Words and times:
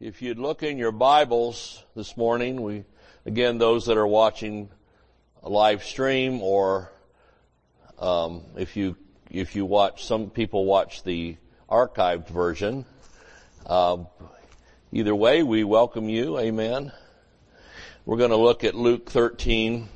If 0.00 0.22
you'd 0.22 0.38
look 0.38 0.62
in 0.62 0.78
your 0.78 0.92
Bibles 0.92 1.82
this 1.96 2.16
morning, 2.16 2.62
we, 2.62 2.84
again, 3.26 3.58
those 3.58 3.86
that 3.86 3.96
are 3.96 4.06
watching 4.06 4.70
a 5.42 5.48
live 5.48 5.82
stream 5.82 6.40
or, 6.40 6.92
um, 7.98 8.42
if 8.56 8.76
you, 8.76 8.96
if 9.28 9.56
you 9.56 9.66
watch, 9.66 10.04
some 10.04 10.30
people 10.30 10.66
watch 10.66 11.02
the 11.02 11.36
archived 11.68 12.28
version. 12.28 12.84
Uh, 13.66 14.04
either 14.92 15.16
way, 15.16 15.42
we 15.42 15.64
welcome 15.64 16.08
you. 16.08 16.38
Amen. 16.38 16.92
We're 18.06 18.18
going 18.18 18.30
to 18.30 18.36
look 18.36 18.62
at 18.62 18.76
Luke 18.76 19.10
13 19.10 19.88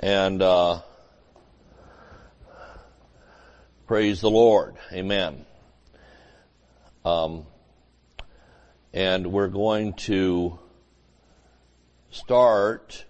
and, 0.00 0.42
uh, 0.42 0.80
praise 3.86 4.20
the 4.20 4.30
Lord. 4.30 4.74
Amen. 4.92 5.46
Um, 7.04 7.46
and 8.92 9.28
we're 9.28 9.48
going 9.48 9.94
to 9.94 10.58
start 12.10 13.04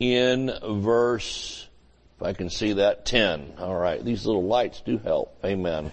in 0.00 0.52
verse, 0.62 1.68
if 2.16 2.22
I 2.22 2.32
can 2.32 2.50
see 2.50 2.74
that, 2.74 3.06
10. 3.06 3.54
Alright, 3.58 4.04
these 4.04 4.26
little 4.26 4.44
lights 4.44 4.80
do 4.80 4.98
help. 4.98 5.38
Amen. 5.44 5.92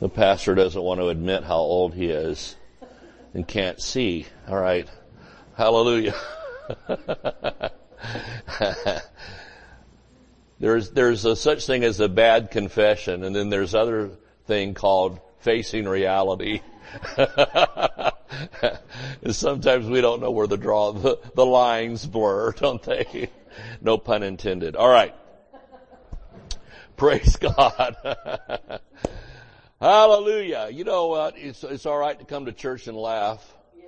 The 0.00 0.08
pastor 0.08 0.54
doesn't 0.54 0.80
want 0.80 1.00
to 1.00 1.08
admit 1.08 1.42
how 1.42 1.58
old 1.58 1.94
he 1.94 2.06
is 2.06 2.56
and 3.34 3.46
can't 3.46 3.80
see. 3.80 4.26
Alright. 4.48 4.88
Hallelujah. 5.56 6.14
there's, 10.60 10.90
there's 10.90 11.24
a 11.24 11.34
such 11.36 11.66
thing 11.66 11.84
as 11.84 12.00
a 12.00 12.08
bad 12.08 12.50
confession 12.50 13.22
and 13.24 13.34
then 13.34 13.50
there's 13.50 13.74
other 13.74 14.10
thing 14.46 14.74
called 14.74 15.20
facing 15.40 15.88
reality. 15.88 16.60
Sometimes 19.30 19.86
we 19.86 20.00
don't 20.00 20.20
know 20.20 20.30
where 20.30 20.46
the 20.46 20.56
draw, 20.56 20.92
the, 20.92 21.18
the 21.34 21.46
lines 21.46 22.06
blur, 22.06 22.52
don't 22.58 22.82
they? 22.82 23.30
No 23.80 23.98
pun 23.98 24.22
intended. 24.22 24.76
All 24.76 24.88
right. 24.88 25.14
Praise 26.96 27.36
God. 27.36 27.96
Hallelujah. 29.80 30.68
You 30.72 30.84
know 30.84 31.06
what? 31.06 31.38
It's, 31.38 31.62
it's 31.62 31.86
all 31.86 31.98
right 31.98 32.18
to 32.18 32.24
come 32.24 32.46
to 32.46 32.52
church 32.52 32.88
and 32.88 32.96
laugh. 32.96 33.46
Yeah. 33.76 33.84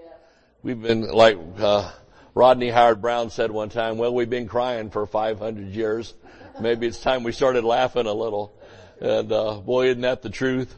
We've 0.63 0.81
been 0.81 1.11
like, 1.11 1.37
uh, 1.59 1.91
Rodney 2.35 2.71
Howard-Browne 2.71 3.31
said 3.31 3.51
one 3.51 3.71
time, 3.71 3.99
well, 3.99 4.15
we've 4.15 4.31
been 4.31 4.47
crying 4.47 4.91
for 4.91 5.07
500 5.07 5.75
years. 5.75 6.15
Maybe 6.61 6.87
it's 6.87 7.01
time 7.01 7.25
we 7.25 7.33
started 7.33 7.65
laughing 7.65 8.07
a 8.07 8.13
little. 8.13 8.55
And, 9.01 9.33
uh, 9.33 9.57
boy, 9.57 9.89
isn't 9.89 10.03
that 10.03 10.23
the 10.23 10.31
truth? 10.31 10.73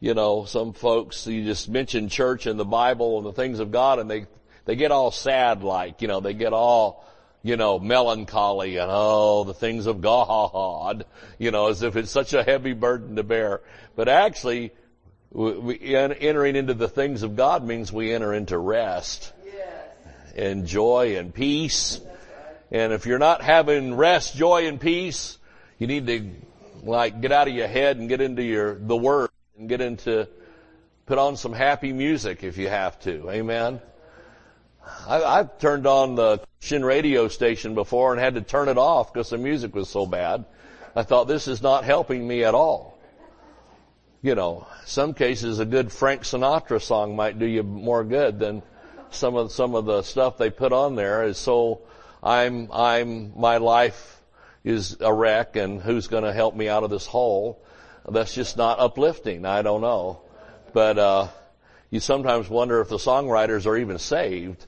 You 0.00 0.14
know, 0.14 0.44
some 0.44 0.72
folks, 0.72 1.26
you 1.26 1.44
just 1.44 1.68
mention 1.68 2.08
church 2.08 2.46
and 2.46 2.58
the 2.58 2.64
Bible 2.64 3.18
and 3.18 3.26
the 3.26 3.32
things 3.32 3.60
of 3.60 3.70
God 3.70 3.98
and 3.98 4.10
they, 4.10 4.26
they 4.64 4.76
get 4.76 4.92
all 4.92 5.10
sad 5.10 5.62
like, 5.62 6.02
you 6.02 6.08
know, 6.08 6.20
they 6.20 6.34
get 6.34 6.52
all, 6.52 7.04
you 7.42 7.56
know, 7.56 7.78
melancholy 7.78 8.76
and 8.76 8.90
oh, 8.92 9.44
the 9.44 9.54
things 9.54 9.86
of 9.86 10.00
God, 10.00 11.06
you 11.38 11.50
know, 11.50 11.68
as 11.68 11.82
if 11.82 11.96
it's 11.96 12.10
such 12.10 12.34
a 12.34 12.42
heavy 12.42 12.72
burden 12.72 13.16
to 13.16 13.22
bear. 13.22 13.62
But 13.94 14.08
actually, 14.08 14.72
we, 15.30 15.78
entering 15.78 16.56
into 16.56 16.74
the 16.74 16.88
things 16.88 17.22
of 17.22 17.36
God 17.36 17.64
means 17.64 17.92
we 17.92 18.12
enter 18.12 18.32
into 18.32 18.58
rest 18.58 19.32
and 20.36 20.66
joy 20.66 21.16
and 21.16 21.34
peace. 21.34 22.00
And 22.70 22.92
if 22.92 23.06
you're 23.06 23.18
not 23.18 23.42
having 23.42 23.94
rest, 23.94 24.36
joy, 24.36 24.68
and 24.68 24.80
peace, 24.80 25.38
you 25.78 25.86
need 25.86 26.06
to 26.06 26.30
like 26.82 27.20
get 27.20 27.32
out 27.32 27.48
of 27.48 27.54
your 27.54 27.68
head 27.68 27.96
and 27.96 28.08
get 28.08 28.20
into 28.20 28.42
your 28.42 28.74
the 28.74 28.96
Word 28.96 29.30
and 29.58 29.68
get 29.68 29.80
into, 29.80 30.28
put 31.06 31.18
on 31.18 31.36
some 31.36 31.52
happy 31.52 31.92
music 31.92 32.44
if 32.44 32.58
you 32.58 32.68
have 32.68 32.98
to. 33.00 33.30
Amen. 33.30 33.80
I, 35.06 35.22
I've 35.22 35.58
turned 35.58 35.86
on 35.86 36.14
the 36.14 36.38
Christian 36.58 36.84
radio 36.84 37.28
station 37.28 37.74
before 37.74 38.12
and 38.12 38.20
had 38.20 38.34
to 38.34 38.40
turn 38.40 38.68
it 38.68 38.78
off 38.78 39.12
because 39.12 39.30
the 39.30 39.38
music 39.38 39.74
was 39.74 39.88
so 39.88 40.06
bad. 40.06 40.44
I 40.94 41.02
thought 41.02 41.28
this 41.28 41.48
is 41.48 41.62
not 41.62 41.84
helping 41.84 42.26
me 42.26 42.44
at 42.44 42.54
all. 42.54 42.98
You 44.22 44.34
know, 44.34 44.66
some 44.84 45.14
cases 45.14 45.58
a 45.58 45.64
good 45.64 45.92
Frank 45.92 46.22
Sinatra 46.22 46.80
song 46.80 47.16
might 47.16 47.38
do 47.38 47.46
you 47.46 47.62
more 47.62 48.02
good 48.02 48.38
than 48.38 48.62
some 49.10 49.36
of 49.36 49.52
some 49.52 49.74
of 49.74 49.84
the 49.84 50.02
stuff 50.02 50.36
they 50.36 50.50
put 50.50 50.72
on 50.72 50.96
there 50.96 51.24
is 51.24 51.38
so 51.38 51.82
I'm 52.22 52.70
I'm 52.72 53.38
my 53.38 53.58
life 53.58 54.20
is 54.64 54.96
a 55.00 55.12
wreck 55.12 55.54
and 55.54 55.80
who's 55.80 56.08
going 56.08 56.24
to 56.24 56.32
help 56.32 56.56
me 56.56 56.68
out 56.68 56.82
of 56.82 56.90
this 56.90 57.06
hole 57.06 57.62
that's 58.08 58.34
just 58.34 58.56
not 58.56 58.78
uplifting. 58.78 59.44
I 59.44 59.62
don't 59.62 59.80
know. 59.80 60.20
But, 60.72 60.98
uh, 60.98 61.28
you 61.90 62.00
sometimes 62.00 62.48
wonder 62.48 62.80
if 62.80 62.88
the 62.88 62.96
songwriters 62.96 63.66
are 63.66 63.76
even 63.76 63.98
saved 63.98 64.66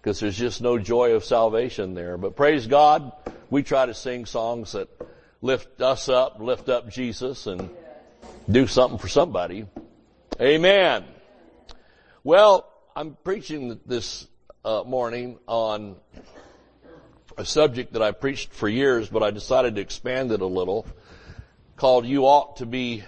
because 0.00 0.20
there's 0.20 0.38
just 0.38 0.62
no 0.62 0.78
joy 0.78 1.12
of 1.12 1.24
salvation 1.24 1.94
there. 1.94 2.16
But 2.16 2.36
praise 2.36 2.66
God, 2.66 3.12
we 3.50 3.62
try 3.62 3.86
to 3.86 3.94
sing 3.94 4.24
songs 4.24 4.72
that 4.72 4.88
lift 5.42 5.80
us 5.80 6.08
up, 6.08 6.40
lift 6.40 6.68
up 6.68 6.88
Jesus 6.88 7.46
and 7.46 7.68
do 8.48 8.66
something 8.66 8.98
for 8.98 9.08
somebody. 9.08 9.66
Amen. 10.40 11.04
Well, 12.22 12.66
I'm 12.94 13.16
preaching 13.24 13.80
this 13.84 14.26
uh, 14.64 14.84
morning 14.86 15.38
on 15.46 15.96
a 17.36 17.44
subject 17.44 17.94
that 17.94 18.02
I 18.02 18.12
preached 18.12 18.52
for 18.52 18.68
years, 18.68 19.08
but 19.08 19.22
I 19.22 19.30
decided 19.30 19.74
to 19.74 19.80
expand 19.80 20.32
it 20.32 20.40
a 20.40 20.46
little 20.46 20.86
called 21.80 22.04
You 22.04 22.26
Ought 22.26 22.58
to 22.58 22.66
Be 22.66 23.02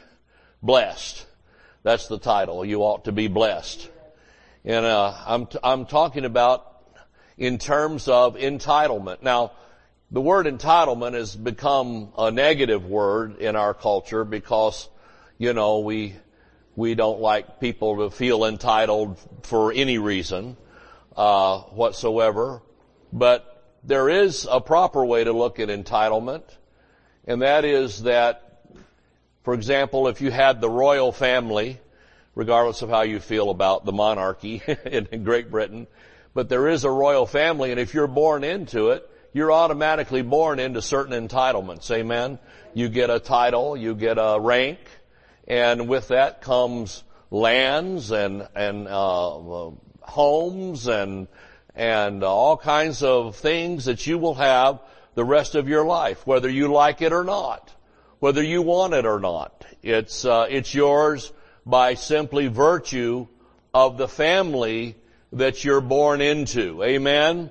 Blessed. 0.63 1.27
That's 1.83 2.09
the 2.09 2.17
title. 2.17 2.65
You 2.65 2.81
ought 2.81 3.05
to 3.05 3.13
be 3.13 3.29
blessed. 3.29 3.87
And, 4.65 4.87
uh, 4.87 5.13
I'm, 5.27 5.45
t- 5.45 5.59
I'm 5.63 5.85
talking 5.85 6.25
about 6.25 6.83
in 7.37 7.59
terms 7.59 8.09
of 8.09 8.37
entitlement. 8.37 9.23
Now, 9.23 9.53
the 10.11 10.23
word 10.23 10.47
entitlement 10.47 11.13
has 11.13 11.37
become 11.37 12.15
a 12.17 12.31
negative 12.31 12.87
word 12.87 13.37
in 13.41 13.57
our 13.57 13.75
culture 13.75 14.25
because, 14.25 14.89
you 15.37 15.53
know, 15.53 15.81
we, 15.81 16.15
we 16.75 16.95
don't 16.95 17.21
like 17.21 17.61
people 17.61 17.99
to 17.99 18.09
feel 18.09 18.47
entitled 18.47 19.19
for 19.43 19.71
any 19.71 19.99
reason, 19.99 20.57
uh, 21.15 21.59
whatsoever. 21.59 22.63
But 23.13 23.67
there 23.85 24.09
is 24.09 24.49
a 24.51 24.63
proper 24.63 25.05
way 25.05 25.25
to 25.25 25.35
look 25.35 25.61
at 25.61 25.69
entitlement, 25.69 26.45
and 27.27 27.43
that 27.43 27.67
is 27.67 28.05
that 28.05 28.49
for 29.43 29.55
example, 29.55 30.07
if 30.07 30.21
you 30.21 30.31
had 30.31 30.61
the 30.61 30.71
royal 30.71 31.11
family, 31.11 31.81
regardless 32.35 32.83
of 32.83 32.91
how 32.91 33.03
you 33.03 33.19
feel 33.19 33.51
about 33.51 33.85
the 33.85 33.93
monarchy 33.93 34.63
in 34.87 35.25
Great 35.25 35.51
Britain, 35.51 35.87
but 36.33 36.49
there 36.49 36.69
is 36.69 36.85
a 36.85 36.91
royal 36.91 37.27
family 37.27 37.73
and 37.73 37.81
if 37.81 37.93
you're 37.93 38.07
born 38.07 38.45
into 38.45 38.91
it, 38.91 39.09
you're 39.33 39.53
automatically 39.53 40.23
born 40.23 40.59
into 40.59 40.81
certain 40.81 41.29
entitlements. 41.29 41.91
Amen. 41.91 42.39
You 42.75 42.89
get 42.89 43.11
a 43.11 43.19
title, 43.19 43.77
you 43.77 43.95
get 43.95 44.19
a 44.19 44.39
rank, 44.39 44.79
and 45.49 45.89
with 45.89 46.09
that 46.09 46.43
comes 46.43 47.03
lands 47.31 48.13
and 48.13 48.47
and 48.55 48.87
uh, 48.87 49.71
homes 50.03 50.87
and 50.87 51.29
and 51.75 52.23
all 52.23 52.59
kinds 52.59 53.03
of 53.03 53.37
things 53.37 53.87
that 53.87 54.07
you 54.07 54.19
will 54.19 54.35
have 54.35 54.81
the 55.15 55.25
rest 55.25 55.55
of 55.55 55.69
your 55.69 55.85
life, 55.85 56.27
whether 56.27 56.49
you 56.49 56.69
like 56.69 57.01
it 57.01 57.13
or 57.13 57.25
not 57.25 57.73
whether 58.23 58.41
you 58.41 58.63
want 58.63 58.95
it 58.95 59.05
or 59.05 59.19
not. 59.19 59.65
It's, 59.83 60.25
uh, 60.25 60.47
it's 60.49 60.73
yours 60.73 61.33
by 61.67 61.95
simply 61.95 62.47
virtue 62.47 63.27
of 63.75 63.99
the 63.99 64.07
family 64.07 64.95
that 65.33 65.65
you're 65.65 65.81
born 65.81 66.21
into. 66.21 66.85
Amen? 66.85 67.51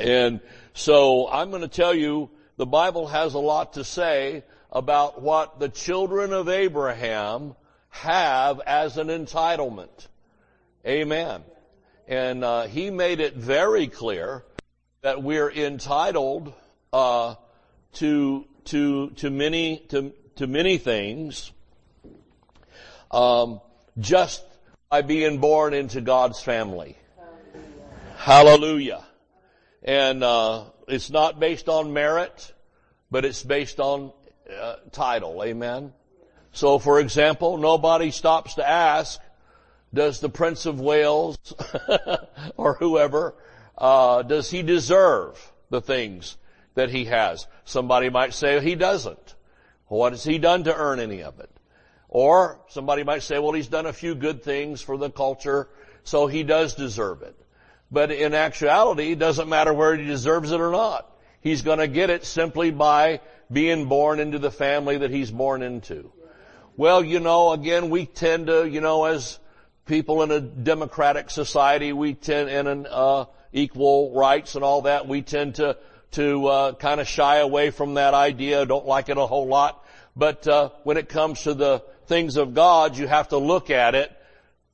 And 0.00 0.40
so 0.74 1.28
I'm 1.30 1.50
going 1.50 1.62
to 1.62 1.68
tell 1.68 1.94
you 1.94 2.28
the 2.56 2.66
Bible 2.66 3.06
has 3.06 3.34
a 3.34 3.38
lot 3.38 3.74
to 3.74 3.84
say 3.84 4.42
about 4.72 5.22
what 5.22 5.60
the 5.60 5.68
children 5.68 6.32
of 6.32 6.48
Abraham 6.48 7.54
have 7.90 8.58
as 8.66 8.98
an 8.98 9.06
entitlement. 9.06 10.08
Amen. 10.84 11.44
And 12.08 12.42
uh, 12.42 12.66
he 12.66 12.90
made 12.90 13.20
it 13.20 13.36
very 13.36 13.86
clear 13.86 14.44
that 15.02 15.22
we're 15.22 15.52
entitled 15.52 16.52
uh, 16.92 17.36
to 17.92 18.44
to, 18.66 19.10
to 19.10 19.30
many, 19.30 19.78
to, 19.88 20.12
to 20.36 20.46
many 20.46 20.78
things, 20.78 21.52
um, 23.10 23.60
just 23.98 24.44
by 24.90 25.02
being 25.02 25.38
born 25.38 25.74
into 25.74 26.00
God's 26.00 26.40
family. 26.40 26.96
Hallelujah. 28.16 29.04
And, 29.82 30.22
uh, 30.22 30.64
it's 30.88 31.10
not 31.10 31.40
based 31.40 31.68
on 31.68 31.92
merit, 31.92 32.52
but 33.10 33.24
it's 33.24 33.42
based 33.42 33.80
on 33.80 34.12
uh, 34.60 34.76
title. 34.90 35.42
Amen. 35.42 35.92
So 36.52 36.78
for 36.78 37.00
example, 37.00 37.56
nobody 37.56 38.10
stops 38.10 38.54
to 38.54 38.68
ask, 38.68 39.20
does 39.94 40.20
the 40.20 40.28
Prince 40.28 40.66
of 40.66 40.80
Wales 40.80 41.38
or 42.56 42.74
whoever, 42.74 43.34
uh, 43.78 44.22
does 44.22 44.50
he 44.50 44.62
deserve 44.62 45.52
the 45.70 45.80
things 45.80 46.36
that 46.74 46.90
he 46.90 47.04
has. 47.06 47.46
Somebody 47.64 48.10
might 48.10 48.34
say 48.34 48.60
he 48.60 48.74
doesn't. 48.74 49.34
What 49.88 50.12
has 50.12 50.24
he 50.24 50.38
done 50.38 50.64
to 50.64 50.74
earn 50.74 51.00
any 51.00 51.22
of 51.22 51.38
it? 51.40 51.50
Or 52.08 52.60
somebody 52.68 53.04
might 53.04 53.22
say, 53.22 53.38
well, 53.38 53.52
he's 53.52 53.68
done 53.68 53.86
a 53.86 53.92
few 53.92 54.14
good 54.14 54.42
things 54.42 54.80
for 54.80 54.96
the 54.96 55.10
culture, 55.10 55.68
so 56.04 56.26
he 56.26 56.42
does 56.42 56.74
deserve 56.74 57.22
it. 57.22 57.36
But 57.90 58.10
in 58.10 58.34
actuality, 58.34 59.12
it 59.12 59.18
doesn't 59.18 59.48
matter 59.48 59.72
where 59.72 59.96
he 59.96 60.06
deserves 60.06 60.50
it 60.50 60.60
or 60.60 60.70
not. 60.70 61.10
He's 61.40 61.62
gonna 61.62 61.88
get 61.88 62.08
it 62.08 62.24
simply 62.24 62.70
by 62.70 63.20
being 63.50 63.86
born 63.86 64.20
into 64.20 64.38
the 64.38 64.50
family 64.50 64.98
that 64.98 65.10
he's 65.10 65.30
born 65.30 65.62
into. 65.62 66.12
Well, 66.76 67.04
you 67.04 67.20
know, 67.20 67.52
again, 67.52 67.90
we 67.90 68.06
tend 68.06 68.46
to, 68.46 68.66
you 68.66 68.80
know, 68.80 69.04
as 69.04 69.38
people 69.84 70.22
in 70.22 70.30
a 70.30 70.40
democratic 70.40 71.28
society, 71.28 71.92
we 71.92 72.14
tend, 72.14 72.48
in 72.48 72.66
an, 72.66 72.86
uh, 72.88 73.26
equal 73.52 74.14
rights 74.14 74.54
and 74.54 74.64
all 74.64 74.82
that, 74.82 75.06
we 75.06 75.20
tend 75.20 75.56
to, 75.56 75.76
to, 76.12 76.46
uh, 76.46 76.72
kind 76.74 77.00
of 77.00 77.08
shy 77.08 77.38
away 77.38 77.70
from 77.70 77.94
that 77.94 78.14
idea, 78.14 78.64
don't 78.66 78.86
like 78.86 79.08
it 79.08 79.16
a 79.16 79.26
whole 79.26 79.46
lot. 79.46 79.84
But, 80.14 80.46
uh, 80.46 80.70
when 80.84 80.96
it 80.96 81.08
comes 81.08 81.42
to 81.42 81.54
the 81.54 81.82
things 82.06 82.36
of 82.36 82.54
God, 82.54 82.96
you 82.96 83.06
have 83.06 83.28
to 83.28 83.38
look 83.38 83.70
at 83.70 83.94
it 83.94 84.12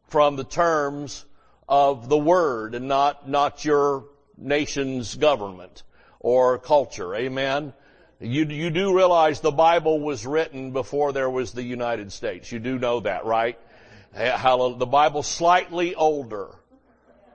from 0.08 0.36
the 0.36 0.44
terms 0.44 1.24
of 1.68 2.08
the 2.08 2.18
Word 2.18 2.74
and 2.74 2.88
not, 2.88 3.28
not 3.28 3.64
your 3.64 4.06
nation's 4.36 5.14
government 5.14 5.82
or 6.20 6.58
culture. 6.58 7.14
Amen? 7.14 7.72
You, 8.20 8.44
you 8.46 8.70
do 8.70 8.96
realize 8.96 9.40
the 9.40 9.52
Bible 9.52 10.00
was 10.00 10.26
written 10.26 10.72
before 10.72 11.12
there 11.12 11.30
was 11.30 11.52
the 11.52 11.62
United 11.62 12.12
States. 12.12 12.50
You 12.50 12.58
do 12.58 12.78
know 12.78 13.00
that, 13.00 13.24
right? 13.24 13.58
The 14.12 14.88
Bible's 14.90 15.28
slightly 15.28 15.94
older 15.94 16.48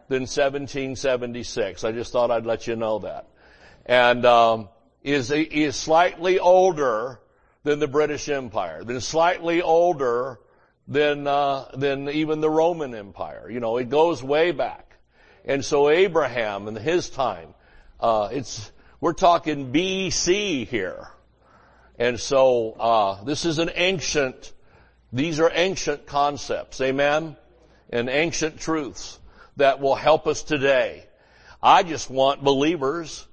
than 0.10 0.24
1776. 0.24 1.84
I 1.84 1.92
just 1.94 2.12
thought 2.12 2.32
I'd 2.32 2.46
let 2.46 2.68
you 2.68 2.76
know 2.76 3.00
that. 3.00 3.28
And 3.86 4.26
um, 4.26 4.70
is 5.04 5.32
is 5.32 5.76
slightly 5.76 6.40
older 6.40 7.20
than 7.64 7.80
the 7.80 7.88
British 7.88 8.30
Empire, 8.30 8.84
than 8.84 9.02
slightly 9.02 9.62
older 9.62 10.40
than 10.88 11.28
uh, 11.28 11.66
than 11.74 12.10
even 12.10 12.42
the 12.42 12.50
Roman 12.50 12.94
Empire. 12.96 13.50
You 13.50 13.60
know, 13.60 13.78
it 13.78 13.90
goes 13.90 14.24
way 14.24 14.52
back. 14.52 14.98
And 15.46 15.64
so 15.64 15.90
Abraham 15.90 16.68
in 16.68 16.76
his 16.76 17.10
time, 17.10 17.54
uh, 18.00 18.30
it's 18.32 18.72
we're 19.02 19.14
talking 19.14 19.74
BC 19.74 20.68
here. 20.68 21.10
And 22.00 22.20
so 22.20 22.72
uh, 22.72 23.24
this 23.24 23.46
is 23.46 23.60
an 23.60 23.70
ancient. 23.76 24.54
These 25.12 25.40
are 25.40 25.52
ancient 25.54 26.08
concepts, 26.08 26.82
amen, 26.82 27.38
and 27.92 28.10
ancient 28.10 28.60
truths 28.60 29.20
that 29.58 29.80
will 29.80 29.96
help 29.96 30.26
us 30.26 30.42
today. 30.42 31.06
I 31.62 31.84
just 31.84 32.10
want 32.10 32.44
believers. 32.44 33.28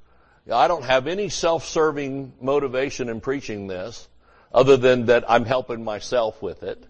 I 0.51 0.69
don't 0.69 0.85
have 0.85 1.07
any 1.07 1.29
self-serving 1.29 2.35
motivation 2.41 3.09
in 3.09 3.21
preaching 3.21 3.67
this 3.67 4.09
other 4.53 4.77
than 4.77 5.07
that 5.07 5.25
I'm 5.29 5.45
helping 5.45 5.85
myself 5.85 6.43
with 6.43 6.63
it. 6.63 6.85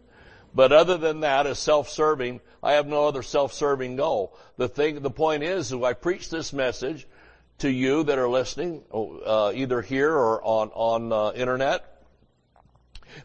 But 0.54 0.72
other 0.72 0.96
than 0.96 1.20
that, 1.20 1.46
as 1.46 1.58
self-serving, 1.58 2.40
I 2.62 2.72
have 2.72 2.86
no 2.86 3.06
other 3.06 3.22
self-serving 3.22 3.96
goal. 3.96 4.36
The 4.56 4.68
thing, 4.68 5.00
the 5.00 5.10
point 5.10 5.42
is, 5.42 5.72
I 5.72 5.92
preach 5.92 6.28
this 6.28 6.52
message 6.52 7.06
to 7.58 7.70
you 7.70 8.04
that 8.04 8.18
are 8.18 8.28
listening, 8.28 8.82
uh, 8.92 9.52
either 9.54 9.82
here 9.82 10.12
or 10.12 10.42
on 10.42 10.70
on 10.74 11.12
uh, 11.12 11.32
internet, 11.32 11.84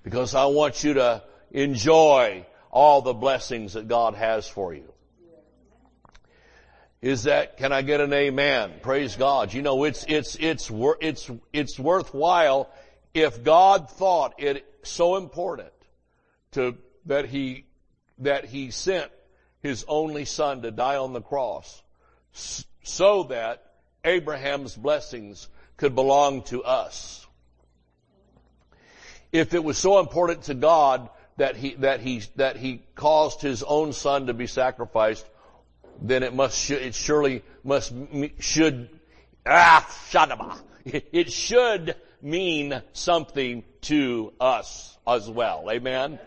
because 0.03 0.35
I 0.35 0.45
want 0.45 0.83
you 0.83 0.95
to 0.95 1.23
enjoy 1.51 2.45
all 2.69 3.01
the 3.01 3.13
blessings 3.13 3.73
that 3.73 3.87
God 3.87 4.15
has 4.15 4.47
for 4.47 4.73
you. 4.73 4.91
Is 7.05 7.25
that, 7.25 7.57
can 7.57 7.71
I 7.71 7.83
get 7.83 8.01
an 8.01 8.11
amen? 8.13 8.73
Praise 8.81 9.15
God. 9.15 9.53
You 9.53 9.61
know, 9.61 9.83
it's, 9.83 10.05
it's, 10.07 10.35
it's, 10.39 10.71
it's, 10.73 11.29
it's 11.53 11.77
worthwhile 11.77 12.67
if 13.13 13.43
God 13.43 13.91
thought 13.91 14.33
it 14.39 14.65
so 14.81 15.15
important 15.15 15.69
to 16.53 16.75
that 17.05 17.25
he, 17.25 17.65
that 18.17 18.45
he 18.45 18.71
sent 18.71 19.11
his 19.61 19.85
only 19.87 20.25
son 20.25 20.63
to 20.63 20.71
die 20.71 20.95
on 20.95 21.13
the 21.13 21.21
cross 21.21 21.83
so 22.81 23.25
that 23.25 23.61
Abraham's 24.03 24.75
blessings 24.75 25.47
could 25.77 25.93
belong 25.93 26.41
to 26.45 26.63
us. 26.63 27.23
If 29.31 29.53
it 29.53 29.63
was 29.63 29.77
so 29.77 29.99
important 29.99 30.41
to 30.45 30.55
God 30.55 31.07
that 31.37 31.55
he, 31.55 31.75
that 31.75 31.99
he, 31.99 32.23
that 32.37 32.57
he 32.57 32.81
caused 32.95 33.41
his 33.41 33.61
own 33.61 33.93
son 33.93 34.25
to 34.25 34.33
be 34.33 34.47
sacrificed, 34.47 35.23
then 36.01 36.23
it 36.23 36.33
must, 36.33 36.69
it 36.71 36.95
surely 36.95 37.43
must, 37.63 37.93
should, 38.39 38.89
ah, 39.45 39.85
shadaba. 40.09 40.57
It 41.11 41.31
should 41.31 41.95
mean 42.21 42.81
something 42.93 43.63
to 43.81 44.33
us 44.39 44.97
as 45.07 45.27
well. 45.27 45.67
Amen? 45.71 46.19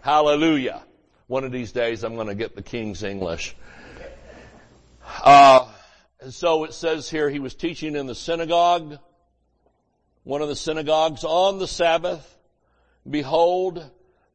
Hallelujah. 0.00 0.82
One 1.26 1.44
of 1.44 1.52
these 1.52 1.72
days 1.72 2.02
I'm 2.02 2.14
going 2.14 2.28
to 2.28 2.34
get 2.34 2.56
the 2.56 2.62
King's 2.62 3.02
English. 3.02 3.54
Uh, 5.22 5.68
so 6.30 6.64
it 6.64 6.72
says 6.72 7.10
here 7.10 7.28
he 7.28 7.38
was 7.38 7.54
teaching 7.54 7.96
in 7.96 8.06
the 8.06 8.14
synagogue, 8.14 8.98
one 10.24 10.42
of 10.42 10.48
the 10.48 10.56
synagogues 10.56 11.24
on 11.24 11.58
the 11.58 11.66
Sabbath. 11.66 12.38
Behold, 13.08 13.84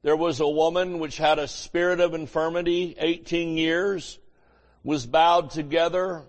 there 0.03 0.15
was 0.15 0.39
a 0.39 0.47
woman 0.47 0.99
which 0.99 1.17
had 1.17 1.39
a 1.39 1.47
spirit 1.47 1.99
of 1.99 2.13
infirmity 2.13 2.95
18 2.97 3.57
years, 3.57 4.19
was 4.83 5.06
bowed 5.06 5.51
together, 5.51 6.24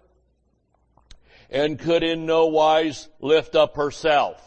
and 1.51 1.79
could 1.79 2.03
in 2.03 2.27
no 2.27 2.47
wise 2.47 3.09
lift 3.21 3.55
up 3.55 3.77
herself. 3.77 4.41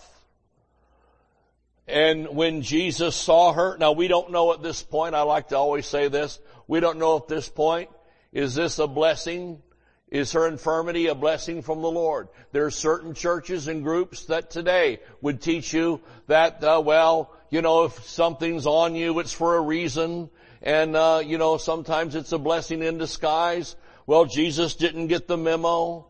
And 1.87 2.29
when 2.29 2.63
Jesus 2.63 3.15
saw 3.15 3.53
her, 3.53 3.77
now 3.77 3.91
we 3.91 4.07
don't 4.07 4.31
know 4.31 4.53
at 4.53 4.63
this 4.63 4.81
point, 4.81 5.13
I 5.13 5.21
like 5.21 5.49
to 5.49 5.57
always 5.57 5.85
say 5.85 6.07
this, 6.07 6.39
we 6.67 6.79
don't 6.79 6.97
know 6.97 7.17
at 7.17 7.27
this 7.27 7.47
point, 7.47 7.89
is 8.31 8.55
this 8.55 8.79
a 8.79 8.87
blessing? 8.87 9.61
Is 10.09 10.33
her 10.33 10.47
infirmity 10.47 11.07
a 11.07 11.15
blessing 11.15 11.61
from 11.61 11.81
the 11.81 11.91
Lord? 11.91 12.27
There 12.51 12.65
are 12.65 12.71
certain 12.71 13.13
churches 13.13 13.67
and 13.67 13.83
groups 13.83 14.25
that 14.25 14.49
today 14.49 14.99
would 15.21 15.41
teach 15.41 15.73
you 15.73 16.01
that, 16.27 16.63
uh, 16.63 16.81
well, 16.83 17.35
you 17.49 17.61
know, 17.61 17.85
if 17.85 18.03
something's 18.05 18.65
on 18.65 18.95
you, 18.95 19.19
it's 19.19 19.33
for 19.33 19.55
a 19.55 19.61
reason. 19.61 20.29
And, 20.61 20.95
uh, 20.95 21.21
you 21.25 21.37
know, 21.37 21.57
sometimes 21.57 22.15
it's 22.15 22.31
a 22.31 22.37
blessing 22.37 22.81
in 22.81 22.97
disguise. 22.97 23.75
Well, 24.05 24.25
Jesus 24.25 24.75
didn't 24.75 25.07
get 25.07 25.27
the 25.27 25.37
memo. 25.37 26.07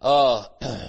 Uh, 0.00 0.44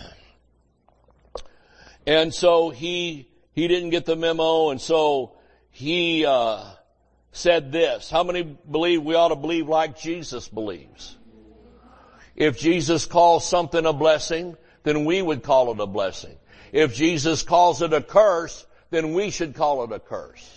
And 2.07 2.31
so 2.31 2.69
he, 2.69 3.27
he 3.53 3.67
didn't 3.67 3.89
get 3.89 4.05
the 4.05 4.15
memo 4.15 4.69
and 4.69 4.79
so 4.79 5.37
he, 5.71 6.23
uh, 6.23 6.63
said 7.31 7.71
this. 7.71 8.09
How 8.09 8.23
many 8.23 8.43
believe 8.43 9.03
we 9.03 9.15
ought 9.15 9.27
to 9.27 9.35
believe 9.35 9.67
like 9.67 9.99
Jesus 9.99 10.47
believes? 10.47 11.17
If 12.35 12.57
Jesus 12.57 13.05
calls 13.05 13.47
something 13.47 13.85
a 13.85 13.91
blessing, 13.91 14.55
then 14.83 15.03
we 15.03 15.21
would 15.21 15.43
call 15.43 15.71
it 15.71 15.79
a 15.79 15.85
blessing. 15.85 16.35
If 16.71 16.95
Jesus 16.95 17.43
calls 17.43 17.81
it 17.81 17.91
a 17.91 18.01
curse, 18.01 18.65
then 18.89 19.13
we 19.13 19.31
should 19.31 19.53
call 19.53 19.83
it 19.83 19.91
a 19.91 19.99
curse. 19.99 20.54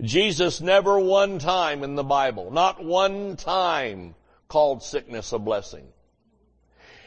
Jesus 0.00 0.60
never 0.60 0.98
one 0.98 1.38
time 1.38 1.84
in 1.84 1.94
the 1.94 2.04
Bible, 2.04 2.50
not 2.50 2.84
one 2.84 3.36
time, 3.36 4.14
called 4.48 4.82
sickness 4.82 5.32
a 5.32 5.38
blessing. 5.38 5.86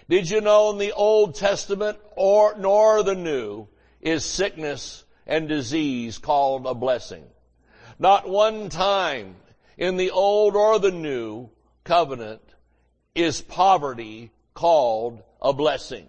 Did 0.10 0.29
you 0.29 0.41
know 0.41 0.72
in 0.72 0.77
the 0.77 0.94
Old 0.94 1.36
Testament 1.36 1.98
or 2.15 2.56
nor 2.58 3.03
the 3.03 3.15
New 3.15 3.67
is 4.01 4.24
sickness 4.24 5.03
and 5.25 5.50
disease 5.50 6.17
called 6.17 6.65
a 6.65 6.74
blessing? 6.74 7.25
Not 8.00 8.27
one 8.27 8.70
time 8.70 9.36
in 9.77 9.98
the 9.98 10.12
Old 10.12 10.56
or 10.56 10.79
the 10.79 10.91
New 10.91 11.50
covenant 11.84 12.41
is 13.15 13.41
poverty 13.41 14.32
called 14.53 15.24
a 15.41 15.51
blessing. 15.51 16.08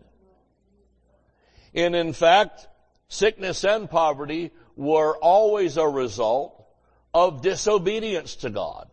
And 1.75 1.97
in 1.97 2.13
fact, 2.13 2.69
sickness 3.09 3.65
and 3.65 3.91
poverty 3.91 4.53
were 4.77 5.17
always 5.17 5.77
a 5.77 5.89
result 5.89 6.58
of 7.15 7.43
disobedience 7.43 8.37
to 8.37 8.51
God. 8.51 8.89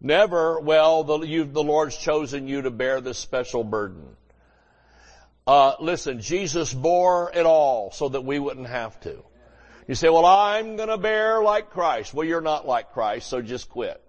Never, 0.00 0.60
well, 0.60 1.04
the, 1.04 1.44
the 1.44 1.62
Lord's 1.62 1.96
chosen 1.96 2.46
you 2.46 2.62
to 2.62 2.70
bear 2.70 3.00
this 3.00 3.18
special 3.18 3.64
burden. 3.64 4.16
Uh, 5.46 5.74
listen, 5.80 6.20
Jesus 6.20 6.72
bore 6.72 7.30
it 7.34 7.46
all 7.46 7.90
so 7.90 8.08
that 8.08 8.22
we 8.22 8.38
wouldn't 8.38 8.68
have 8.68 8.98
to. 9.00 9.22
You 9.86 9.94
say, 9.94 10.08
well, 10.08 10.24
I'm 10.24 10.76
gonna 10.76 10.96
bear 10.96 11.42
like 11.42 11.70
Christ. 11.70 12.14
Well, 12.14 12.26
you're 12.26 12.40
not 12.40 12.66
like 12.66 12.92
Christ, 12.92 13.28
so 13.28 13.42
just 13.42 13.68
quit. 13.68 14.00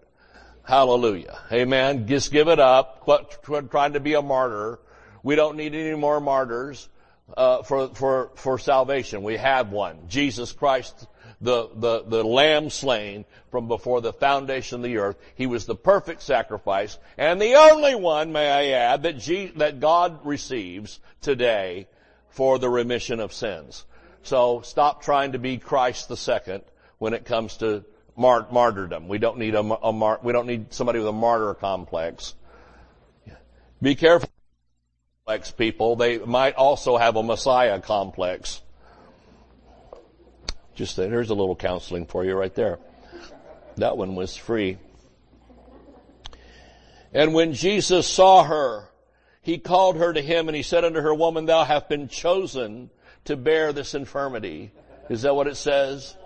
Hallelujah. 0.63 1.37
Amen. 1.51 2.07
Just 2.07 2.31
give 2.31 2.47
it 2.47 2.59
up. 2.59 3.01
Quit 3.01 3.69
trying 3.69 3.93
to 3.93 3.99
be 3.99 4.13
a 4.13 4.21
martyr. 4.21 4.79
We 5.21 5.35
don't 5.35 5.57
need 5.57 5.75
any 5.75 5.95
more 5.95 6.21
martyrs, 6.21 6.87
uh, 7.35 7.63
for, 7.63 7.89
for, 7.89 8.31
for 8.35 8.57
salvation. 8.57 9.23
We 9.23 9.37
have 9.37 9.71
one. 9.71 10.07
Jesus 10.07 10.51
Christ 10.51 11.07
the, 11.41 11.69
the, 11.75 12.03
the 12.03 12.23
lamb 12.23 12.69
slain 12.69 13.25
from 13.51 13.67
before 13.67 14.01
the 14.01 14.13
foundation 14.13 14.77
of 14.77 14.83
the 14.83 14.97
earth. 14.97 15.17
He 15.35 15.47
was 15.47 15.65
the 15.65 15.75
perfect 15.75 16.21
sacrifice 16.21 16.97
and 17.17 17.41
the 17.41 17.55
only 17.55 17.95
one, 17.95 18.31
may 18.31 18.49
I 18.49 18.77
add, 18.77 19.03
that, 19.03 19.53
that 19.57 19.79
God 19.79 20.25
receives 20.25 20.99
today 21.21 21.87
for 22.29 22.59
the 22.59 22.69
remission 22.69 23.19
of 23.19 23.33
sins. 23.33 23.85
So 24.23 24.61
stop 24.61 25.03
trying 25.03 25.33
to 25.33 25.39
be 25.39 25.57
Christ 25.57 26.09
the 26.09 26.17
second 26.17 26.63
when 26.97 27.13
it 27.13 27.25
comes 27.25 27.57
to 27.57 27.85
mart- 28.15 28.51
martyrdom. 28.51 29.07
We 29.07 29.17
don't 29.17 29.37
need 29.37 29.55
a, 29.55 29.59
a 29.59 29.93
mar- 29.93 30.19
we 30.23 30.33
don't 30.33 30.47
need 30.47 30.73
somebody 30.73 30.99
with 30.99 31.07
a 31.07 31.13
martyr 31.13 31.53
complex. 31.53 32.33
Be 33.81 33.95
careful, 33.95 34.29
complex 35.25 35.51
people. 35.51 35.95
They 35.95 36.17
might 36.17 36.55
also 36.55 36.97
have 36.97 37.15
a 37.15 37.23
Messiah 37.23 37.79
complex. 37.81 38.61
Just 40.75 40.97
there's 40.97 41.29
a 41.29 41.35
little 41.35 41.55
counseling 41.55 42.05
for 42.05 42.25
you 42.25 42.35
right 42.35 42.53
there. 42.53 42.79
That 43.77 43.97
one 43.97 44.15
was 44.15 44.35
free. 44.35 44.77
And 47.13 47.33
when 47.33 47.53
Jesus 47.53 48.07
saw 48.07 48.43
her, 48.43 48.89
he 49.41 49.57
called 49.57 49.95
her 49.95 50.11
to 50.11 50.21
him 50.21 50.49
and 50.49 50.55
he 50.55 50.63
said 50.63 50.83
unto 50.83 50.99
her, 50.99 51.13
woman, 51.13 51.45
thou 51.45 51.63
hast 51.63 51.87
been 51.87 52.09
chosen 52.09 52.89
to 53.23 53.37
bear 53.37 53.71
this 53.71 53.95
infirmity. 53.95 54.71
Is 55.09 55.21
that 55.21 55.35
what 55.35 55.47
it 55.47 55.55
says? 55.55 56.17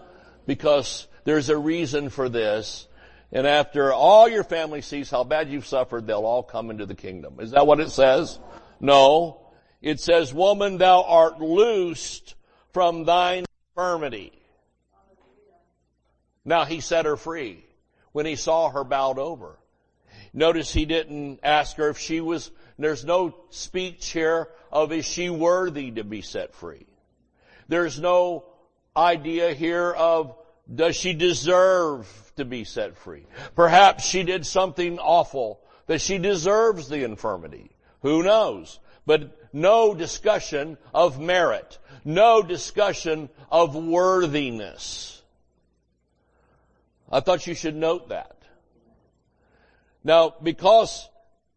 Because 0.47 1.07
there's 1.25 1.49
a 1.49 1.57
reason 1.57 2.09
for 2.09 2.27
this. 2.27 2.87
And 3.31 3.45
after 3.45 3.93
all 3.93 4.27
your 4.27 4.43
family 4.43 4.81
sees 4.81 5.11
how 5.11 5.23
bad 5.23 5.49
you've 5.49 5.67
suffered, 5.67 6.07
they'll 6.07 6.25
all 6.25 6.41
come 6.41 6.71
into 6.71 6.87
the 6.87 6.95
kingdom. 6.95 7.35
Is 7.39 7.51
that 7.51 7.67
what 7.67 7.79
it 7.79 7.91
says? 7.91 8.39
No. 8.79 9.51
It 9.81 9.99
says, 9.99 10.33
woman, 10.33 10.79
thou 10.79 11.03
art 11.03 11.39
loosed 11.39 12.33
from 12.73 13.05
thine 13.05 13.45
infirmity. 13.75 14.38
Now 16.45 16.65
he 16.65 16.81
set 16.81 17.05
her 17.05 17.17
free 17.17 17.65
when 18.11 18.25
he 18.25 18.35
saw 18.35 18.69
her 18.69 18.83
bowed 18.83 19.19
over. 19.19 19.57
Notice 20.33 20.71
he 20.71 20.85
didn't 20.85 21.39
ask 21.43 21.77
her 21.77 21.89
if 21.89 21.97
she 21.97 22.21
was, 22.21 22.51
there's 22.77 23.05
no 23.05 23.35
speech 23.49 24.09
here 24.11 24.49
of 24.71 24.91
is 24.91 25.05
she 25.05 25.29
worthy 25.29 25.91
to 25.91 26.03
be 26.03 26.21
set 26.21 26.53
free. 26.53 26.85
There's 27.67 27.99
no 27.99 28.45
idea 28.95 29.53
here 29.53 29.91
of 29.91 30.35
does 30.73 30.95
she 30.95 31.13
deserve 31.13 32.07
to 32.35 32.45
be 32.45 32.63
set 32.63 32.97
free? 32.97 33.25
Perhaps 33.55 34.05
she 34.05 34.23
did 34.23 34.45
something 34.45 34.99
awful 34.99 35.59
that 35.87 36.01
she 36.01 36.19
deserves 36.19 36.89
the 36.89 37.03
infirmity. 37.03 37.71
Who 38.01 38.23
knows? 38.23 38.79
But 39.05 39.35
no 39.51 39.95
discussion 39.95 40.77
of 40.93 41.19
merit. 41.19 41.79
No 42.05 42.43
discussion 42.43 43.29
of 43.51 43.75
worthiness. 43.75 45.18
I 47.11 47.19
thought 47.19 47.47
you 47.47 47.55
should 47.55 47.75
note 47.75 48.09
that. 48.09 48.35
Now, 50.03 50.35
because 50.41 51.09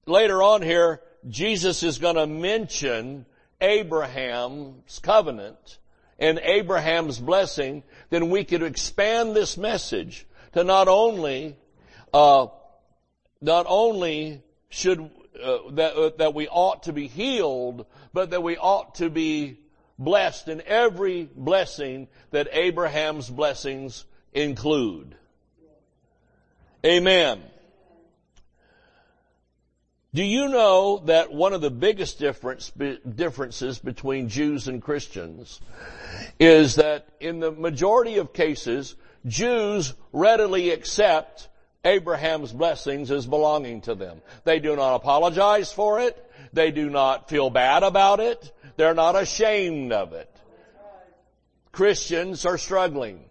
later 0.07 0.43
on 0.43 0.63
here, 0.63 1.01
Jesus 1.29 1.83
is 1.83 1.99
going 1.99 2.17
to 2.17 2.27
mention 2.27 3.27
Abraham's 3.61 4.99
covenant 4.99 5.79
and 6.19 6.39
Abraham's 6.39 7.19
blessing, 7.19 7.83
then 8.11 8.31
we 8.31 8.45
could 8.45 8.63
expand 8.63 9.35
this 9.35 9.57
message 9.57 10.27
to 10.53 10.65
not 10.65 10.89
only, 10.89 11.57
uh, 12.13 12.47
not 13.41 13.67
only 13.69 14.43
should 14.69 15.11
uh, 15.43 15.59
that 15.73 15.95
uh, 15.95 16.11
that 16.19 16.35
we 16.35 16.47
ought 16.49 16.85
to 16.85 16.93
be 16.93 17.09
healed, 17.09 17.87
but 18.13 18.31
that 18.31 18.43
we 18.43 18.57
ought 18.57 18.97
to 18.97 19.11
be 19.11 19.59
blessed 19.99 20.49
in 20.49 20.63
every 20.67 21.29
blessing 21.35 22.09
that 22.31 22.49
Abraham's 22.53 23.29
blessings 23.29 24.05
include. 24.33 25.17
Amen. 26.85 27.43
Do 30.15 30.23
you 30.23 30.49
know 30.49 30.99
that 31.07 31.33
one 31.33 31.55
of 31.55 31.63
the 31.63 31.71
biggest 31.71 32.19
difference, 32.19 32.71
differences 32.71 33.79
between 33.79 34.29
Jews 34.29 34.69
and 34.69 34.83
Christians 34.83 35.61
is 36.39 36.75
that 36.75 37.09
in 37.19 37.41
the 37.41 37.51
majority 37.51 38.19
of 38.19 38.33
cases, 38.35 38.95
Jews 39.27 39.95
readily 40.13 40.71
accept 40.71 41.49
Abraham's 41.85 42.53
blessings 42.53 43.11
as 43.11 43.27
belonging 43.27 43.81
to 43.83 43.95
them. 43.95 44.21
They 44.45 44.59
do 44.59 44.77
not 44.77 44.97
apologize 44.97 45.73
for 45.73 46.01
it. 46.01 46.31
They 46.53 46.73
do 46.73 46.91
not 46.91 47.31
feel 47.31 47.49
bad 47.49 47.83
about 47.83 48.21
it. 48.21 48.53
They're 48.77 48.95
not 48.95 49.17
ashamed 49.17 49.93
of 49.93 50.13
it. 50.13 50.29
Christians 51.71 52.45
are 52.45 52.59
struggling 52.59 53.25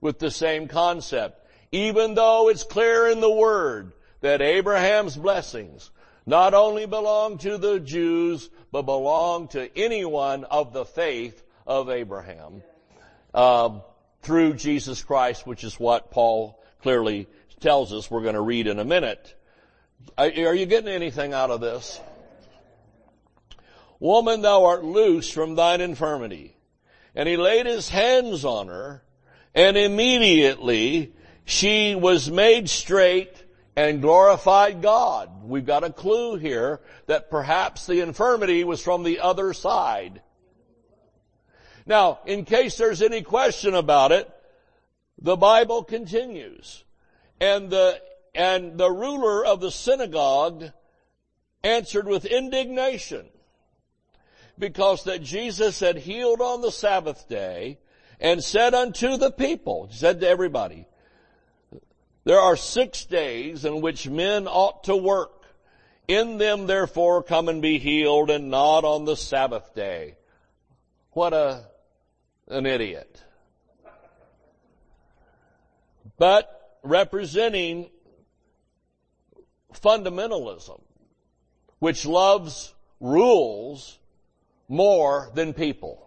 with 0.00 0.18
the 0.18 0.30
same 0.30 0.66
concept. 0.66 1.43
Even 1.74 2.14
though 2.14 2.50
it's 2.50 2.62
clear 2.62 3.08
in 3.08 3.20
the 3.20 3.28
Word 3.28 3.90
that 4.20 4.40
Abraham's 4.40 5.16
blessings 5.16 5.90
not 6.24 6.54
only 6.54 6.86
belong 6.86 7.36
to 7.38 7.58
the 7.58 7.80
Jews, 7.80 8.48
but 8.70 8.82
belong 8.82 9.48
to 9.48 9.76
anyone 9.76 10.44
of 10.44 10.72
the 10.72 10.84
faith 10.84 11.42
of 11.66 11.90
Abraham 11.90 12.62
uh, 13.34 13.80
through 14.22 14.54
Jesus 14.54 15.02
Christ, 15.02 15.48
which 15.48 15.64
is 15.64 15.74
what 15.74 16.12
Paul 16.12 16.62
clearly 16.82 17.26
tells 17.58 17.92
us 17.92 18.08
we're 18.08 18.22
going 18.22 18.34
to 18.34 18.40
read 18.40 18.68
in 18.68 18.78
a 18.78 18.84
minute. 18.84 19.34
Are, 20.16 20.28
you 20.28 20.66
getting 20.66 20.92
anything 20.92 21.32
out 21.32 21.50
of 21.50 21.60
this? 21.60 22.00
Woman, 23.98 24.42
thou 24.42 24.66
art 24.66 24.84
loose 24.84 25.28
from 25.28 25.56
thine 25.56 25.80
infirmity. 25.80 26.56
And 27.16 27.28
he 27.28 27.36
laid 27.36 27.66
his 27.66 27.88
hands 27.88 28.44
on 28.44 28.68
her, 28.68 29.02
and 29.56 29.76
immediately 29.76 31.14
she 31.44 31.94
was 31.94 32.30
made 32.30 32.68
straight 32.68 33.44
and 33.76 34.00
glorified 34.00 34.80
God. 34.80 35.30
We've 35.44 35.66
got 35.66 35.84
a 35.84 35.90
clue 35.90 36.36
here 36.36 36.80
that 37.06 37.30
perhaps 37.30 37.86
the 37.86 38.00
infirmity 38.00 38.64
was 38.64 38.80
from 38.80 39.02
the 39.02 39.20
other 39.20 39.52
side. 39.52 40.22
Now, 41.86 42.20
in 42.24 42.44
case 42.44 42.76
there's 42.76 43.02
any 43.02 43.22
question 43.22 43.74
about 43.74 44.12
it, 44.12 44.30
the 45.20 45.36
Bible 45.36 45.84
continues. 45.84 46.84
And 47.40 47.68
the, 47.68 48.00
and 48.34 48.78
the 48.78 48.90
ruler 48.90 49.44
of 49.44 49.60
the 49.60 49.70
synagogue 49.70 50.70
answered 51.62 52.06
with 52.06 52.24
indignation 52.24 53.26
because 54.58 55.04
that 55.04 55.22
Jesus 55.22 55.80
had 55.80 55.96
healed 55.98 56.40
on 56.40 56.62
the 56.62 56.70
Sabbath 56.70 57.28
day 57.28 57.78
and 58.20 58.42
said 58.42 58.72
unto 58.72 59.16
the 59.16 59.30
people, 59.30 59.88
said 59.90 60.20
to 60.20 60.28
everybody, 60.28 60.86
there 62.24 62.40
are 62.40 62.56
six 62.56 63.04
days 63.04 63.64
in 63.64 63.80
which 63.80 64.08
men 64.08 64.48
ought 64.48 64.84
to 64.84 64.96
work. 64.96 65.44
In 66.08 66.38
them 66.38 66.66
therefore 66.66 67.22
come 67.22 67.48
and 67.48 67.62
be 67.62 67.78
healed 67.78 68.30
and 68.30 68.50
not 68.50 68.84
on 68.84 69.04
the 69.04 69.16
Sabbath 69.16 69.74
day. 69.74 70.16
What 71.12 71.32
a, 71.32 71.64
an 72.48 72.66
idiot. 72.66 73.22
But 76.18 76.78
representing 76.82 77.90
fundamentalism, 79.72 80.80
which 81.78 82.06
loves 82.06 82.74
rules 83.00 83.98
more 84.68 85.30
than 85.34 85.52
people. 85.52 86.06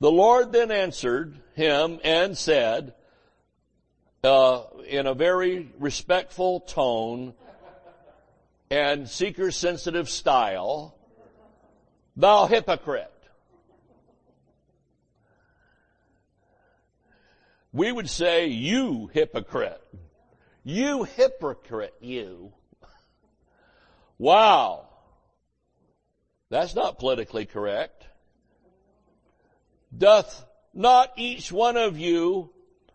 The 0.00 0.10
Lord 0.10 0.52
then 0.52 0.70
answered 0.70 1.38
him 1.54 2.00
and 2.02 2.36
said, 2.36 2.94
uh, 4.24 4.62
in 4.86 5.08
a 5.08 5.14
very 5.14 5.68
respectful 5.80 6.60
tone 6.60 7.34
and 8.70 9.08
seeker 9.08 9.50
sensitive 9.50 10.08
style, 10.08 10.94
thou 12.16 12.46
hypocrite. 12.46 13.10
We 17.72 17.90
would 17.90 18.08
say, 18.08 18.46
you 18.46 19.10
hypocrite. 19.12 19.82
You 20.62 21.02
hypocrite, 21.02 21.94
you. 22.00 22.52
Wow. 24.18 24.86
That's 26.48 26.76
not 26.76 27.00
politically 27.00 27.46
correct. 27.46 28.06
Doth 29.96 30.44
not 30.72 31.12
each 31.16 31.50
one 31.50 31.76
of 31.76 31.98
you 31.98 32.50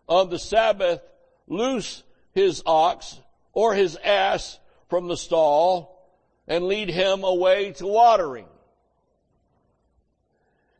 on 0.08 0.30
the 0.30 0.38
Sabbath 0.38 1.02
loose 1.48 2.02
his 2.32 2.62
ox 2.64 3.20
or 3.52 3.74
his 3.74 3.96
ass 3.96 4.58
from 4.88 5.08
the 5.08 5.16
stall 5.16 5.98
and 6.46 6.66
lead 6.66 6.88
him 6.88 7.24
away 7.24 7.72
to 7.72 7.86
watering. 7.86 8.46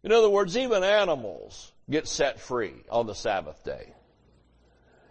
In 0.02 0.12
other 0.12 0.30
words, 0.30 0.56
even 0.56 0.84
animals 0.84 1.72
get 1.90 2.06
set 2.06 2.40
free 2.40 2.74
on 2.90 3.06
the 3.06 3.14
Sabbath 3.14 3.64
day. 3.64 3.92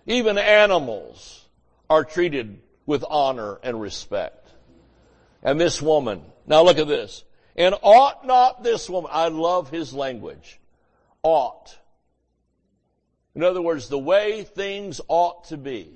Even 0.05 0.37
animals 0.37 1.45
are 1.89 2.05
treated 2.05 2.61
with 2.85 3.03
honor 3.07 3.59
and 3.61 3.79
respect. 3.79 4.49
And 5.43 5.59
this 5.59 5.81
woman, 5.81 6.21
now 6.45 6.63
look 6.63 6.77
at 6.77 6.87
this. 6.87 7.23
And 7.55 7.75
ought 7.81 8.25
not 8.25 8.63
this 8.63 8.89
woman, 8.89 9.11
I 9.13 9.27
love 9.27 9.69
his 9.69 9.93
language, 9.93 10.59
ought. 11.23 11.77
In 13.37 13.43
other 13.43 13.61
words, 13.61 13.87
the 13.87 13.99
way 13.99 14.41
things 14.41 14.99
ought 15.07 15.43
to 15.49 15.57
be. 15.57 15.91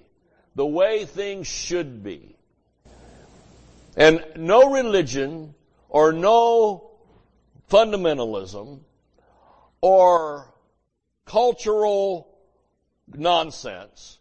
The 0.53 0.65
way 0.65 1.05
things 1.05 1.47
should 1.47 2.03
be. 2.03 2.35
And 3.97 4.23
no 4.35 4.71
religion 4.71 5.55
or 5.89 6.13
no 6.13 6.91
fundamentalism 7.71 8.81
or 9.81 10.53
cultural 11.25 12.27
nonsense 13.11 14.19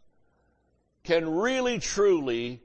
can 1.04 1.28
really 1.28 1.78
truly 1.78 2.62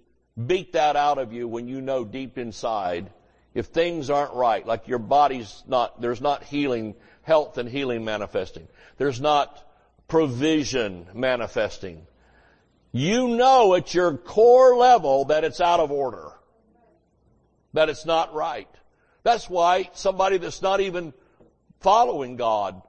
beat 0.47 0.71
that 0.71 0.95
out 0.95 1.17
of 1.17 1.33
you 1.33 1.49
when 1.49 1.67
you 1.67 1.81
know 1.81 2.05
deep 2.05 2.37
inside 2.37 3.11
if 3.53 3.65
things 3.65 4.09
aren't 4.09 4.33
right, 4.33 4.65
like 4.65 4.87
your 4.87 4.99
body's 4.99 5.63
not, 5.67 5.99
there's 5.99 6.21
not 6.21 6.43
healing, 6.45 6.95
health 7.23 7.57
and 7.57 7.67
healing 7.67 8.05
manifesting. 8.05 8.69
There's 8.95 9.19
not 9.19 9.61
provision 10.07 11.07
manifesting. 11.13 12.05
You 12.91 13.29
know 13.29 13.75
at 13.75 13.93
your 13.93 14.15
core 14.17 14.77
level 14.77 15.25
that 15.25 15.43
it's 15.43 15.59
out 15.59 15.79
of 15.79 15.91
order. 15.91 16.31
That 17.73 17.89
it's 17.89 18.05
not 18.05 18.33
right. 18.33 18.69
That's 19.23 19.49
why 19.49 19.89
somebody 19.93 20.37
that's 20.37 20.61
not 20.61 20.79
even 20.81 21.13
following 21.81 22.37
God, 22.37 22.81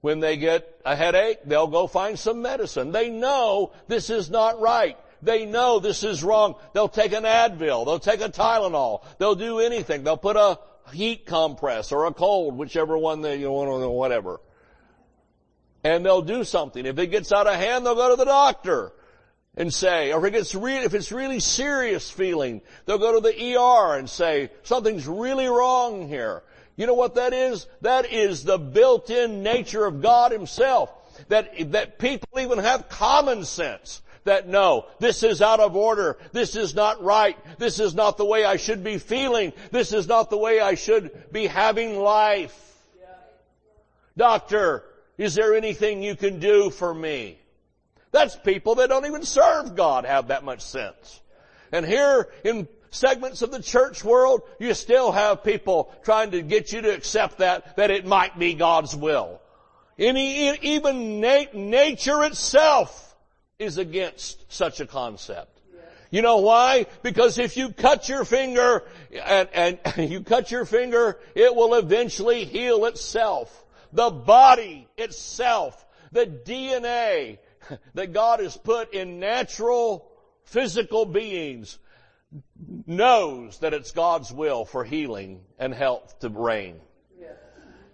when 0.00 0.20
they 0.20 0.36
get 0.36 0.80
a 0.84 0.94
headache, 0.94 1.38
they'll 1.44 1.66
go 1.66 1.86
find 1.86 2.18
some 2.18 2.40
medicine. 2.42 2.92
They 2.92 3.10
know 3.10 3.72
this 3.88 4.10
is 4.10 4.30
not 4.30 4.60
right. 4.60 4.96
They 5.22 5.44
know 5.44 5.80
this 5.80 6.04
is 6.04 6.22
wrong. 6.22 6.54
They'll 6.72 6.88
take 6.88 7.12
an 7.12 7.24
Advil. 7.24 7.84
They'll 7.84 7.98
take 7.98 8.20
a 8.20 8.28
Tylenol. 8.28 9.04
They'll 9.18 9.34
do 9.34 9.58
anything. 9.58 10.04
They'll 10.04 10.16
put 10.16 10.36
a 10.36 10.60
heat 10.92 11.26
compress 11.26 11.90
or 11.90 12.06
a 12.06 12.14
cold, 12.14 12.56
whichever 12.56 12.96
one 12.96 13.22
they, 13.22 13.36
you 13.36 13.50
want, 13.50 13.68
or 13.68 13.90
whatever. 13.90 14.40
And 15.84 16.04
they'll 16.04 16.22
do 16.22 16.44
something. 16.44 16.84
If 16.84 16.98
it 16.98 17.08
gets 17.08 17.32
out 17.32 17.46
of 17.46 17.54
hand, 17.54 17.86
they'll 17.86 17.94
go 17.94 18.10
to 18.10 18.16
the 18.16 18.24
doctor 18.24 18.92
and 19.56 19.72
say, 19.72 20.12
or 20.12 20.24
if 20.26 20.32
it 20.32 20.36
gets 20.36 20.54
re- 20.54 20.84
if 20.84 20.94
it's 20.94 21.12
really 21.12 21.40
serious 21.40 22.10
feeling, 22.10 22.60
they'll 22.86 22.98
go 22.98 23.14
to 23.14 23.20
the 23.20 23.56
ER 23.56 23.96
and 23.96 24.08
say, 24.08 24.50
something's 24.62 25.06
really 25.06 25.46
wrong 25.46 26.08
here. 26.08 26.42
You 26.76 26.86
know 26.86 26.94
what 26.94 27.16
that 27.16 27.32
is? 27.32 27.66
That 27.80 28.12
is 28.12 28.44
the 28.44 28.58
built-in 28.58 29.42
nature 29.42 29.84
of 29.84 30.00
God 30.00 30.30
Himself. 30.30 30.90
That, 31.28 31.72
that 31.72 31.98
people 31.98 32.38
even 32.38 32.58
have 32.58 32.88
common 32.88 33.44
sense 33.44 34.00
that 34.28 34.46
no, 34.46 34.86
this 35.00 35.22
is 35.22 35.42
out 35.42 35.58
of 35.58 35.74
order. 35.74 36.18
This 36.32 36.54
is 36.54 36.74
not 36.74 37.02
right. 37.02 37.36
This 37.58 37.80
is 37.80 37.94
not 37.94 38.16
the 38.16 38.24
way 38.24 38.44
I 38.44 38.56
should 38.56 38.84
be 38.84 38.98
feeling. 38.98 39.52
This 39.72 39.92
is 39.92 40.06
not 40.06 40.30
the 40.30 40.38
way 40.38 40.60
I 40.60 40.74
should 40.74 41.32
be 41.32 41.46
having 41.46 41.98
life. 41.98 42.54
Doctor, 44.16 44.84
is 45.18 45.34
there 45.34 45.54
anything 45.54 46.02
you 46.02 46.16
can 46.16 46.38
do 46.38 46.70
for 46.70 46.94
me? 46.94 47.38
That's 48.12 48.36
people 48.36 48.76
that 48.76 48.88
don't 48.88 49.04
even 49.04 49.24
serve 49.24 49.76
God 49.76 50.04
have 50.04 50.28
that 50.28 50.44
much 50.44 50.62
sense. 50.62 51.20
And 51.72 51.84
here 51.84 52.28
in 52.44 52.68
segments 52.90 53.42
of 53.42 53.50
the 53.50 53.60
church 53.60 54.02
world, 54.02 54.42
you 54.58 54.72
still 54.74 55.12
have 55.12 55.44
people 55.44 55.92
trying 56.04 56.30
to 56.30 56.40
get 56.40 56.72
you 56.72 56.80
to 56.82 56.94
accept 56.94 57.38
that, 57.38 57.76
that 57.76 57.90
it 57.90 58.06
might 58.06 58.38
be 58.38 58.54
God's 58.54 58.96
will. 58.96 59.40
Any, 59.98 60.56
even 60.58 61.20
nature 61.20 62.22
itself 62.22 63.16
is 63.58 63.78
against 63.78 64.50
such 64.52 64.80
a 64.80 64.86
concept. 64.86 65.58
You 66.10 66.22
know 66.22 66.38
why? 66.38 66.86
Because 67.02 67.38
if 67.38 67.56
you 67.56 67.70
cut 67.70 68.08
your 68.08 68.24
finger 68.24 68.84
and, 69.12 69.48
and 69.52 69.78
you 70.10 70.22
cut 70.22 70.50
your 70.50 70.64
finger, 70.64 71.18
it 71.34 71.54
will 71.54 71.74
eventually 71.74 72.44
heal 72.44 72.86
itself. 72.86 73.64
The 73.92 74.10
body 74.10 74.88
itself, 74.96 75.86
the 76.12 76.26
DNA 76.26 77.38
that 77.94 78.12
God 78.12 78.40
has 78.40 78.56
put 78.56 78.94
in 78.94 79.18
natural 79.18 80.10
physical 80.44 81.04
beings 81.04 81.78
knows 82.86 83.58
that 83.60 83.74
it's 83.74 83.92
God's 83.92 84.32
will 84.32 84.64
for 84.64 84.84
healing 84.84 85.40
and 85.58 85.74
health 85.74 86.18
to 86.20 86.28
reign. 86.28 86.80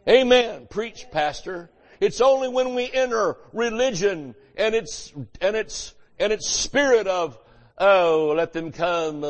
Amen. 0.09 0.67
Preach, 0.69 1.07
pastor. 1.11 1.71
It's 2.01 2.21
only 2.21 2.49
when 2.49 2.75
we 2.75 2.91
enter 2.93 3.37
religion 3.53 4.35
and 4.57 4.75
its, 4.75 5.13
and 5.41 5.57
its, 5.57 5.95
and 6.19 6.33
its 6.33 6.49
spirit 6.49 7.07
of, 7.07 7.39
oh, 7.79 8.35
let 8.37 8.53
them 8.53 8.73
come, 8.73 9.23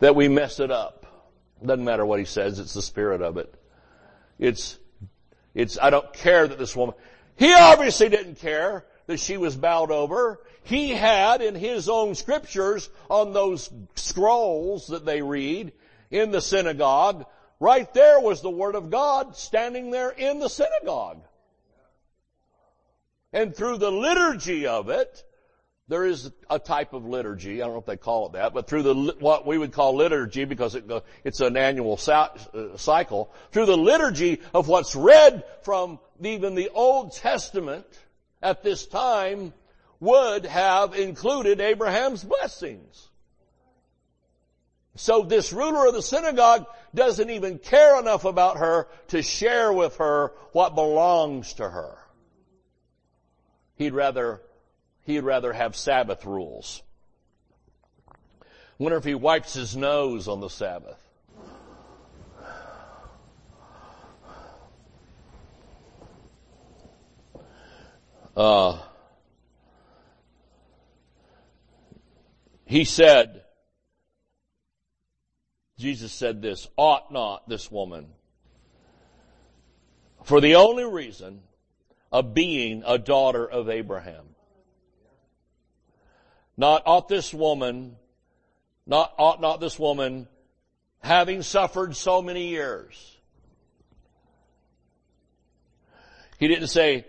that 0.00 0.16
we 0.16 0.28
mess 0.28 0.58
it 0.58 0.70
up. 0.70 1.06
Doesn't 1.64 1.84
matter 1.84 2.04
what 2.04 2.18
he 2.18 2.24
says, 2.24 2.58
it's 2.58 2.74
the 2.74 2.82
spirit 2.82 3.22
of 3.22 3.36
it. 3.36 3.54
It's, 4.38 4.78
it's, 5.54 5.78
I 5.80 5.90
don't 5.90 6.12
care 6.12 6.46
that 6.46 6.58
this 6.58 6.74
woman, 6.74 6.94
he 7.36 7.52
obviously 7.52 8.08
didn't 8.08 8.36
care 8.36 8.84
that 9.06 9.20
she 9.20 9.36
was 9.36 9.56
bowed 9.56 9.90
over. 9.90 10.40
He 10.62 10.90
had 10.90 11.42
in 11.42 11.54
his 11.54 11.88
own 11.88 12.14
scriptures 12.14 12.88
on 13.10 13.32
those 13.32 13.70
scrolls 13.96 14.88
that 14.88 15.04
they 15.04 15.20
read 15.22 15.72
in 16.10 16.30
the 16.30 16.40
synagogue, 16.40 17.26
right 17.60 17.92
there 17.92 18.20
was 18.20 18.40
the 18.40 18.50
Word 18.50 18.74
of 18.74 18.90
God 18.90 19.36
standing 19.36 19.90
there 19.90 20.10
in 20.10 20.38
the 20.38 20.48
synagogue. 20.48 21.22
And 23.32 23.54
through 23.54 23.78
the 23.78 23.90
liturgy 23.90 24.66
of 24.66 24.88
it, 24.88 25.24
there 25.88 26.04
is 26.04 26.30
a 26.48 26.58
type 26.58 26.94
of 26.94 27.04
liturgy. 27.04 27.60
I 27.60 27.66
don't 27.66 27.74
know 27.74 27.80
if 27.80 27.86
they 27.86 27.96
call 27.96 28.26
it 28.26 28.32
that, 28.32 28.54
but 28.54 28.66
through 28.66 28.82
the 28.82 29.16
what 29.18 29.46
we 29.46 29.58
would 29.58 29.72
call 29.72 29.96
liturgy 29.96 30.44
because 30.44 30.74
it, 30.74 30.90
it's 31.24 31.40
an 31.40 31.56
annual 31.56 31.98
uh, 32.06 32.76
cycle. 32.76 33.32
Through 33.52 33.66
the 33.66 33.76
liturgy 33.76 34.40
of 34.54 34.68
what's 34.68 34.96
read 34.96 35.44
from 35.62 35.98
even 36.20 36.54
the 36.54 36.70
Old 36.70 37.12
Testament 37.12 37.86
at 38.42 38.62
this 38.62 38.86
time 38.86 39.52
would 40.00 40.46
have 40.46 40.94
included 40.94 41.60
Abraham's 41.60 42.24
blessings. 42.24 43.08
So 44.96 45.22
this 45.22 45.52
ruler 45.52 45.88
of 45.88 45.94
the 45.94 46.02
synagogue 46.02 46.66
doesn't 46.94 47.28
even 47.28 47.58
care 47.58 47.98
enough 47.98 48.24
about 48.24 48.58
her 48.58 48.86
to 49.08 49.22
share 49.22 49.72
with 49.72 49.96
her 49.96 50.32
what 50.52 50.74
belongs 50.74 51.54
to 51.54 51.68
her. 51.68 51.98
He'd 53.76 53.92
rather, 53.92 54.40
he'd 55.04 55.20
rather 55.20 55.52
have 55.52 55.76
Sabbath 55.76 56.24
rules. 56.24 56.82
Wonder 58.78 58.96
if 58.98 59.04
he 59.04 59.14
wipes 59.14 59.54
his 59.54 59.76
nose 59.76 60.26
on 60.26 60.40
the 60.40 60.50
Sabbath. 60.50 60.98
Uh, 68.36 68.80
he 72.64 72.84
said, 72.84 73.44
Jesus 75.78 76.12
said 76.12 76.42
this, 76.42 76.68
ought 76.76 77.12
not 77.12 77.48
this 77.48 77.70
woman, 77.70 78.08
for 80.24 80.40
the 80.40 80.56
only 80.56 80.84
reason 80.84 81.42
of 82.10 82.34
being 82.34 82.82
a 82.86 82.98
daughter 82.98 83.48
of 83.48 83.70
Abraham. 83.70 84.33
Not 86.56 86.82
ought 86.86 87.08
this 87.08 87.34
woman, 87.34 87.96
not 88.86 89.12
ought 89.18 89.40
not 89.40 89.60
this 89.60 89.78
woman, 89.78 90.28
having 91.00 91.42
suffered 91.42 91.96
so 91.96 92.22
many 92.22 92.48
years. 92.48 93.18
He 96.38 96.48
didn't 96.48 96.68
say, 96.68 97.06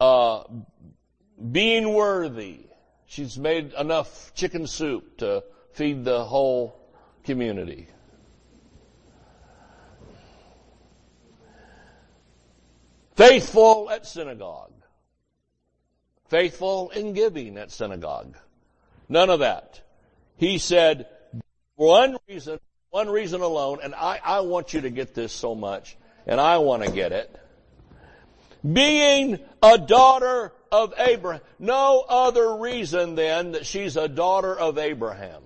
uh, 0.00 0.44
being 1.52 1.92
worthy. 1.92 2.60
She's 3.06 3.38
made 3.38 3.72
enough 3.74 4.34
chicken 4.34 4.66
soup 4.66 5.18
to 5.18 5.44
feed 5.72 6.04
the 6.04 6.24
whole 6.24 6.76
community. 7.24 7.88
Faithful 13.16 13.88
at 13.90 14.06
synagogue. 14.06 14.73
Faithful 16.28 16.90
in 16.90 17.12
giving 17.12 17.58
at 17.58 17.70
synagogue. 17.70 18.36
None 19.08 19.30
of 19.30 19.40
that. 19.40 19.80
He 20.36 20.58
said, 20.58 21.06
one 21.76 22.16
reason, 22.28 22.58
one 22.90 23.08
reason 23.08 23.40
alone, 23.40 23.78
and 23.82 23.94
I, 23.94 24.20
I 24.24 24.40
want 24.40 24.74
you 24.74 24.82
to 24.82 24.90
get 24.90 25.14
this 25.14 25.32
so 25.32 25.54
much, 25.54 25.96
and 26.26 26.40
I 26.40 26.58
want 26.58 26.84
to 26.84 26.90
get 26.90 27.12
it. 27.12 27.40
Being 28.64 29.38
a 29.62 29.76
daughter 29.76 30.52
of 30.74 30.92
Abraham. 30.98 31.40
No 31.60 32.04
other 32.08 32.56
reason 32.56 33.14
then 33.14 33.52
that 33.52 33.64
she's 33.64 33.96
a 33.96 34.08
daughter 34.08 34.58
of 34.58 34.76
Abraham. 34.76 35.42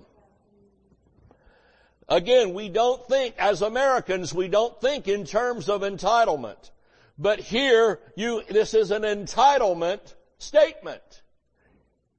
Again, 2.09 2.55
we 2.55 2.71
don't 2.71 3.07
think, 3.07 3.35
as 3.39 3.61
Americans, 3.61 4.33
we 4.33 4.49
don't 4.49 4.81
think 4.81 5.07
in 5.07 5.27
terms 5.27 5.69
of 5.69 5.83
entitlement. 5.83 6.71
But 7.19 7.41
here, 7.41 8.01
you, 8.17 8.43
this 8.49 8.73
is 8.73 8.91
an 8.91 9.03
entitlement 9.03 10.15
statement. 10.39 11.23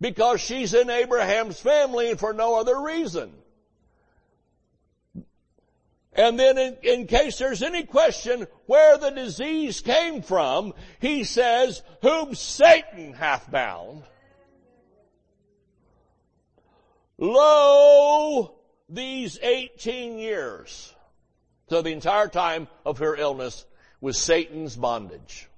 Because 0.02 0.40
she's 0.40 0.74
in 0.74 0.90
Abraham's 0.90 1.60
family 1.60 2.12
and 2.12 2.20
for 2.20 2.34
no 2.34 2.60
other 2.60 2.80
reason. 2.82 3.34
And 6.14 6.40
then 6.40 6.58
in, 6.58 6.78
in, 6.84 7.08
case 7.08 7.38
there's 7.38 7.62
any 7.62 7.84
question 7.84 8.48
where 8.66 8.98
the 8.98 9.10
disease 9.10 9.82
came 9.82 10.22
from, 10.22 10.74
he 11.00 11.24
says, 11.24 11.82
whom 12.02 12.36
Satan 12.36 13.14
hath 13.14 13.50
bound. 13.52 14.04
Lo, 17.18 18.56
these 18.88 19.38
18 19.42 20.18
years. 20.18 20.94
So 21.70 21.82
the 21.82 21.92
entire 21.92 22.30
time 22.30 22.68
of 22.86 23.00
her 23.00 23.16
illness 23.16 23.66
was 24.02 24.18
Satan's 24.18 24.76
bondage. 24.76 25.49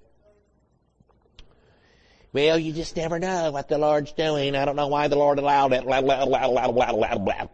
Well, 2.33 2.57
you 2.57 2.71
just 2.71 2.95
never 2.95 3.19
know 3.19 3.51
what 3.51 3.67
the 3.67 3.77
Lord's 3.77 4.13
doing. 4.13 4.55
I 4.55 4.63
don't 4.63 4.77
know 4.77 4.87
why 4.87 5.09
the 5.09 5.17
Lord 5.17 5.37
allowed 5.37 5.73
it. 5.73 5.83
Blah, 5.83 6.01
blah, 6.01 6.25
blah, 6.25 6.47
blah, 6.47 6.71
blah, 6.71 6.91
blah, 6.93 7.17
blah. 7.17 7.47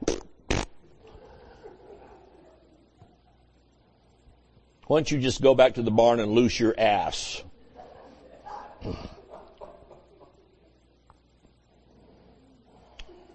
Why 4.86 4.98
don't 5.00 5.12
you 5.12 5.20
just 5.20 5.42
go 5.42 5.56
back 5.56 5.74
to 5.74 5.82
the 5.82 5.92
barn 5.92 6.20
and 6.20 6.32
loose 6.32 6.60
your 6.60 6.76
ass? 6.78 7.44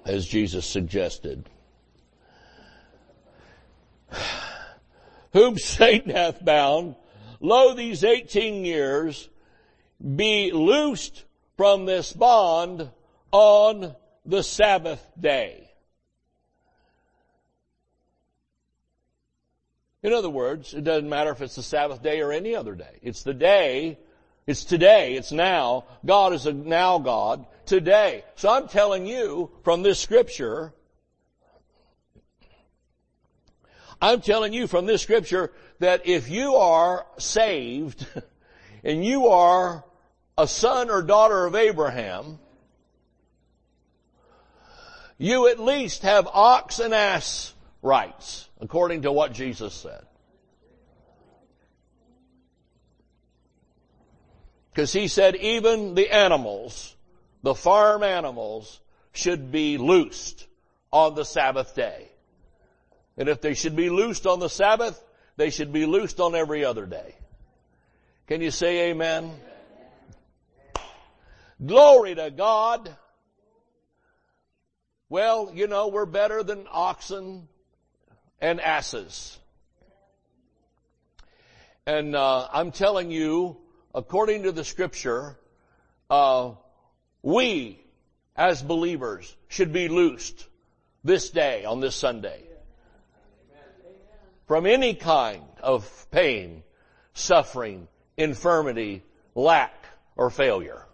As 0.07 0.27
Jesus 0.27 0.65
suggested. 0.65 1.49
Whom 5.33 5.59
Satan 5.59 6.13
hath 6.13 6.45
bound, 6.45 6.95
lo 7.41 7.75
these 7.75 8.05
eighteen 8.05 8.65
years, 8.65 9.29
be 10.17 10.53
loosed 10.53 11.25
from 11.57 11.85
this 11.85 12.13
bond 12.13 12.91
on 13.31 13.95
the 14.25 14.43
Sabbath 14.43 15.07
day. 15.19 15.69
In 20.03 20.13
other 20.13 20.31
words, 20.31 20.75
it 20.75 20.83
doesn't 20.83 21.09
matter 21.09 21.31
if 21.31 21.41
it's 21.41 21.55
the 21.55 21.63
Sabbath 21.63 22.03
day 22.03 22.21
or 22.21 22.33
any 22.33 22.57
other 22.57 22.75
day. 22.75 22.99
It's 23.03 23.23
the 23.23 23.35
day, 23.35 23.99
it's 24.47 24.65
today, 24.65 25.15
it's 25.15 25.31
now. 25.31 25.85
God 26.05 26.33
is 26.33 26.47
a 26.47 26.53
now 26.53 26.99
God, 26.99 27.47
today. 27.67 28.25
So 28.35 28.49
I'm 28.49 28.67
telling 28.67 29.07
you 29.07 29.51
from 29.63 29.83
this 29.83 30.01
scripture, 30.01 30.73
I'm 34.01 34.21
telling 34.21 34.53
you 34.53 34.67
from 34.67 34.87
this 34.87 35.03
scripture 35.03 35.53
that 35.79 36.09
if 36.09 36.29
you 36.29 36.57
are 36.57 37.07
saved 37.19 38.05
and 38.85 39.05
you 39.05 39.29
are 39.29 39.85
a 40.37 40.47
son 40.47 40.91
or 40.91 41.03
daughter 41.03 41.45
of 41.47 41.55
Abraham, 41.55 42.39
you 45.19 45.49
at 45.49 45.61
least 45.61 46.03
have 46.03 46.27
ox 46.27 46.79
and 46.79 46.95
ass 46.95 47.55
rights, 47.81 48.49
according 48.61 49.03
to 49.03 49.13
what 49.13 49.33
Jesus 49.33 49.75
said. 49.75 50.05
Because 54.73 54.93
he 54.93 55.07
said 55.09 55.37
even 55.37 55.95
the 55.95 56.11
animals, 56.11 56.97
the 57.43 57.55
farm 57.55 58.03
animals, 58.03 58.81
should 59.13 59.53
be 59.53 59.77
loosed 59.77 60.47
on 60.91 61.15
the 61.15 61.25
Sabbath 61.25 61.75
day. 61.75 62.09
And 63.19 63.29
if 63.29 63.43
they 63.43 63.53
should 63.53 63.77
be 63.77 63.91
loosed 63.91 64.27
on 64.27 64.41
the 64.41 64.49
Sabbath, 64.49 64.99
they 65.37 65.51
should 65.51 65.73
be 65.73 65.85
loosed 65.85 66.21
on 66.21 66.35
every 66.35 66.65
other 66.65 66.87
day. 66.87 67.15
Can 68.27 68.41
you 68.41 68.51
say 68.51 68.91
amen? 68.91 69.31
Glory 71.65 72.15
to 72.17 72.31
God. 72.31 72.97
Well, 75.09 75.53
you 75.55 75.69
know, 75.69 75.89
we're 75.89 76.07
better 76.07 76.43
than 76.43 76.67
oxen 76.71 77.47
and 78.41 78.61
asses. 78.61 79.39
And 81.87 82.17
uh, 82.17 82.49
I'm 82.53 82.73
telling 82.73 83.11
you, 83.11 83.59
according 83.95 84.45
to 84.45 84.53
the 84.53 84.65
scripture, 84.65 85.39
uh, 86.11 86.53
we 87.23 87.81
as 88.35 88.63
believers 88.63 89.37
should 89.49 89.73
be 89.73 89.89
loosed 89.89 90.47
this 91.05 91.31
day 91.31 91.65
on 91.65 91.81
this 91.81 91.95
Sunday 91.95 92.43
from 94.47 94.67
any 94.67 94.95
kind 94.95 95.45
of 95.63 96.07
pain, 96.11 96.63
suffering, 97.15 97.87
infirmity, 98.17 99.03
lack, 99.35 99.75
or 100.17 100.31
failure. 100.31 100.85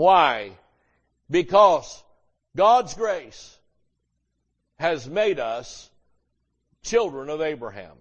Why? 0.00 0.52
Because 1.30 2.02
God's 2.56 2.94
grace 2.94 3.58
has 4.78 5.06
made 5.06 5.38
us 5.38 5.90
children 6.82 7.28
of 7.28 7.42
Abraham. 7.42 7.98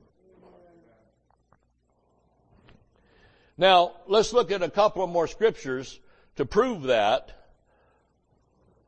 Now, 3.58 3.92
let's 4.08 4.32
look 4.32 4.50
at 4.50 4.64
a 4.64 4.70
couple 4.70 5.04
of 5.04 5.10
more 5.10 5.28
scriptures 5.28 6.00
to 6.38 6.46
prove 6.46 6.84
that. 6.84 7.32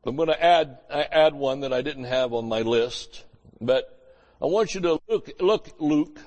I'm 0.06 0.16
going 0.16 0.28
to 0.28 0.42
add, 0.42 0.78
add 0.88 1.34
one 1.34 1.60
that 1.60 1.72
I 1.74 1.82
didn't 1.82 2.04
have 2.04 2.32
on 2.32 2.48
my 2.48 2.62
list, 2.62 3.26
but 3.60 3.94
I 4.40 4.46
want 4.46 4.74
you 4.74 4.80
to 4.80 5.00
look, 5.06 5.28
look, 5.38 5.68
Luke, 5.78 6.18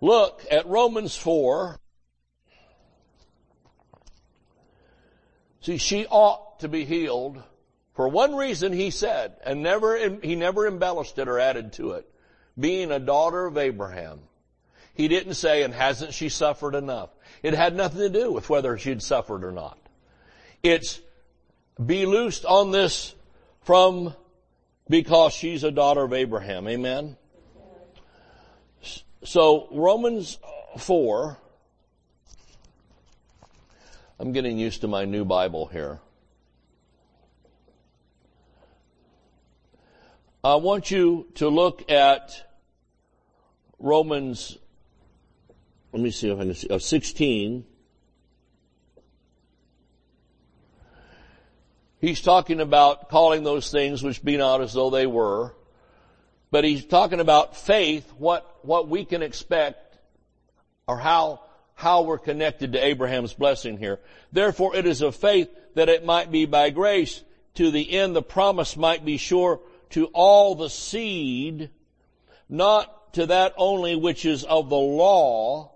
look 0.00 0.46
at 0.48 0.66
Romans 0.68 1.16
4, 1.16 1.80
See, 5.68 5.76
she 5.76 6.06
ought 6.06 6.60
to 6.60 6.68
be 6.68 6.86
healed 6.86 7.42
for 7.92 8.08
one 8.08 8.34
reason 8.34 8.72
he 8.72 8.90
said, 8.90 9.36
and 9.44 9.62
never, 9.62 9.98
he 10.22 10.34
never 10.34 10.66
embellished 10.66 11.18
it 11.18 11.28
or 11.28 11.38
added 11.38 11.74
to 11.74 11.90
it, 11.90 12.10
being 12.58 12.90
a 12.90 12.98
daughter 12.98 13.44
of 13.44 13.58
Abraham. 13.58 14.20
He 14.94 15.08
didn't 15.08 15.34
say, 15.34 15.64
and 15.64 15.74
hasn't 15.74 16.14
she 16.14 16.30
suffered 16.30 16.74
enough? 16.74 17.10
It 17.42 17.52
had 17.52 17.76
nothing 17.76 18.00
to 18.00 18.08
do 18.08 18.32
with 18.32 18.48
whether 18.48 18.78
she'd 18.78 19.02
suffered 19.02 19.44
or 19.44 19.52
not. 19.52 19.78
It's 20.62 21.02
be 21.84 22.06
loosed 22.06 22.46
on 22.46 22.70
this 22.70 23.14
from 23.60 24.14
because 24.88 25.34
she's 25.34 25.64
a 25.64 25.70
daughter 25.70 26.02
of 26.02 26.14
Abraham. 26.14 26.66
Amen? 26.66 27.18
So 29.22 29.68
Romans 29.70 30.38
4, 30.78 31.36
I'm 34.20 34.32
getting 34.32 34.58
used 34.58 34.80
to 34.80 34.88
my 34.88 35.04
new 35.04 35.24
Bible 35.24 35.66
here. 35.66 36.00
I 40.42 40.56
want 40.56 40.90
you 40.90 41.28
to 41.36 41.48
look 41.48 41.88
at 41.88 42.44
Romans, 43.78 44.58
let 45.92 46.02
me 46.02 46.10
see 46.10 46.30
if 46.30 46.38
I 46.38 46.42
can 46.42 46.54
see, 46.54 46.68
uh, 46.68 46.80
16. 46.80 47.64
He's 52.00 52.20
talking 52.20 52.60
about 52.60 53.08
calling 53.10 53.44
those 53.44 53.70
things 53.70 54.02
which 54.02 54.24
be 54.24 54.36
not 54.36 54.60
as 54.60 54.72
though 54.72 54.90
they 54.90 55.06
were. 55.06 55.54
But 56.50 56.64
he's 56.64 56.84
talking 56.84 57.20
about 57.20 57.56
faith, 57.56 58.10
what, 58.18 58.64
what 58.64 58.88
we 58.88 59.04
can 59.04 59.22
expect, 59.22 59.98
or 60.88 60.98
how 60.98 61.42
how 61.78 62.02
we're 62.02 62.18
connected 62.18 62.72
to 62.72 62.84
Abraham's 62.84 63.32
blessing 63.32 63.78
here. 63.78 64.00
Therefore 64.32 64.74
it 64.74 64.84
is 64.84 65.00
of 65.00 65.14
faith 65.14 65.48
that 65.76 65.88
it 65.88 66.04
might 66.04 66.28
be 66.28 66.44
by 66.44 66.70
grace 66.70 67.22
to 67.54 67.70
the 67.70 67.92
end 67.92 68.16
the 68.16 68.22
promise 68.22 68.76
might 68.76 69.04
be 69.04 69.16
sure 69.16 69.60
to 69.90 70.06
all 70.06 70.56
the 70.56 70.70
seed, 70.70 71.70
not 72.48 73.14
to 73.14 73.26
that 73.26 73.54
only 73.56 73.94
which 73.94 74.24
is 74.24 74.42
of 74.42 74.70
the 74.70 74.76
law, 74.76 75.70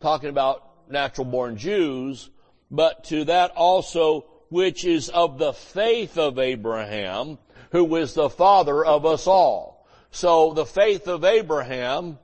talking 0.00 0.30
about 0.30 0.90
natural 0.90 1.26
born 1.26 1.58
Jews, 1.58 2.28
but 2.68 3.04
to 3.04 3.26
that 3.26 3.52
also 3.52 4.26
which 4.50 4.84
is 4.84 5.10
of 5.10 5.38
the 5.38 5.52
faith 5.52 6.18
of 6.18 6.40
Abraham, 6.40 7.38
who 7.70 7.94
is 7.94 8.14
the 8.14 8.30
father 8.30 8.84
of 8.84 9.06
us 9.06 9.28
all. 9.28 9.86
So 10.10 10.54
the 10.54 10.66
faith 10.66 11.06
of 11.06 11.24
Abraham 11.24 12.18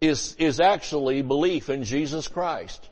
is, 0.00 0.34
is 0.38 0.60
actually 0.60 1.22
belief 1.22 1.68
in 1.68 1.84
Jesus 1.84 2.28
Christ. 2.28 2.88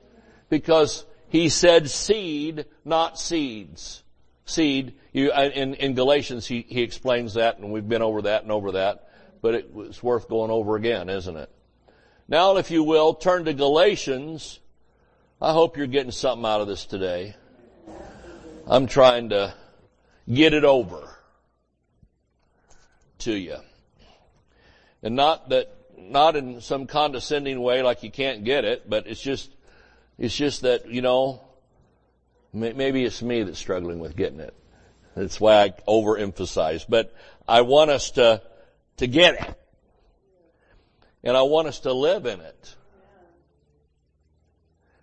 Because 0.48 1.04
he 1.28 1.48
said 1.48 1.90
seed, 1.90 2.66
not 2.84 3.18
seeds. 3.18 4.02
Seed, 4.44 4.94
you, 5.12 5.32
in, 5.32 5.74
in 5.74 5.94
Galatians 5.94 6.46
he, 6.46 6.64
he 6.68 6.82
explains 6.82 7.34
that 7.34 7.58
and 7.58 7.70
we've 7.70 7.88
been 7.88 8.02
over 8.02 8.22
that 8.22 8.42
and 8.42 8.52
over 8.52 8.72
that, 8.72 9.08
but 9.42 9.54
it, 9.54 9.70
it's 9.76 10.02
worth 10.02 10.28
going 10.28 10.50
over 10.50 10.76
again, 10.76 11.08
isn't 11.10 11.36
it? 11.36 11.50
Now 12.28 12.56
if 12.56 12.70
you 12.70 12.82
will, 12.82 13.14
turn 13.14 13.44
to 13.44 13.52
Galatians. 13.52 14.58
I 15.40 15.52
hope 15.52 15.76
you're 15.76 15.86
getting 15.86 16.12
something 16.12 16.46
out 16.46 16.60
of 16.60 16.66
this 16.66 16.86
today. 16.86 17.36
I'm 18.66 18.86
trying 18.86 19.30
to 19.30 19.54
get 20.30 20.52
it 20.52 20.64
over 20.64 21.08
to 23.20 23.32
you. 23.32 23.56
And 25.02 25.14
not 25.14 25.50
that 25.50 25.77
not 26.00 26.36
in 26.36 26.60
some 26.60 26.86
condescending 26.86 27.60
way 27.60 27.82
like 27.82 28.02
you 28.02 28.10
can't 28.10 28.44
get 28.44 28.64
it, 28.64 28.88
but 28.88 29.06
it's 29.06 29.20
just, 29.20 29.50
it's 30.18 30.36
just 30.36 30.62
that, 30.62 30.88
you 30.88 31.02
know, 31.02 31.42
maybe 32.52 33.04
it's 33.04 33.22
me 33.22 33.42
that's 33.42 33.58
struggling 33.58 33.98
with 33.98 34.16
getting 34.16 34.40
it. 34.40 34.54
That's 35.14 35.40
why 35.40 35.64
I 35.64 35.70
overemphasize. 35.86 36.86
But 36.88 37.14
I 37.46 37.62
want 37.62 37.90
us 37.90 38.12
to, 38.12 38.42
to 38.98 39.06
get 39.06 39.34
it. 39.34 39.54
And 41.24 41.36
I 41.36 41.42
want 41.42 41.68
us 41.68 41.80
to 41.80 41.92
live 41.92 42.26
in 42.26 42.40
it. 42.40 42.76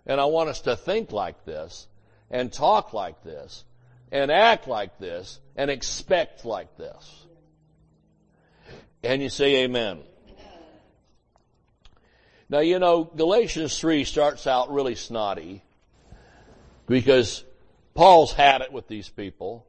And 0.06 0.20
I 0.20 0.24
want 0.26 0.48
us 0.48 0.60
to 0.62 0.76
think 0.76 1.12
like 1.12 1.44
this, 1.44 1.88
and 2.30 2.52
talk 2.52 2.92
like 2.92 3.22
this, 3.24 3.64
and 4.12 4.30
act 4.30 4.68
like 4.68 4.98
this, 4.98 5.40
and 5.56 5.70
expect 5.70 6.44
like 6.44 6.76
this. 6.76 7.26
And 9.02 9.20
you 9.20 9.28
say 9.28 9.64
amen. 9.64 10.02
Now, 12.48 12.60
you 12.60 12.78
know, 12.78 13.04
Galatians 13.04 13.78
3 13.78 14.04
starts 14.04 14.46
out 14.46 14.72
really 14.72 14.94
snotty 14.94 15.64
because 16.86 17.44
Paul's 17.94 18.32
had 18.32 18.60
it 18.60 18.72
with 18.72 18.86
these 18.86 19.08
people, 19.08 19.66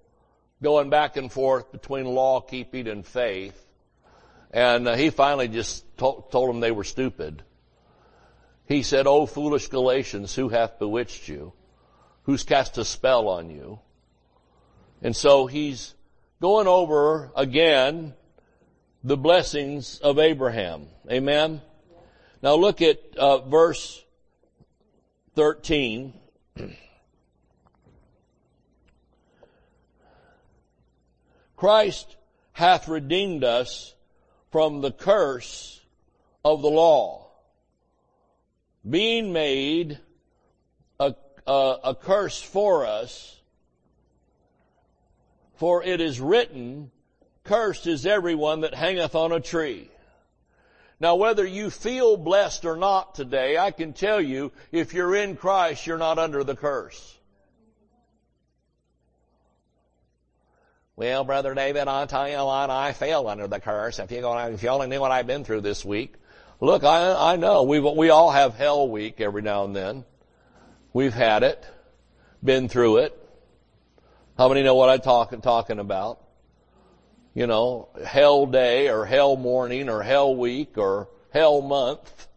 going 0.62 0.90
back 0.90 1.18
and 1.18 1.32
forth 1.32 1.72
between 1.72 2.06
law 2.06 2.40
keeping 2.40 2.88
and 2.88 3.06
faith. 3.06 3.60
And 4.52 4.88
uh, 4.88 4.96
he 4.96 5.10
finally 5.10 5.48
just 5.48 5.86
to- 5.98 6.24
told 6.30 6.50
them 6.50 6.60
they 6.60 6.72
were 6.72 6.84
stupid. 6.84 7.42
He 8.66 8.84
said, 8.84 9.08
Oh, 9.08 9.26
foolish 9.26 9.70
Galatians, 9.70 10.36
who 10.36 10.50
hath 10.50 10.78
bewitched 10.78 11.28
you? 11.28 11.54
Who's 12.24 12.44
cast 12.44 12.78
a 12.78 12.86
spell 12.86 13.28
on 13.28 13.50
you? 13.50 13.80
And 15.02 15.16
so 15.16 15.48
he's 15.48 15.96
going 16.42 16.68
over 16.68 17.32
again 17.36 18.14
the 19.04 19.18
blessings 19.18 20.00
of 20.00 20.20
Abraham. 20.20 20.88
Amen? 21.10 21.62
Now 22.42 22.56
look 22.56 22.82
at 22.82 23.00
uh, 23.18 23.40
verse 23.40 24.04
13. 25.36 26.14
Christ 31.56 32.16
hath 32.54 32.88
redeemed 32.88 33.44
us 33.44 33.96
from 34.52 34.82
the 34.82 34.92
curse 34.92 35.82
of 36.46 36.62
the 36.62 36.70
law, 36.70 37.28
being 38.88 39.34
made 39.34 40.00
a, 41.00 41.16
a, 41.48 41.78
a 41.86 41.96
curse 41.96 42.40
for 42.42 42.86
us, 42.86 43.42
for 45.56 45.84
it 45.84 46.00
is 46.00 46.22
written, 46.22 46.92
cursed 47.44 47.88
is 47.88 48.06
everyone 48.06 48.62
that 48.62 48.76
hangeth 48.76 49.16
on 49.16 49.32
a 49.32 49.40
tree. 49.40 49.90
Now 51.00 51.16
whether 51.16 51.46
you 51.46 51.70
feel 51.70 52.18
blessed 52.18 52.66
or 52.66 52.76
not 52.76 53.14
today, 53.16 53.58
I 53.58 53.72
can 53.72 53.94
tell 53.94 54.20
you, 54.20 54.52
if 54.72 54.94
you're 54.94 55.16
in 55.16 55.36
Christ, 55.36 55.86
you're 55.86 55.98
not 55.98 56.18
under 56.18 56.44
the 56.44 56.56
curse. 56.56 57.16
Well, 60.96 61.24
Brother 61.24 61.54
David, 61.54 61.88
I'll 61.88 62.08
tell 62.08 62.28
you 62.28 62.38
what, 62.38 62.72
I 62.72 62.92
fell 62.94 63.28
under 63.28 63.48
the 63.48 63.60
curse. 63.60 64.00
If 64.00 64.12
you, 64.12 64.22
go, 64.22 64.36
if 64.48 64.64
you 64.64 64.70
only 64.70 64.88
knew 64.88 65.00
what 65.00 65.12
I've 65.12 65.28
been 65.28 65.44
through 65.44 65.62
this 65.62 65.86
week. 65.86 66.16
Look, 66.60 66.84
I, 66.84 67.34
I 67.34 67.36
know, 67.36 67.62
we 67.64 67.80
we 67.80 68.10
all 68.10 68.32
have 68.32 68.56
hell 68.56 68.90
week 68.90 69.22
every 69.22 69.44
now 69.44 69.66
and 69.66 69.76
then. 69.76 70.06
We've 70.94 71.14
had 71.14 71.44
it, 71.44 71.64
been 72.44 72.68
through 72.68 72.98
it. 72.98 73.30
How 74.36 74.50
many 74.50 74.64
know 74.64 74.74
what 74.74 74.90
I'm 74.90 75.02
talking, 75.02 75.42
talking 75.42 75.78
about? 75.78 76.20
You 77.38 77.46
know, 77.46 77.88
hell 78.04 78.48
day 78.48 78.90
or 78.90 79.06
hell 79.06 79.36
morning 79.36 79.90
or 79.90 80.02
hell 80.02 80.36
week 80.36 80.76
or 80.76 81.08
hell 81.30 81.62
month. 81.62 82.28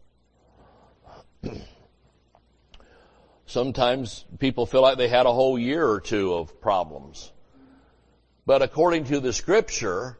Sometimes 3.47 4.25
people 4.37 4.67
feel 4.67 4.83
like 4.83 4.99
they 4.99 5.07
had 5.07 5.25
a 5.25 5.33
whole 5.33 5.57
year 5.57 5.83
or 5.83 6.01
two 6.01 6.35
of 6.35 6.61
problems. 6.61 7.31
But 8.45 8.61
according 8.61 9.05
to 9.05 9.19
the 9.19 9.33
scripture, 9.33 10.19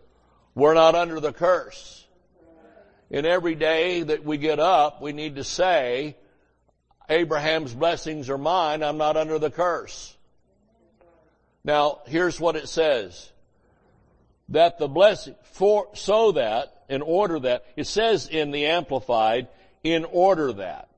we're 0.55 0.73
not 0.73 0.95
under 0.95 1.19
the 1.19 1.31
curse. 1.31 2.03
In 3.11 3.27
every 3.27 3.53
day 3.53 4.01
that 4.01 4.25
we 4.25 4.39
get 4.39 4.59
up, 4.59 4.99
we 4.99 5.11
need 5.13 5.35
to 5.35 5.43
say, 5.43 6.17
Abraham's 7.07 7.75
blessings 7.75 8.31
are 8.31 8.39
mine, 8.39 8.81
I'm 8.81 8.97
not 8.97 9.15
under 9.15 9.37
the 9.37 9.51
curse. 9.51 10.17
Now, 11.63 11.99
here's 12.07 12.39
what 12.39 12.55
it 12.55 12.67
says 12.67 13.30
that 14.51 14.77
the 14.77 14.87
blessing, 14.87 15.35
for, 15.43 15.87
so 15.93 16.33
that, 16.33 16.83
in 16.89 17.01
order 17.01 17.39
that, 17.39 17.65
it 17.75 17.87
says 17.87 18.27
in 18.27 18.51
the 18.51 18.67
Amplified, 18.67 19.47
in 19.83 20.05
order 20.05 20.53
that. 20.53 20.89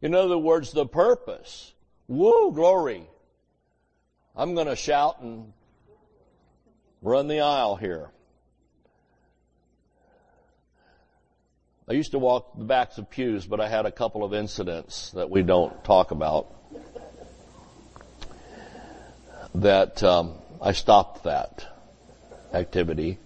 In 0.00 0.14
other 0.14 0.38
words, 0.38 0.72
the 0.72 0.86
purpose. 0.86 1.72
Woo, 2.06 2.52
glory. 2.52 3.02
I'm 4.36 4.54
gonna 4.54 4.76
shout 4.76 5.20
and 5.20 5.52
run 7.02 7.26
the 7.26 7.40
aisle 7.40 7.76
here. 7.76 8.10
I 11.88 11.94
used 11.94 12.12
to 12.12 12.18
walk 12.18 12.56
the 12.56 12.64
backs 12.64 12.98
of 12.98 13.10
pews, 13.10 13.46
but 13.46 13.60
I 13.60 13.68
had 13.68 13.86
a 13.86 13.90
couple 13.90 14.22
of 14.22 14.34
incidents 14.34 15.10
that 15.12 15.30
we 15.30 15.42
don't 15.42 15.82
talk 15.84 16.10
about 16.10 16.54
that 19.54 20.02
um, 20.02 20.34
I 20.60 20.72
stopped 20.72 21.22
that 21.22 21.66
activity. 22.52 23.18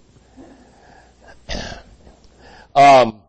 Um, 2.74 3.20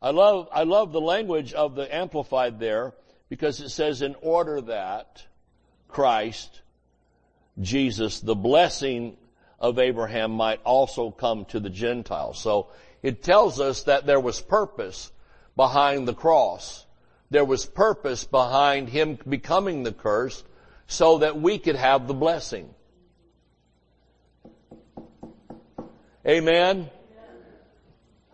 I 0.00 0.10
love 0.10 0.48
I 0.52 0.64
love 0.64 0.92
the 0.92 1.00
language 1.00 1.52
of 1.52 1.74
the 1.74 1.94
amplified 1.94 2.58
there 2.58 2.92
because 3.28 3.60
it 3.60 3.70
says 3.70 4.02
in 4.02 4.14
order 4.20 4.60
that 4.62 5.24
Christ 5.88 6.60
Jesus 7.60 8.20
the 8.20 8.34
blessing 8.34 9.16
of 9.58 9.78
Abraham 9.78 10.32
might 10.32 10.60
also 10.64 11.10
come 11.10 11.44
to 11.46 11.60
the 11.60 11.70
Gentiles. 11.70 12.38
So 12.40 12.68
it 13.02 13.22
tells 13.22 13.60
us 13.60 13.84
that 13.84 14.06
there 14.06 14.20
was 14.20 14.40
purpose 14.40 15.12
behind 15.56 16.08
the 16.08 16.14
cross. 16.14 16.84
There 17.30 17.44
was 17.44 17.64
purpose 17.64 18.24
behind 18.24 18.88
him 18.88 19.18
becoming 19.26 19.82
the 19.82 19.92
curse 19.92 20.44
so 20.92 21.18
that 21.18 21.40
we 21.40 21.58
could 21.58 21.76
have 21.76 22.06
the 22.06 22.14
blessing. 22.14 22.68
Amen? 26.26 26.90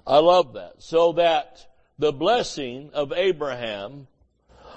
I 0.06 0.18
love 0.18 0.54
that. 0.54 0.82
So 0.82 1.12
that 1.12 1.64
the 1.98 2.12
blessing 2.12 2.90
of 2.94 3.12
Abraham 3.12 4.08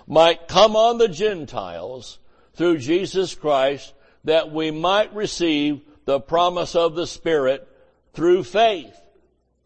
might 0.08 0.48
come 0.48 0.76
on 0.76 0.98
the 0.98 1.08
Gentiles 1.08 2.20
through 2.54 2.78
Jesus 2.78 3.34
Christ 3.34 3.94
that 4.26 4.52
we 4.52 4.72
might 4.72 5.14
receive 5.16 5.82
the 6.06 6.20
promise 6.20 6.76
of 6.76 6.96
the 6.96 7.08
Spirit 7.08 7.68
through 8.14 8.44
faith. 8.44 8.96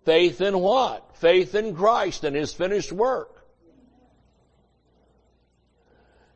Faith 0.05 0.39
in 0.39 0.59
what? 0.59 1.17
Faith 1.17 1.55
in 1.55 1.75
Christ 1.75 2.23
and 2.23 2.35
His 2.35 2.53
finished 2.53 2.91
work. 2.91 3.34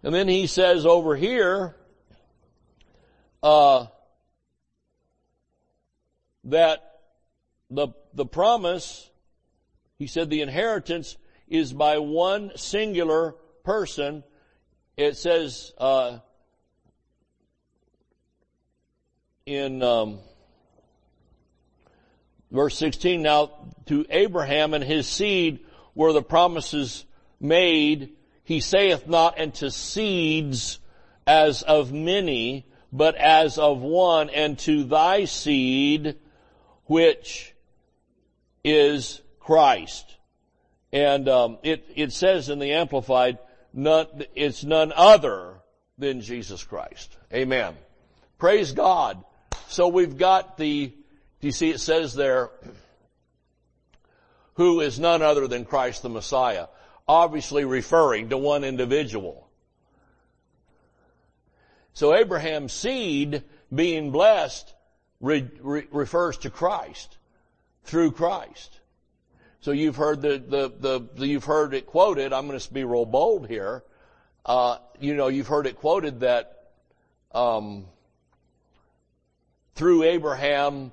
And 0.03 0.15
then 0.15 0.27
he 0.27 0.47
says 0.47 0.85
over 0.85 1.15
here, 1.15 1.75
uh, 3.43 3.87
that 6.45 6.99
the, 7.69 7.89
the 8.13 8.25
promise, 8.25 9.09
he 9.97 10.07
said 10.07 10.29
the 10.29 10.41
inheritance 10.41 11.17
is 11.47 11.73
by 11.73 11.97
one 11.99 12.51
singular 12.55 13.35
person. 13.63 14.23
It 14.95 15.17
says, 15.17 15.73
uh, 15.77 16.19
in, 19.45 19.83
um, 19.83 20.19
verse 22.51 22.77
16, 22.77 23.21
now 23.21 23.51
to 23.87 24.05
Abraham 24.09 24.73
and 24.73 24.83
his 24.83 25.07
seed 25.07 25.65
were 25.93 26.13
the 26.13 26.21
promises 26.21 27.05
made 27.39 28.15
he 28.49 28.61
saith 28.61 29.07
not 29.07 29.39
unto 29.39 29.69
seeds 29.69 30.79
as 31.27 31.61
of 31.61 31.93
many, 31.93 32.65
but 32.91 33.13
as 33.13 33.59
of 33.59 33.81
one, 33.81 34.31
and 34.31 34.57
to 34.57 34.85
thy 34.85 35.25
seed, 35.25 36.15
which 36.85 37.53
is 38.63 39.21
Christ. 39.39 40.17
And 40.91 41.29
um, 41.29 41.59
it 41.61 41.85
it 41.95 42.11
says 42.11 42.49
in 42.49 42.57
the 42.57 42.73
Amplified, 42.73 43.37
none, 43.71 44.07
it's 44.33 44.63
none 44.63 44.93
other 44.95 45.61
than 45.99 46.21
Jesus 46.21 46.63
Christ. 46.63 47.15
Amen. 47.31 47.75
Praise 48.39 48.71
God. 48.71 49.23
So 49.67 49.89
we've 49.89 50.17
got 50.17 50.57
the. 50.57 50.87
Do 50.87 51.47
you 51.47 51.51
see 51.51 51.69
it 51.69 51.81
says 51.81 52.15
there? 52.15 52.49
Who 54.55 54.81
is 54.81 54.99
none 54.99 55.21
other 55.21 55.47
than 55.47 55.65
Christ 55.65 56.01
the 56.01 56.09
Messiah? 56.09 56.65
Obviously 57.09 57.65
referring 57.65 58.29
to 58.29 58.37
one 58.37 58.63
individual. 58.63 59.49
So 61.93 62.13
Abraham's 62.13 62.71
seed 62.71 63.43
being 63.73 64.11
blessed 64.11 64.71
re- 65.19 65.49
re- 65.59 65.87
refers 65.91 66.37
to 66.39 66.51
Christ 66.51 67.17
through 67.83 68.11
Christ. 68.11 68.79
So 69.61 69.71
you've 69.71 69.95
heard 69.95 70.21
the, 70.21 70.37
the, 70.37 70.71
the, 70.79 71.07
the, 71.15 71.27
you've 71.27 71.45
heard 71.45 71.73
it 71.73 71.87
quoted. 71.87 72.31
I'm 72.31 72.47
going 72.47 72.59
to 72.59 72.73
be 72.73 72.83
real 72.83 73.05
bold 73.05 73.47
here. 73.47 73.83
Uh, 74.45 74.77
you 74.99 75.15
know, 75.15 75.29
you've 75.29 75.47
heard 75.47 75.65
it 75.65 75.77
quoted 75.77 76.19
that 76.19 76.69
um, 77.31 77.85
through 79.73 80.03
Abraham 80.03 80.91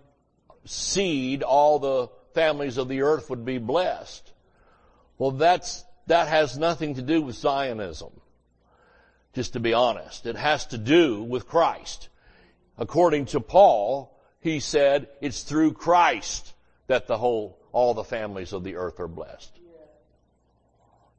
seed, 0.64 1.42
all 1.42 1.78
the 1.78 2.08
families 2.32 2.78
of 2.78 2.88
the 2.88 3.02
earth 3.02 3.28
would 3.28 3.44
be 3.44 3.58
blessed. 3.58 4.32
Well, 5.18 5.32
that's 5.32 5.85
that 6.06 6.28
has 6.28 6.58
nothing 6.58 6.94
to 6.94 7.02
do 7.02 7.22
with 7.22 7.36
Zionism. 7.36 8.12
Just 9.34 9.52
to 9.52 9.60
be 9.60 9.74
honest. 9.74 10.26
It 10.26 10.36
has 10.36 10.66
to 10.68 10.78
do 10.78 11.22
with 11.22 11.46
Christ. 11.46 12.08
According 12.78 13.26
to 13.26 13.40
Paul, 13.40 14.18
he 14.40 14.60
said 14.60 15.08
it's 15.20 15.42
through 15.42 15.72
Christ 15.72 16.54
that 16.86 17.06
the 17.06 17.18
whole, 17.18 17.58
all 17.72 17.94
the 17.94 18.04
families 18.04 18.52
of 18.52 18.64
the 18.64 18.76
earth 18.76 19.00
are 19.00 19.08
blessed. 19.08 19.52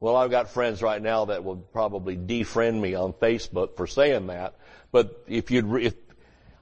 Well, 0.00 0.16
I've 0.16 0.30
got 0.30 0.50
friends 0.50 0.80
right 0.80 1.02
now 1.02 1.26
that 1.26 1.42
will 1.42 1.56
probably 1.56 2.16
defriend 2.16 2.80
me 2.80 2.94
on 2.94 3.12
Facebook 3.12 3.76
for 3.76 3.86
saying 3.86 4.28
that. 4.28 4.54
But 4.92 5.24
if 5.26 5.50
you'd, 5.50 5.74
if, 5.82 5.94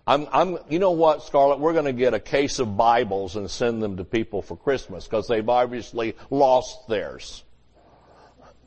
I'm, 0.06 0.26
I'm, 0.32 0.58
you 0.70 0.78
know 0.78 0.92
what, 0.92 1.22
Scarlett, 1.22 1.58
we're 1.58 1.74
going 1.74 1.84
to 1.84 1.92
get 1.92 2.14
a 2.14 2.20
case 2.20 2.58
of 2.58 2.76
Bibles 2.76 3.36
and 3.36 3.50
send 3.50 3.82
them 3.82 3.98
to 3.98 4.04
people 4.04 4.40
for 4.40 4.56
Christmas 4.56 5.04
because 5.04 5.28
they've 5.28 5.48
obviously 5.48 6.16
lost 6.30 6.88
theirs. 6.88 7.44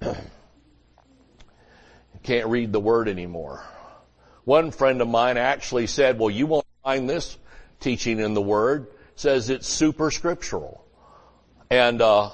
Can't 2.24 2.48
read 2.48 2.72
the 2.72 2.80
word 2.80 3.08
anymore. 3.08 3.64
One 4.46 4.72
friend 4.72 5.02
of 5.02 5.08
mine 5.08 5.38
actually 5.38 5.88
said, 5.88 6.20
well, 6.20 6.30
you 6.30 6.48
won't 6.48 6.66
find 6.84 7.10
this 7.10 7.38
teaching 7.80 8.20
in 8.20 8.34
the 8.34 8.42
word. 8.42 8.88
says 9.16 9.50
it's 9.50 9.68
super 9.68 10.12
scriptural. 10.12 10.84
And, 11.70 12.02
uh, 12.02 12.32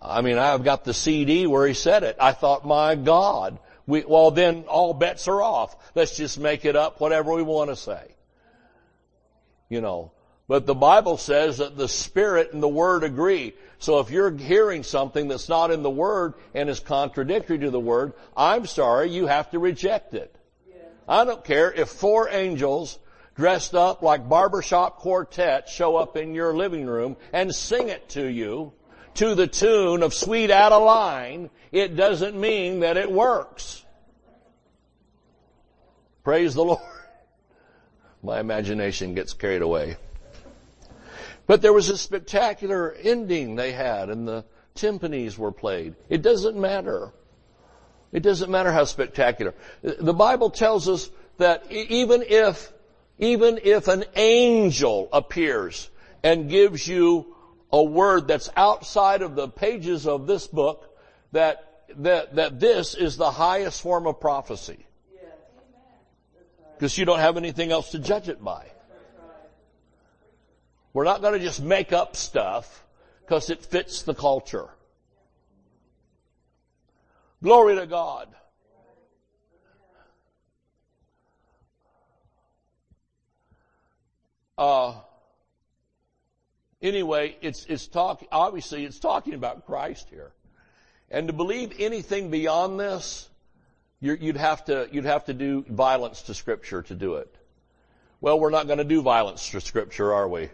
I 0.00 0.22
mean, 0.22 0.38
I've 0.38 0.64
got 0.64 0.84
the 0.84 0.94
CD 0.94 1.46
where 1.46 1.66
he 1.66 1.74
said 1.74 2.02
it. 2.02 2.16
I 2.20 2.32
thought, 2.32 2.66
my 2.66 2.94
God, 2.94 3.58
we, 3.86 4.04
well 4.04 4.30
then 4.30 4.64
all 4.68 4.92
bets 4.92 5.28
are 5.28 5.42
off. 5.42 5.76
Let's 5.94 6.16
just 6.16 6.38
make 6.38 6.64
it 6.64 6.76
up 6.76 7.00
whatever 7.00 7.32
we 7.34 7.42
want 7.42 7.70
to 7.70 7.76
say. 7.76 8.02
You 9.68 9.80
know. 9.80 10.12
But 10.48 10.66
the 10.66 10.74
Bible 10.74 11.16
says 11.16 11.58
that 11.58 11.76
the 11.76 11.88
Spirit 11.88 12.52
and 12.52 12.62
the 12.62 12.68
Word 12.68 13.02
agree. 13.02 13.54
So 13.78 13.98
if 13.98 14.10
you're 14.10 14.30
hearing 14.36 14.84
something 14.84 15.26
that's 15.26 15.48
not 15.48 15.72
in 15.72 15.82
the 15.82 15.90
Word 15.90 16.34
and 16.54 16.70
is 16.70 16.78
contradictory 16.78 17.58
to 17.58 17.70
the 17.70 17.80
Word, 17.80 18.12
I'm 18.36 18.66
sorry, 18.66 19.10
you 19.10 19.26
have 19.26 19.50
to 19.50 19.58
reject 19.58 20.14
it. 20.14 20.34
Yeah. 20.68 20.76
I 21.08 21.24
don't 21.24 21.44
care 21.44 21.72
if 21.72 21.88
four 21.88 22.28
angels 22.28 22.98
dressed 23.34 23.74
up 23.74 24.02
like 24.02 24.28
barbershop 24.28 24.98
quartet 24.98 25.68
show 25.68 25.96
up 25.96 26.16
in 26.16 26.32
your 26.32 26.54
living 26.54 26.86
room 26.86 27.16
and 27.32 27.54
sing 27.54 27.88
it 27.88 28.08
to 28.10 28.24
you 28.24 28.72
to 29.14 29.34
the 29.34 29.46
tune 29.48 30.02
of 30.02 30.14
Sweet 30.14 30.50
Adeline, 30.50 31.50
it 31.72 31.96
doesn't 31.96 32.38
mean 32.38 32.80
that 32.80 32.96
it 32.96 33.10
works. 33.10 33.84
Praise 36.22 36.54
the 36.54 36.64
Lord. 36.64 36.80
My 38.22 38.40
imagination 38.40 39.14
gets 39.14 39.32
carried 39.32 39.62
away. 39.62 39.96
But 41.46 41.62
there 41.62 41.72
was 41.72 41.88
a 41.88 41.98
spectacular 41.98 42.92
ending 42.92 43.56
they 43.56 43.72
had 43.72 44.10
and 44.10 44.26
the 44.26 44.44
timpanis 44.74 45.38
were 45.38 45.52
played. 45.52 45.94
It 46.08 46.22
doesn't 46.22 46.56
matter. 46.56 47.12
It 48.12 48.20
doesn't 48.20 48.50
matter 48.50 48.72
how 48.72 48.84
spectacular. 48.84 49.54
The 49.82 50.14
Bible 50.14 50.50
tells 50.50 50.88
us 50.88 51.10
that 51.38 51.70
even 51.70 52.22
if, 52.26 52.72
even 53.18 53.60
if 53.62 53.88
an 53.88 54.04
angel 54.14 55.08
appears 55.12 55.90
and 56.22 56.48
gives 56.48 56.86
you 56.86 57.34
a 57.72 57.82
word 57.82 58.28
that's 58.28 58.50
outside 58.56 59.22
of 59.22 59.34
the 59.34 59.48
pages 59.48 60.06
of 60.06 60.26
this 60.26 60.46
book, 60.46 60.96
that, 61.32 61.84
that, 61.96 62.36
that 62.36 62.60
this 62.60 62.94
is 62.94 63.16
the 63.16 63.30
highest 63.30 63.82
form 63.82 64.06
of 64.06 64.20
prophecy. 64.20 64.86
Because 66.76 66.96
you 66.96 67.04
don't 67.04 67.20
have 67.20 67.36
anything 67.36 67.72
else 67.72 67.90
to 67.92 67.98
judge 67.98 68.28
it 68.28 68.42
by. 68.42 68.66
We're 70.96 71.04
not 71.04 71.20
going 71.20 71.34
to 71.34 71.44
just 71.44 71.62
make 71.62 71.92
up 71.92 72.16
stuff 72.16 72.82
because 73.20 73.50
it 73.50 73.62
fits 73.62 74.04
the 74.04 74.14
culture. 74.14 74.70
Glory 77.42 77.74
to 77.74 77.86
God. 77.86 78.28
Uh, 84.56 84.94
anyway, 86.80 87.36
it's, 87.42 87.66
it's 87.66 87.86
talk, 87.88 88.24
obviously 88.32 88.86
it's 88.86 88.98
talking 88.98 89.34
about 89.34 89.66
Christ 89.66 90.08
here. 90.08 90.32
And 91.10 91.26
to 91.26 91.34
believe 91.34 91.74
anything 91.78 92.30
beyond 92.30 92.80
this, 92.80 93.28
you'd 94.00 94.38
have 94.38 94.64
to, 94.64 94.88
you'd 94.90 95.04
have 95.04 95.26
to 95.26 95.34
do 95.34 95.62
violence 95.68 96.22
to 96.22 96.32
scripture 96.32 96.80
to 96.80 96.94
do 96.94 97.16
it. 97.16 97.36
Well, 98.22 98.40
we're 98.40 98.48
not 98.48 98.66
going 98.66 98.78
to 98.78 98.84
do 98.84 99.02
violence 99.02 99.50
to 99.50 99.60
scripture, 99.60 100.14
are 100.14 100.26
we? 100.26 100.48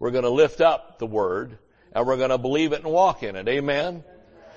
We're 0.00 0.10
going 0.10 0.24
to 0.24 0.30
lift 0.30 0.60
up 0.60 0.98
the 0.98 1.06
word 1.06 1.58
and 1.92 2.06
we're 2.06 2.16
going 2.16 2.30
to 2.30 2.38
believe 2.38 2.72
it 2.72 2.82
and 2.82 2.90
walk 2.90 3.22
in 3.22 3.36
it. 3.36 3.46
Amen? 3.46 4.02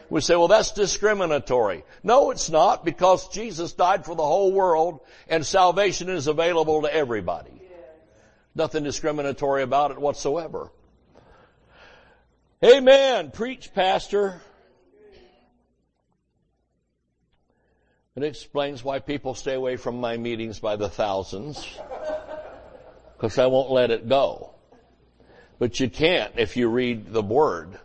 We 0.09 0.21
say, 0.21 0.35
well, 0.35 0.47
that's 0.47 0.71
discriminatory. 0.71 1.83
No, 2.01 2.31
it's 2.31 2.49
not 2.49 2.85
because 2.85 3.27
Jesus 3.29 3.73
died 3.73 4.05
for 4.05 4.15
the 4.15 4.23
whole 4.23 4.51
world 4.51 5.01
and 5.27 5.45
salvation 5.45 6.09
is 6.09 6.27
available 6.27 6.83
to 6.83 6.93
everybody. 6.93 7.61
Nothing 8.55 8.83
discriminatory 8.83 9.63
about 9.63 9.91
it 9.91 9.99
whatsoever. 9.99 10.71
Amen. 12.63 13.31
Preach, 13.31 13.73
pastor. 13.73 14.39
It 18.15 18.23
explains 18.23 18.83
why 18.83 18.99
people 18.99 19.33
stay 19.33 19.55
away 19.55 19.75
from 19.75 19.99
my 19.99 20.15
meetings 20.15 20.59
by 20.59 20.75
the 20.75 20.87
thousands. 20.87 21.67
Because 23.17 23.37
I 23.39 23.47
won't 23.47 23.71
let 23.71 23.89
it 23.91 24.07
go. 24.07 24.52
But 25.63 25.79
you 25.79 25.89
can't 25.89 26.33
if 26.35 26.57
you 26.57 26.67
read 26.67 27.13
the 27.13 27.21
Word. 27.21 27.79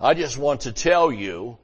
I 0.00 0.14
just 0.14 0.36
want 0.36 0.62
to 0.62 0.72
tell 0.72 1.12
you 1.12 1.56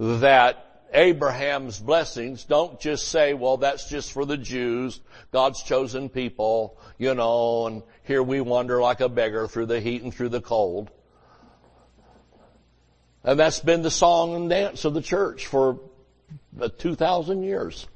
that 0.00 0.82
Abraham's 0.92 1.78
blessings 1.78 2.42
don't 2.42 2.80
just 2.80 3.06
say, 3.06 3.34
well, 3.34 3.58
that's 3.58 3.88
just 3.88 4.10
for 4.10 4.26
the 4.26 4.36
Jews, 4.36 5.00
God's 5.30 5.62
chosen 5.62 6.08
people, 6.08 6.76
you 6.98 7.14
know, 7.14 7.68
and 7.68 7.84
here 8.02 8.20
we 8.20 8.40
wander 8.40 8.80
like 8.80 9.00
a 9.00 9.08
beggar 9.08 9.46
through 9.46 9.66
the 9.66 9.78
heat 9.78 10.02
and 10.02 10.12
through 10.12 10.30
the 10.30 10.40
cold. 10.40 10.90
And 13.22 13.38
that's 13.38 13.60
been 13.60 13.82
the 13.82 13.92
song 13.92 14.34
and 14.34 14.50
dance 14.50 14.84
of 14.84 14.92
the 14.92 15.02
church 15.02 15.46
for 15.46 15.78
uh, 16.60 16.68
2,000 16.78 17.44
years. 17.44 17.86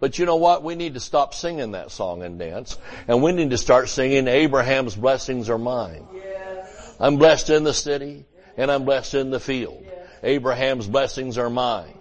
But 0.00 0.18
you 0.18 0.26
know 0.26 0.36
what? 0.36 0.62
We 0.62 0.74
need 0.74 0.94
to 0.94 1.00
stop 1.00 1.34
singing 1.34 1.72
that 1.72 1.90
song 1.90 2.22
and 2.22 2.38
dance. 2.38 2.78
And 3.08 3.22
we 3.22 3.32
need 3.32 3.50
to 3.50 3.58
start 3.58 3.88
singing 3.88 4.28
Abraham's 4.28 4.94
blessings 4.94 5.50
are 5.50 5.58
mine. 5.58 6.06
Yes. 6.14 6.96
I'm 7.00 7.16
blessed 7.16 7.50
in 7.50 7.64
the 7.64 7.74
city 7.74 8.24
and 8.56 8.70
I'm 8.70 8.84
blessed 8.84 9.14
in 9.14 9.30
the 9.30 9.40
field. 9.40 9.82
Yes. 9.84 10.08
Abraham's 10.22 10.86
blessings 10.86 11.36
are 11.38 11.50
mine. 11.50 11.98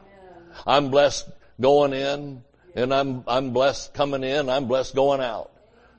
I'm 0.66 0.90
blessed 0.90 1.30
going 1.60 1.94
in 1.94 2.44
and 2.76 2.94
I'm, 2.94 3.24
I'm 3.28 3.52
blessed 3.52 3.94
coming 3.94 4.24
in. 4.24 4.50
I'm 4.50 4.68
blessed 4.68 4.96
going 4.96 5.22
out. 5.22 5.52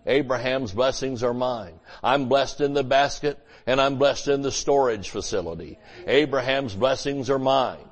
Abraham's 0.06 0.72
blessings 0.72 1.22
are 1.22 1.34
mine. 1.34 1.80
I'm 2.02 2.28
blessed 2.28 2.60
in 2.60 2.74
the 2.74 2.84
basket 2.84 3.38
and 3.66 3.80
I'm 3.80 3.98
blessed 3.98 4.28
in 4.28 4.42
the 4.42 4.52
storage 4.52 5.10
facility. 5.10 5.78
Abraham's 6.06 6.74
blessings 6.74 7.28
are 7.28 7.38
mine. 7.38 7.87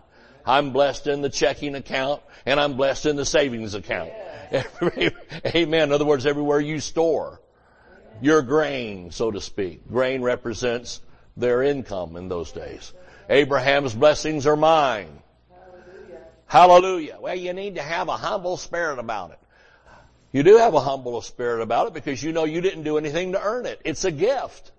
I'm 0.46 0.70
blessed 0.70 1.08
in 1.08 1.22
the 1.22 1.28
checking 1.28 1.74
account 1.74 2.22
and 2.46 2.60
I'm 2.60 2.76
blessed 2.76 3.06
in 3.06 3.16
the 3.16 3.24
savings 3.24 3.74
account. 3.74 4.12
Amen. 5.46 5.82
In 5.82 5.92
other 5.92 6.04
words, 6.04 6.24
everywhere 6.24 6.60
you 6.60 6.78
store 6.80 7.40
your 8.20 8.42
grain, 8.42 9.10
so 9.10 9.30
to 9.30 9.40
speak. 9.40 9.86
Grain 9.88 10.22
represents 10.22 11.00
their 11.36 11.62
income 11.62 12.16
in 12.16 12.28
those 12.28 12.52
days. 12.52 12.92
Abraham's 13.28 13.94
blessings 13.94 14.46
are 14.46 14.56
mine. 14.56 15.18
Hallelujah. 15.50 16.20
Hallelujah. 16.46 17.18
Well, 17.20 17.34
you 17.34 17.52
need 17.52 17.74
to 17.74 17.82
have 17.82 18.08
a 18.08 18.16
humble 18.16 18.56
spirit 18.56 18.98
about 18.98 19.32
it. 19.32 19.38
You 20.32 20.42
do 20.42 20.58
have 20.58 20.74
a 20.74 20.80
humble 20.80 21.20
spirit 21.22 21.62
about 21.62 21.88
it 21.88 21.94
because 21.94 22.22
you 22.22 22.32
know 22.32 22.44
you 22.44 22.60
didn't 22.60 22.82
do 22.82 22.98
anything 22.98 23.32
to 23.32 23.42
earn 23.42 23.66
it. 23.66 23.80
It's 23.84 24.04
a 24.04 24.10
gift. 24.10 24.70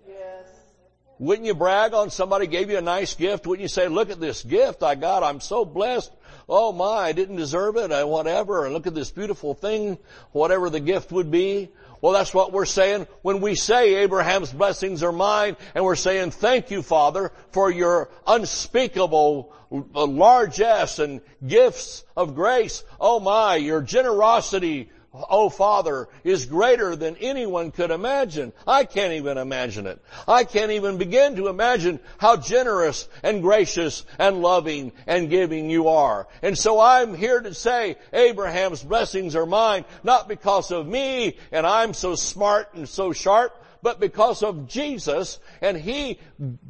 Wouldn't 1.18 1.46
you 1.46 1.54
brag 1.54 1.94
on 1.94 2.10
somebody 2.10 2.46
gave 2.46 2.70
you 2.70 2.78
a 2.78 2.82
nice 2.82 3.14
gift? 3.14 3.46
Wouldn't 3.46 3.62
you 3.62 3.68
say, 3.68 3.88
look 3.88 4.10
at 4.10 4.20
this 4.20 4.42
gift 4.44 4.82
I 4.82 4.94
got. 4.94 5.22
I'm 5.22 5.40
so 5.40 5.64
blessed. 5.64 6.12
Oh 6.48 6.72
my, 6.72 6.84
I 6.84 7.12
didn't 7.12 7.36
deserve 7.36 7.76
it. 7.76 7.90
I 7.90 8.04
whatever. 8.04 8.64
And 8.64 8.72
look 8.72 8.86
at 8.86 8.94
this 8.94 9.10
beautiful 9.10 9.54
thing, 9.54 9.98
whatever 10.32 10.70
the 10.70 10.80
gift 10.80 11.10
would 11.12 11.30
be. 11.30 11.70
Well, 12.00 12.12
that's 12.12 12.32
what 12.32 12.52
we're 12.52 12.64
saying 12.64 13.08
when 13.22 13.40
we 13.40 13.56
say 13.56 13.96
Abraham's 13.96 14.52
blessings 14.52 15.02
are 15.02 15.12
mine 15.12 15.56
and 15.74 15.84
we're 15.84 15.96
saying 15.96 16.30
thank 16.30 16.70
you, 16.70 16.82
Father, 16.82 17.32
for 17.50 17.70
your 17.70 18.08
unspeakable 18.26 19.52
uh, 19.72 20.06
largesse 20.06 21.00
and 21.00 21.20
gifts 21.44 22.04
of 22.16 22.36
grace. 22.36 22.84
Oh 23.00 23.18
my, 23.18 23.56
your 23.56 23.82
generosity 23.82 24.90
oh 25.28 25.48
Father, 25.48 26.08
is 26.24 26.46
greater 26.46 26.96
than 26.96 27.16
anyone 27.16 27.70
could 27.70 27.90
imagine. 27.90 28.52
I 28.66 28.84
can't 28.84 29.14
even 29.14 29.38
imagine 29.38 29.86
it. 29.86 30.00
I 30.26 30.44
can't 30.44 30.72
even 30.72 30.98
begin 30.98 31.36
to 31.36 31.48
imagine 31.48 32.00
how 32.18 32.36
generous 32.36 33.08
and 33.22 33.42
gracious 33.42 34.04
and 34.18 34.42
loving 34.42 34.92
and 35.06 35.30
giving 35.30 35.70
you 35.70 35.88
are. 35.88 36.28
And 36.42 36.56
so 36.56 36.80
I'm 36.80 37.14
here 37.14 37.40
to 37.40 37.54
say 37.54 37.96
Abraham's 38.12 38.82
blessings 38.82 39.36
are 39.36 39.46
mine, 39.46 39.84
not 40.02 40.28
because 40.28 40.70
of 40.70 40.86
me 40.86 41.36
and 41.52 41.66
I'm 41.66 41.94
so 41.94 42.14
smart 42.14 42.74
and 42.74 42.88
so 42.88 43.12
sharp, 43.12 43.54
but 43.82 44.00
because 44.00 44.42
of 44.42 44.68
Jesus 44.68 45.38
and 45.60 45.76
He 45.76 46.18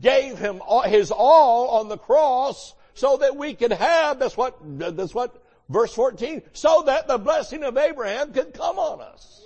gave 0.00 0.38
Him 0.38 0.60
His 0.84 1.10
all 1.10 1.80
on 1.80 1.88
the 1.88 1.98
cross 1.98 2.74
so 2.94 3.18
that 3.18 3.36
we 3.36 3.54
could 3.54 3.72
have, 3.72 4.18
that's 4.18 4.36
what, 4.36 4.58
that's 4.62 5.14
what 5.14 5.34
Verse 5.68 5.92
14, 5.92 6.42
so 6.52 6.84
that 6.86 7.08
the 7.08 7.18
blessing 7.18 7.62
of 7.62 7.76
Abraham 7.76 8.32
could 8.32 8.54
come 8.54 8.78
on 8.78 9.00
us. 9.00 9.44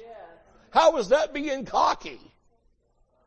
How 0.70 0.97
is 0.97 1.09
that 1.09 1.35
being 1.35 1.64
cocky? 1.64 2.20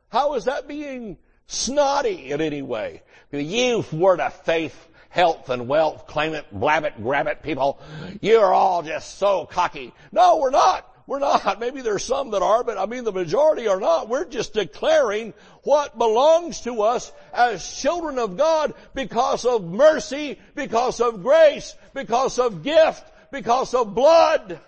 How 0.10 0.36
is 0.36 0.46
that 0.46 0.68
being 0.68 1.18
snotty 1.48 2.32
in 2.32 2.42
any 2.42 2.62
way? 2.62 3.04
You 3.32 3.84
word 3.92 4.22
of 4.22 4.34
faith, 4.34 4.88
health 5.10 5.50
and 5.50 5.68
wealth, 5.68 6.08
claim 6.08 6.34
it, 6.34 6.46
blab 6.52 6.86
it, 6.86 6.94
grab 7.02 7.28
it 7.28 7.44
people. 7.44 7.82
You're 8.22 8.54
all 8.54 8.82
just 8.82 9.18
so 9.18 9.46
cocky. 9.46 9.94
No, 10.12 10.38
we're 10.38 10.52
not. 10.52 10.90
We're 11.08 11.20
not. 11.20 11.60
Maybe 11.60 11.82
there's 11.82 12.04
some 12.04 12.32
that 12.32 12.42
are, 12.42 12.64
but 12.64 12.80
I 12.80 12.88
mean 12.88 13.04
the 13.04 13.12
majority 13.12 13.68
are 13.68 13.80
not. 13.80 14.10
We're 14.10 14.26
just 14.26 14.54
declaring 14.54 15.34
what 15.62 15.98
belongs 15.98 16.62
to 16.62 16.82
us 16.82 17.12
as 17.32 17.76
children 17.80 18.18
of 18.18 18.38
God 18.38 18.74
because 18.96 19.46
of 19.46 19.64
mercy, 19.64 20.40
because 20.56 21.00
of 21.02 21.22
grace, 21.22 21.76
because 21.96 22.38
of 22.38 22.62
gift, 22.62 23.04
because 23.32 23.74
of 23.74 23.96
blood. 23.96 24.60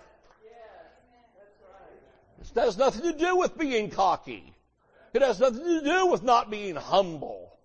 It 2.40 2.60
has 2.60 2.78
nothing 2.78 3.02
to 3.02 3.16
do 3.16 3.36
with 3.36 3.56
being 3.56 3.90
cocky. 3.90 4.52
It 5.12 5.22
has 5.22 5.38
nothing 5.38 5.62
to 5.62 5.84
do 5.84 6.06
with 6.06 6.24
not 6.24 6.50
being 6.50 6.74
humble. 6.74 7.56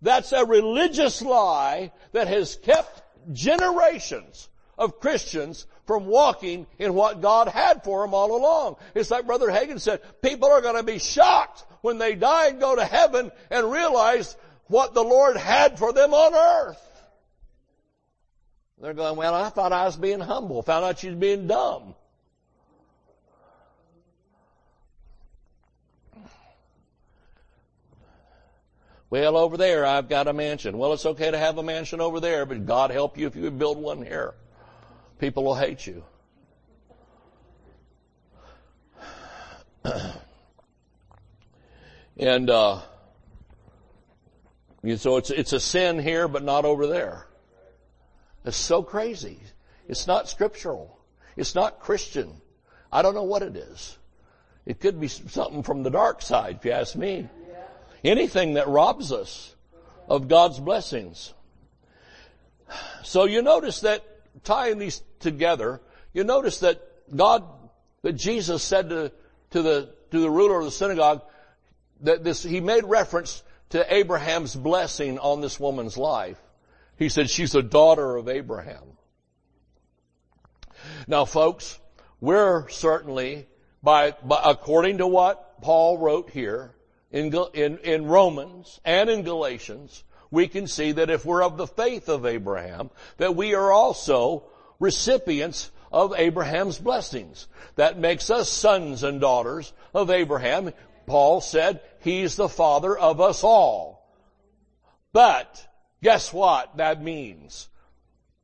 That's 0.00 0.32
a 0.32 0.44
religious 0.44 1.20
lie 1.20 1.92
that 2.12 2.28
has 2.28 2.56
kept 2.56 3.02
generations 3.32 4.48
of 4.78 5.00
Christians 5.00 5.66
from 5.86 6.06
walking 6.06 6.66
in 6.78 6.94
what 6.94 7.20
God 7.20 7.48
had 7.48 7.82
for 7.82 8.02
them 8.02 8.14
all 8.14 8.36
along. 8.36 8.76
It's 8.94 9.10
like 9.10 9.26
Brother 9.26 9.48
Hagin 9.48 9.80
said, 9.80 10.00
people 10.22 10.50
are 10.50 10.60
going 10.60 10.76
to 10.76 10.82
be 10.82 10.98
shocked 10.98 11.64
when 11.80 11.98
they 11.98 12.14
die 12.14 12.48
and 12.48 12.60
go 12.60 12.76
to 12.76 12.84
heaven 12.84 13.32
and 13.50 13.70
realize 13.70 14.36
what 14.68 14.94
the 14.94 15.04
Lord 15.04 15.36
had 15.36 15.78
for 15.78 15.92
them 15.92 16.14
on 16.14 16.34
earth. 16.34 16.85
They're 18.80 18.94
going, 18.94 19.16
well, 19.16 19.34
I 19.34 19.48
thought 19.48 19.72
I 19.72 19.84
was 19.84 19.96
being 19.96 20.20
humble. 20.20 20.62
Found 20.62 20.84
out 20.84 20.98
she's 20.98 21.14
being 21.14 21.46
dumb. 21.46 21.94
Well, 29.08 29.36
over 29.36 29.56
there 29.56 29.86
I've 29.86 30.08
got 30.08 30.26
a 30.26 30.32
mansion. 30.32 30.76
Well, 30.78 30.92
it's 30.92 31.06
okay 31.06 31.30
to 31.30 31.38
have 31.38 31.56
a 31.58 31.62
mansion 31.62 32.00
over 32.00 32.18
there, 32.20 32.44
but 32.44 32.66
God 32.66 32.90
help 32.90 33.16
you 33.16 33.28
if 33.28 33.36
you 33.36 33.50
build 33.50 33.78
one 33.78 34.04
here. 34.04 34.34
People 35.18 35.44
will 35.44 35.54
hate 35.54 35.86
you. 35.86 36.04
and 42.18 42.50
uh, 42.50 42.80
so 44.96 45.16
it's 45.16 45.30
it's 45.30 45.52
a 45.52 45.60
sin 45.60 46.00
here, 46.00 46.26
but 46.26 46.42
not 46.42 46.64
over 46.64 46.88
there. 46.88 47.25
It's 48.46 48.56
so 48.56 48.82
crazy. 48.82 49.40
It's 49.88 50.06
not 50.06 50.28
scriptural. 50.28 50.98
It's 51.36 51.54
not 51.54 51.80
Christian. 51.80 52.40
I 52.92 53.02
don't 53.02 53.14
know 53.14 53.24
what 53.24 53.42
it 53.42 53.56
is. 53.56 53.98
It 54.64 54.80
could 54.80 55.00
be 55.00 55.08
something 55.08 55.64
from 55.64 55.82
the 55.82 55.90
dark 55.90 56.22
side, 56.22 56.56
if 56.60 56.64
you 56.64 56.70
ask 56.72 56.94
me. 56.94 57.28
Anything 58.04 58.54
that 58.54 58.68
robs 58.68 59.12
us 59.12 59.54
of 60.08 60.28
God's 60.28 60.60
blessings. 60.60 61.34
So 63.02 63.24
you 63.24 63.42
notice 63.42 63.80
that 63.80 64.04
tying 64.44 64.78
these 64.78 65.02
together, 65.18 65.80
you 66.12 66.24
notice 66.24 66.60
that 66.60 66.80
God, 67.14 67.44
that 68.02 68.12
Jesus 68.12 68.62
said 68.62 68.88
to, 68.90 69.12
to 69.50 69.62
the, 69.62 69.94
to 70.12 70.20
the 70.20 70.30
ruler 70.30 70.58
of 70.58 70.64
the 70.64 70.70
synagogue, 70.70 71.22
that 72.02 72.22
this, 72.22 72.42
he 72.42 72.60
made 72.60 72.84
reference 72.84 73.42
to 73.70 73.92
Abraham's 73.92 74.54
blessing 74.54 75.18
on 75.18 75.40
this 75.40 75.58
woman's 75.58 75.96
life. 75.96 76.38
He 76.96 77.08
said 77.08 77.30
she's 77.30 77.54
a 77.54 77.62
daughter 77.62 78.16
of 78.16 78.28
Abraham. 78.28 78.82
Now 81.06 81.24
folks, 81.24 81.78
we're 82.20 82.68
certainly 82.68 83.46
by, 83.82 84.12
by 84.24 84.40
according 84.44 84.98
to 84.98 85.06
what 85.06 85.60
Paul 85.60 85.98
wrote 85.98 86.30
here 86.30 86.74
in, 87.10 87.32
in, 87.54 87.78
in 87.78 88.06
Romans 88.06 88.80
and 88.84 89.08
in 89.08 89.22
Galatians, 89.22 90.04
we 90.30 90.48
can 90.48 90.66
see 90.66 90.92
that 90.92 91.10
if 91.10 91.24
we're 91.24 91.42
of 91.42 91.56
the 91.56 91.66
faith 91.66 92.08
of 92.08 92.26
Abraham, 92.26 92.90
that 93.18 93.36
we 93.36 93.54
are 93.54 93.70
also 93.70 94.44
recipients 94.80 95.70
of 95.92 96.14
Abraham's 96.16 96.78
blessings. 96.78 97.46
That 97.76 97.98
makes 97.98 98.30
us 98.30 98.48
sons 98.48 99.02
and 99.02 99.20
daughters 99.20 99.72
of 99.94 100.10
Abraham. 100.10 100.72
Paul 101.06 101.40
said 101.40 101.80
he's 102.00 102.36
the 102.36 102.48
father 102.48 102.96
of 102.96 103.20
us 103.20 103.44
all. 103.44 104.10
But 105.12 105.66
guess 106.02 106.32
what 106.32 106.76
that 106.76 107.02
means? 107.02 107.68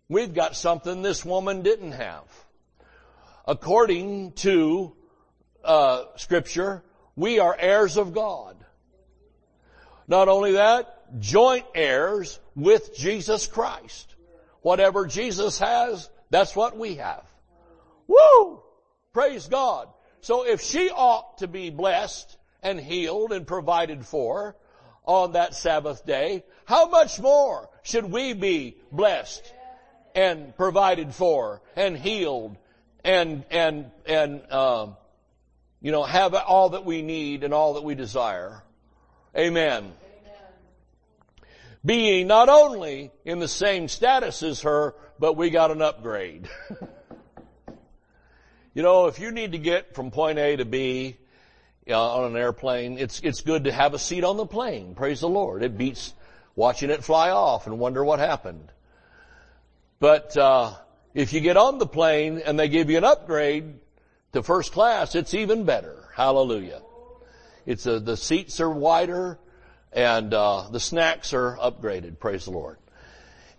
We've 0.08 0.34
got 0.34 0.56
something 0.56 1.02
this 1.02 1.24
woman 1.24 1.62
didn't 1.62 1.92
have. 1.92 2.24
According 3.46 4.32
to 4.32 4.92
uh, 5.64 6.04
scripture, 6.16 6.82
we 7.16 7.38
are 7.38 7.56
heirs 7.58 7.96
of 7.96 8.12
God. 8.12 8.56
Not 10.06 10.28
only 10.28 10.52
that, 10.52 11.20
joint 11.20 11.66
heirs 11.74 12.38
with 12.54 12.94
Jesus 12.96 13.46
Christ. 13.46 14.14
Whatever 14.60 15.06
Jesus 15.06 15.58
has, 15.58 16.08
that's 16.30 16.54
what 16.54 16.76
we 16.76 16.96
have. 16.96 17.24
Woo! 18.06 18.62
Praise 19.12 19.46
God. 19.48 19.88
So 20.20 20.46
if 20.46 20.60
she 20.60 20.90
ought 20.90 21.38
to 21.38 21.48
be 21.48 21.70
blessed 21.70 22.36
and 22.62 22.78
healed 22.78 23.32
and 23.32 23.46
provided 23.46 24.06
for 24.06 24.56
on 25.04 25.32
that 25.32 25.54
Sabbath 25.54 26.06
day, 26.06 26.44
how 26.64 26.88
much 26.88 27.20
more 27.20 27.68
should 27.82 28.10
we 28.10 28.32
be 28.32 28.76
blessed 28.90 29.52
and 30.14 30.56
provided 30.56 31.14
for 31.14 31.60
and 31.76 31.96
healed 31.96 32.56
and 33.04 33.44
and 33.50 33.90
and 34.06 34.52
um, 34.52 34.96
you 35.80 35.90
know 35.90 36.04
have 36.04 36.34
all 36.34 36.70
that 36.70 36.84
we 36.84 37.02
need 37.02 37.44
and 37.44 37.52
all 37.52 37.74
that 37.74 37.84
we 37.84 37.94
desire? 37.94 38.62
Amen. 39.36 39.92
Being 41.84 42.28
not 42.28 42.48
only 42.48 43.10
in 43.24 43.40
the 43.40 43.48
same 43.48 43.88
status 43.88 44.44
as 44.44 44.62
her, 44.62 44.94
but 45.18 45.36
we 45.36 45.50
got 45.50 45.72
an 45.72 45.82
upgrade. 45.82 46.48
you 48.74 48.82
know, 48.82 49.06
if 49.06 49.18
you 49.18 49.32
need 49.32 49.52
to 49.52 49.58
get 49.58 49.96
from 49.96 50.12
point 50.12 50.38
A 50.38 50.56
to 50.56 50.64
B 50.64 51.16
on 51.90 52.30
an 52.30 52.36
airplane, 52.36 52.98
it's 52.98 53.20
it's 53.20 53.40
good 53.40 53.64
to 53.64 53.72
have 53.72 53.94
a 53.94 53.98
seat 53.98 54.24
on 54.24 54.36
the 54.36 54.46
plane. 54.46 54.94
Praise 54.94 55.20
the 55.20 55.28
Lord. 55.28 55.62
It 55.62 55.76
beats 55.76 56.14
watching 56.54 56.90
it 56.90 57.02
fly 57.02 57.30
off 57.30 57.66
and 57.66 57.78
wonder 57.78 58.04
what 58.04 58.18
happened. 58.18 58.70
But 59.98 60.36
uh, 60.36 60.74
if 61.14 61.32
you 61.32 61.40
get 61.40 61.56
on 61.56 61.78
the 61.78 61.86
plane 61.86 62.42
and 62.44 62.58
they 62.58 62.68
give 62.68 62.90
you 62.90 62.98
an 62.98 63.04
upgrade 63.04 63.74
to 64.32 64.42
first 64.42 64.72
class, 64.72 65.14
it's 65.14 65.34
even 65.34 65.64
better. 65.64 66.08
Hallelujah. 66.14 66.82
It's 67.66 67.86
a, 67.86 68.00
the 68.00 68.16
seats 68.16 68.60
are 68.60 68.70
wider 68.70 69.38
and 69.92 70.32
uh, 70.34 70.68
the 70.70 70.80
snacks 70.80 71.32
are 71.34 71.56
upgraded. 71.56 72.18
Praise 72.18 72.44
the 72.44 72.50
Lord. 72.50 72.78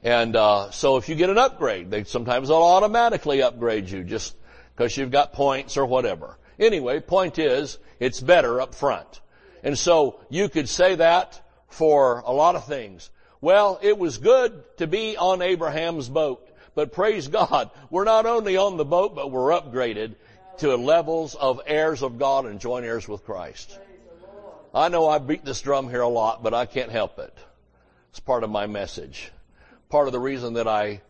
And 0.03 0.35
uh, 0.35 0.71
so 0.71 0.97
if 0.97 1.07
you 1.07 1.15
get 1.15 1.29
an 1.29 1.37
upgrade, 1.37 1.89
they 1.89 2.03
sometimes 2.03 2.49
they'll 2.49 2.57
automatically 2.57 3.41
upgrade 3.41 3.89
you 3.89 4.03
just 4.03 4.35
because 4.75 4.97
you've 4.97 5.11
got 5.11 5.33
points 5.33 5.77
or 5.77 5.85
whatever. 5.85 6.37
Anyway, 6.63 7.01
point 7.01 7.39
is 7.39 7.77
it's 7.99 8.21
better 8.21 8.61
up 8.61 8.73
front. 8.73 9.19
And 9.63 9.77
so 9.77 10.19
you 10.29 10.47
could 10.47 10.69
say 10.69 10.95
that 10.95 11.41
for 11.67 12.23
a 12.25 12.31
lot 12.31 12.55
of 12.55 12.65
things. 12.65 13.09
Well, 13.41 13.79
it 13.81 13.97
was 13.97 14.17
good 14.17 14.63
to 14.77 14.87
be 14.87 15.17
on 15.17 15.41
Abraham's 15.41 16.07
boat, 16.07 16.47
but 16.75 16.93
praise 16.93 17.27
God, 17.39 17.69
we're 17.89 18.05
not 18.05 18.25
only 18.25 18.55
on 18.55 18.77
the 18.77 18.85
boat, 18.85 19.13
but 19.13 19.29
we're 19.29 19.51
upgraded 19.51 20.15
to 20.59 20.75
levels 20.77 21.35
of 21.35 21.59
heirs 21.65 22.01
of 22.01 22.17
God 22.17 22.45
and 22.45 22.61
joint 22.61 22.85
heirs 22.85 23.07
with 23.07 23.25
Christ. 23.25 23.77
I 24.73 24.87
know 24.87 25.09
I 25.09 25.17
beat 25.17 25.43
this 25.43 25.61
drum 25.61 25.89
here 25.89 26.01
a 26.01 26.07
lot, 26.07 26.43
but 26.43 26.53
I 26.53 26.65
can't 26.65 26.91
help 26.91 27.19
it. 27.19 27.37
It's 28.11 28.21
part 28.21 28.43
of 28.43 28.49
my 28.49 28.67
message. 28.67 29.31
Part 29.89 30.07
of 30.07 30.13
the 30.13 30.19
reason 30.19 30.53
that 30.53 30.67
I 30.67 31.01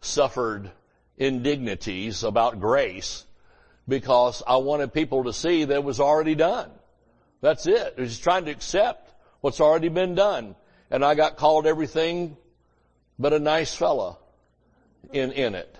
suffered 0.00 0.70
indignities 1.16 2.24
about 2.24 2.60
grace 2.60 3.25
because 3.88 4.42
I 4.46 4.56
wanted 4.56 4.92
people 4.92 5.24
to 5.24 5.32
see 5.32 5.64
that 5.64 5.74
it 5.74 5.84
was 5.84 6.00
already 6.00 6.34
done. 6.34 6.70
That's 7.40 7.66
it. 7.66 7.94
It 7.96 8.00
was 8.00 8.18
trying 8.18 8.46
to 8.46 8.50
accept 8.50 9.12
what's 9.40 9.60
already 9.60 9.88
been 9.88 10.14
done. 10.14 10.56
And 10.90 11.04
I 11.04 11.14
got 11.14 11.36
called 11.36 11.66
everything 11.66 12.36
but 13.18 13.32
a 13.32 13.38
nice 13.38 13.74
fella 13.74 14.18
in, 15.12 15.32
in 15.32 15.54
it. 15.54 15.74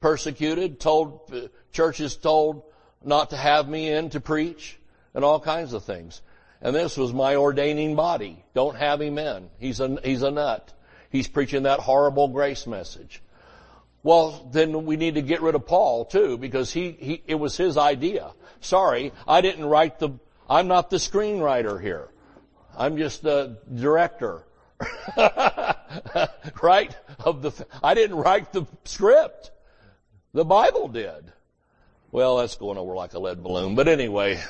Persecuted, 0.00 0.80
told, 0.80 1.50
churches 1.72 2.16
told 2.16 2.62
not 3.04 3.30
to 3.30 3.36
have 3.36 3.68
me 3.68 3.90
in 3.90 4.10
to 4.10 4.20
preach 4.20 4.78
and 5.14 5.24
all 5.24 5.40
kinds 5.40 5.72
of 5.72 5.84
things. 5.84 6.20
And 6.60 6.74
this 6.74 6.96
was 6.96 7.12
my 7.12 7.36
ordaining 7.36 7.96
body. 7.96 8.42
Don't 8.54 8.76
have 8.76 9.00
him 9.00 9.18
in. 9.18 9.50
He's 9.58 9.80
a, 9.80 9.98
he's 10.02 10.22
a 10.22 10.30
nut. 10.30 10.72
He's 11.10 11.28
preaching 11.28 11.64
that 11.64 11.80
horrible 11.80 12.28
grace 12.28 12.66
message. 12.66 13.22
Well, 14.06 14.48
then 14.52 14.86
we 14.86 14.96
need 14.96 15.16
to 15.16 15.20
get 15.20 15.42
rid 15.42 15.56
of 15.56 15.66
Paul 15.66 16.04
too, 16.04 16.38
because 16.38 16.72
he, 16.72 16.92
he, 16.92 17.24
it 17.26 17.34
was 17.34 17.56
his 17.56 17.76
idea. 17.76 18.30
Sorry, 18.60 19.10
I 19.26 19.40
didn't 19.40 19.64
write 19.64 19.98
the, 19.98 20.10
I'm 20.48 20.68
not 20.68 20.90
the 20.90 20.98
screenwriter 20.98 21.82
here. 21.82 22.08
I'm 22.78 22.98
just 22.98 23.24
the 23.24 23.58
director. 23.74 24.44
right? 26.62 26.96
Of 27.18 27.42
the, 27.42 27.66
I 27.82 27.94
didn't 27.94 28.18
write 28.18 28.52
the 28.52 28.64
script. 28.84 29.50
The 30.32 30.44
Bible 30.44 30.86
did. 30.86 31.32
Well, 32.12 32.36
that's 32.36 32.54
going 32.54 32.78
over 32.78 32.94
like 32.94 33.14
a 33.14 33.18
lead 33.18 33.42
balloon. 33.42 33.74
But 33.74 33.88
anyway, 33.88 34.40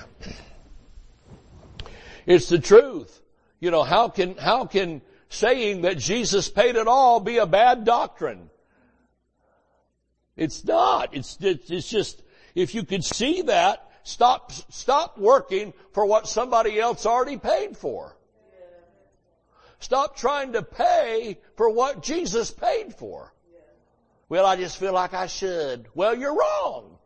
it's 2.26 2.50
the 2.50 2.58
truth. 2.58 3.22
You 3.58 3.70
know, 3.70 3.84
how 3.84 4.10
can, 4.10 4.36
how 4.36 4.66
can 4.66 5.00
saying 5.30 5.80
that 5.80 5.96
Jesus 5.96 6.50
paid 6.50 6.76
it 6.76 6.86
all 6.86 7.20
be 7.20 7.38
a 7.38 7.46
bad 7.46 7.86
doctrine? 7.86 8.50
It's 10.36 10.64
not. 10.64 11.14
It's, 11.14 11.38
it's 11.40 11.88
just, 11.88 12.22
if 12.54 12.74
you 12.74 12.84
could 12.84 13.04
see 13.04 13.42
that, 13.42 13.90
stop, 14.02 14.52
stop 14.52 15.18
working 15.18 15.72
for 15.92 16.04
what 16.04 16.28
somebody 16.28 16.78
else 16.78 17.06
already 17.06 17.38
paid 17.38 17.76
for. 17.76 18.16
Stop 19.78 20.16
trying 20.16 20.52
to 20.52 20.62
pay 20.62 21.38
for 21.56 21.70
what 21.70 22.02
Jesus 22.02 22.50
paid 22.50 22.94
for. 22.94 23.32
Well, 24.28 24.44
I 24.44 24.56
just 24.56 24.78
feel 24.78 24.92
like 24.92 25.14
I 25.14 25.26
should. 25.26 25.86
Well, 25.94 26.16
you're 26.16 26.34
wrong. 26.34 26.98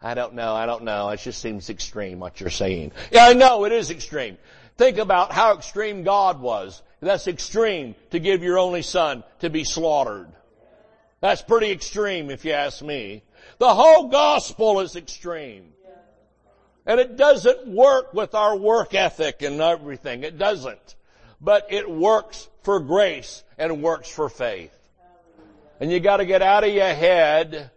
I 0.00 0.14
don't 0.14 0.34
know, 0.34 0.54
I 0.54 0.66
don't 0.66 0.84
know. 0.84 1.08
It 1.10 1.20
just 1.20 1.42
seems 1.42 1.70
extreme 1.70 2.20
what 2.20 2.40
you're 2.40 2.50
saying. 2.50 2.92
Yeah, 3.10 3.26
I 3.26 3.32
know, 3.32 3.64
it 3.64 3.72
is 3.72 3.90
extreme. 3.90 4.38
Think 4.76 4.98
about 4.98 5.32
how 5.32 5.56
extreme 5.56 6.04
God 6.04 6.40
was. 6.40 6.80
That's 7.00 7.26
extreme 7.26 7.96
to 8.10 8.20
give 8.20 8.42
your 8.42 8.58
only 8.58 8.82
son 8.82 9.24
to 9.40 9.50
be 9.50 9.64
slaughtered. 9.64 10.28
That's 11.20 11.42
pretty 11.42 11.70
extreme 11.70 12.30
if 12.30 12.44
you 12.44 12.52
ask 12.52 12.82
me. 12.82 13.22
The 13.58 13.74
whole 13.74 14.08
gospel 14.08 14.80
is 14.80 14.96
extreme. 14.96 15.72
And 16.86 17.00
it 17.00 17.16
doesn't 17.16 17.66
work 17.66 18.14
with 18.14 18.34
our 18.34 18.56
work 18.56 18.94
ethic 18.94 19.42
and 19.42 19.60
everything. 19.60 20.22
It 20.22 20.38
doesn't. 20.38 20.94
But 21.40 21.66
it 21.70 21.90
works 21.90 22.48
for 22.62 22.80
grace 22.80 23.44
and 23.58 23.82
works 23.82 24.08
for 24.08 24.28
faith. 24.28 24.74
And 25.80 25.92
you 25.92 26.00
gotta 26.00 26.24
get 26.24 26.42
out 26.42 26.64
of 26.64 26.72
your 26.72 26.94
head 26.94 27.70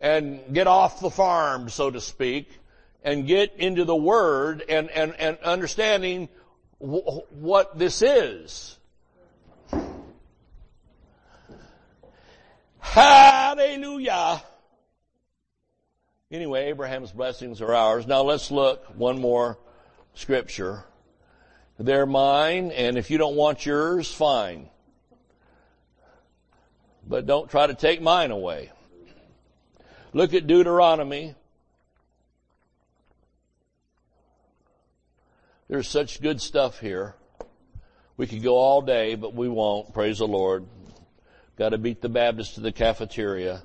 and 0.00 0.40
get 0.52 0.66
off 0.66 1.00
the 1.00 1.10
farm, 1.10 1.68
so 1.68 1.90
to 1.90 2.00
speak, 2.00 2.48
and 3.02 3.26
get 3.26 3.54
into 3.56 3.84
the 3.84 3.96
Word 3.96 4.62
and, 4.68 4.90
and, 4.90 5.14
and 5.18 5.38
understanding 5.38 6.28
w- 6.80 7.22
what 7.30 7.78
this 7.78 8.02
is. 8.02 8.78
Hallelujah. 12.92 14.42
Anyway, 16.30 16.66
Abraham's 16.66 17.12
blessings 17.12 17.60
are 17.60 17.74
ours. 17.74 18.06
Now 18.06 18.22
let's 18.22 18.50
look 18.50 18.84
one 18.96 19.20
more 19.20 19.58
scripture. 20.14 20.84
They're 21.78 22.06
mine, 22.06 22.70
and 22.72 22.96
if 22.96 23.10
you 23.10 23.18
don't 23.18 23.36
want 23.36 23.66
yours, 23.66 24.12
fine. 24.12 24.68
But 27.06 27.26
don't 27.26 27.50
try 27.50 27.66
to 27.66 27.74
take 27.74 28.00
mine 28.00 28.30
away. 28.30 28.72
Look 30.12 30.32
at 30.34 30.46
Deuteronomy. 30.46 31.34
There's 35.68 35.88
such 35.88 36.22
good 36.22 36.40
stuff 36.40 36.80
here. 36.80 37.14
We 38.16 38.26
could 38.26 38.42
go 38.42 38.56
all 38.56 38.80
day, 38.80 39.14
but 39.14 39.34
we 39.34 39.48
won't. 39.48 39.92
Praise 39.92 40.18
the 40.18 40.26
Lord. 40.26 40.64
Got 41.56 41.70
to 41.70 41.78
beat 41.78 42.02
the 42.02 42.10
Baptists 42.10 42.54
to 42.54 42.60
the 42.60 42.70
cafeteria. 42.70 43.62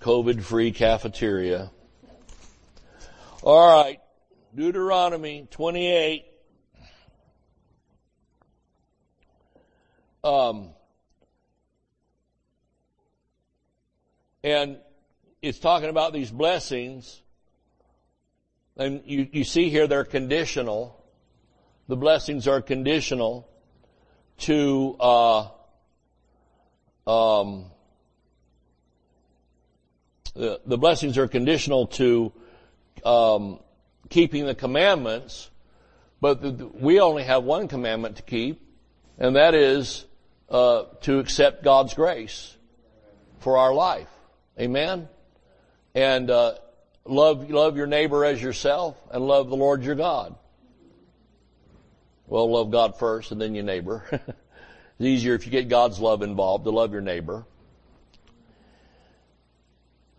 COVID 0.00 0.42
free 0.42 0.72
cafeteria. 0.72 1.70
All 3.42 3.84
right. 3.84 4.00
Deuteronomy 4.54 5.46
28. 5.50 6.24
Um, 10.24 10.70
and 14.42 14.78
it's 15.42 15.58
talking 15.58 15.90
about 15.90 16.14
these 16.14 16.30
blessings. 16.30 17.20
And 18.78 19.02
you, 19.04 19.28
you 19.32 19.44
see 19.44 19.68
here 19.68 19.86
they're 19.86 20.04
conditional. 20.04 21.04
The 21.88 21.96
blessings 21.96 22.48
are 22.48 22.62
conditional 22.62 23.48
to 24.38 24.96
uh, 25.00 25.48
um, 27.06 27.66
the, 30.34 30.60
the 30.66 30.78
blessings 30.78 31.18
are 31.18 31.28
conditional 31.28 31.86
to 31.88 32.32
um, 33.04 33.58
keeping 34.08 34.46
the 34.46 34.54
commandments, 34.54 35.50
but 36.20 36.40
the, 36.40 36.66
we 36.66 37.00
only 37.00 37.24
have 37.24 37.44
one 37.44 37.68
commandment 37.68 38.16
to 38.16 38.22
keep, 38.22 38.60
and 39.18 39.36
that 39.36 39.54
is 39.54 40.04
uh, 40.48 40.84
to 41.02 41.18
accept 41.18 41.64
God's 41.64 41.94
grace 41.94 42.56
for 43.40 43.58
our 43.58 43.74
life. 43.74 44.08
Amen. 44.58 45.08
And 45.94 46.30
uh, 46.30 46.54
love 47.04 47.50
love 47.50 47.76
your 47.76 47.86
neighbor 47.86 48.24
as 48.24 48.40
yourself, 48.40 48.96
and 49.10 49.26
love 49.26 49.48
the 49.48 49.56
Lord 49.56 49.82
your 49.82 49.94
God. 49.94 50.34
Well, 52.28 52.50
love 52.50 52.70
God 52.70 52.98
first, 52.98 53.32
and 53.32 53.40
then 53.40 53.54
your 53.54 53.64
neighbor. 53.64 54.04
it's 54.12 54.24
easier 55.00 55.34
if 55.34 55.46
you 55.46 55.52
get 55.52 55.68
God's 55.68 55.98
love 55.98 56.22
involved 56.22 56.64
to 56.64 56.70
love 56.70 56.92
your 56.92 57.00
neighbor. 57.00 57.46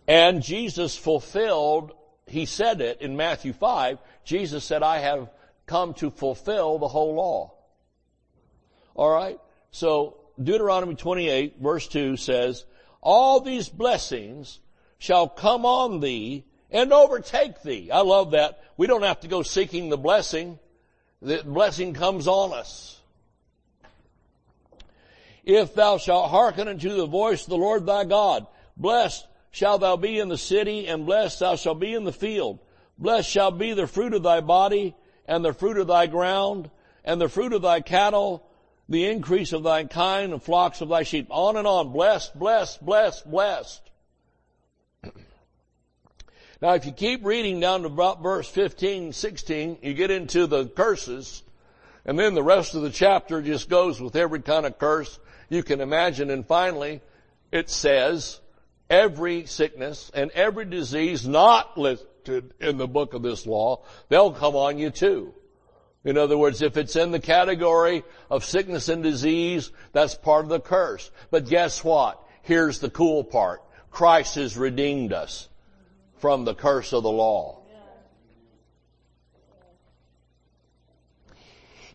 And 0.07 0.41
Jesus 0.41 0.97
fulfilled, 0.97 1.91
he 2.25 2.45
said 2.45 2.81
it 2.81 3.01
in 3.01 3.15
Matthew 3.15 3.53
5, 3.53 3.99
Jesus 4.23 4.63
said, 4.63 4.81
I 4.81 4.97
have 4.99 5.29
come 5.67 5.93
to 5.95 6.09
fulfill 6.09 6.79
the 6.79 6.87
whole 6.87 7.13
law. 7.13 7.53
Alright? 8.95 9.39
So, 9.69 10.17
Deuteronomy 10.41 10.95
28 10.95 11.57
verse 11.61 11.87
2 11.87 12.17
says, 12.17 12.65
all 13.01 13.39
these 13.39 13.69
blessings 13.69 14.59
shall 14.97 15.29
come 15.29 15.65
on 15.65 15.99
thee 15.99 16.43
and 16.71 16.91
overtake 16.91 17.61
thee. 17.61 17.91
I 17.91 18.01
love 18.01 18.31
that. 18.31 18.63
We 18.77 18.87
don't 18.87 19.03
have 19.03 19.19
to 19.21 19.27
go 19.27 19.43
seeking 19.43 19.89
the 19.89 19.97
blessing. 19.97 20.59
The 21.21 21.41
blessing 21.43 21.93
comes 21.93 22.27
on 22.27 22.53
us. 22.53 22.99
If 25.43 25.73
thou 25.73 25.97
shalt 25.97 26.29
hearken 26.29 26.67
unto 26.67 26.95
the 26.95 27.05
voice 27.05 27.43
of 27.43 27.49
the 27.49 27.57
Lord 27.57 27.85
thy 27.85 28.05
God, 28.05 28.47
blessed 28.77 29.25
shalt 29.51 29.81
thou 29.81 29.97
be 29.97 30.19
in 30.19 30.29
the 30.29 30.37
city, 30.37 30.87
and 30.87 31.05
blessed 31.05 31.39
thou 31.39 31.55
shalt 31.55 31.79
be 31.79 31.93
in 31.93 32.03
the 32.03 32.13
field. 32.13 32.59
Blessed 32.97 33.29
shall 33.29 33.51
be 33.51 33.73
the 33.73 33.87
fruit 33.87 34.13
of 34.13 34.23
thy 34.23 34.41
body, 34.41 34.95
and 35.27 35.43
the 35.43 35.53
fruit 35.53 35.77
of 35.77 35.87
thy 35.87 36.07
ground, 36.07 36.69
and 37.03 37.19
the 37.19 37.29
fruit 37.29 37.53
of 37.53 37.61
thy 37.61 37.81
cattle, 37.81 38.45
the 38.87 39.05
increase 39.05 39.53
of 39.53 39.63
thy 39.63 39.85
kind, 39.85 40.33
and 40.33 40.43
flocks 40.43 40.81
of 40.81 40.89
thy 40.89 41.03
sheep. 41.03 41.27
On 41.29 41.55
and 41.57 41.67
on. 41.67 41.91
Blessed, 41.91 42.37
blessed, 42.37 42.85
blessed, 42.85 43.29
blessed. 43.29 43.88
Now 46.61 46.73
if 46.73 46.85
you 46.85 46.91
keep 46.91 47.25
reading 47.25 47.61
down 47.61 47.81
to 47.81 47.87
about 47.87 48.21
verse 48.21 48.49
15, 48.49 49.13
16, 49.13 49.77
you 49.81 49.93
get 49.93 50.11
into 50.11 50.45
the 50.45 50.65
curses, 50.65 51.41
and 52.05 52.19
then 52.19 52.33
the 52.33 52.43
rest 52.43 52.75
of 52.75 52.81
the 52.81 52.89
chapter 52.89 53.41
just 53.41 53.69
goes 53.69 54.01
with 54.01 54.15
every 54.17 54.41
kind 54.41 54.65
of 54.65 54.77
curse 54.77 55.19
you 55.47 55.63
can 55.63 55.79
imagine, 55.79 56.29
and 56.29 56.45
finally, 56.45 57.01
it 57.51 57.69
says, 57.69 58.41
every 58.89 59.45
sickness 59.45 60.11
and 60.13 60.31
every 60.31 60.65
disease 60.65 61.25
not 61.25 61.77
listed 61.77 62.53
in 62.59 62.77
the 62.77 62.87
book 62.87 63.13
of 63.13 63.21
this 63.21 63.45
law, 63.45 63.81
they'll 64.09 64.33
come 64.33 64.55
on 64.55 64.77
you 64.77 64.89
too. 64.89 65.33
In 66.03 66.17
other 66.17 66.37
words, 66.37 66.61
if 66.61 66.75
it's 66.75 66.95
in 66.95 67.11
the 67.11 67.19
category 67.19 68.03
of 68.29 68.43
sickness 68.43 68.89
and 68.89 69.01
disease, 69.01 69.71
that's 69.93 70.15
part 70.15 70.43
of 70.43 70.49
the 70.49 70.59
curse. 70.59 71.09
But 71.31 71.47
guess 71.47 71.83
what? 71.83 72.21
Here's 72.41 72.79
the 72.79 72.89
cool 72.89 73.23
part. 73.23 73.63
Christ 73.91 74.35
has 74.35 74.57
redeemed 74.57 75.13
us 75.13 75.49
from 76.19 76.45
the 76.45 76.55
curse 76.55 76.93
of 76.93 77.03
the 77.03 77.11
law. 77.11 77.61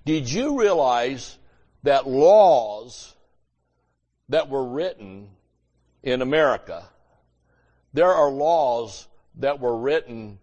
Did 0.04 0.30
you 0.30 0.60
realize 0.60 1.38
that 1.82 2.06
laws 2.06 3.14
that 4.28 4.48
were 4.48 4.64
written 4.64 5.28
in 6.02 6.22
America, 6.22 6.84
there 7.92 8.12
are 8.12 8.30
laws 8.30 9.06
that 9.36 9.60
were 9.60 9.76
written 9.76 10.38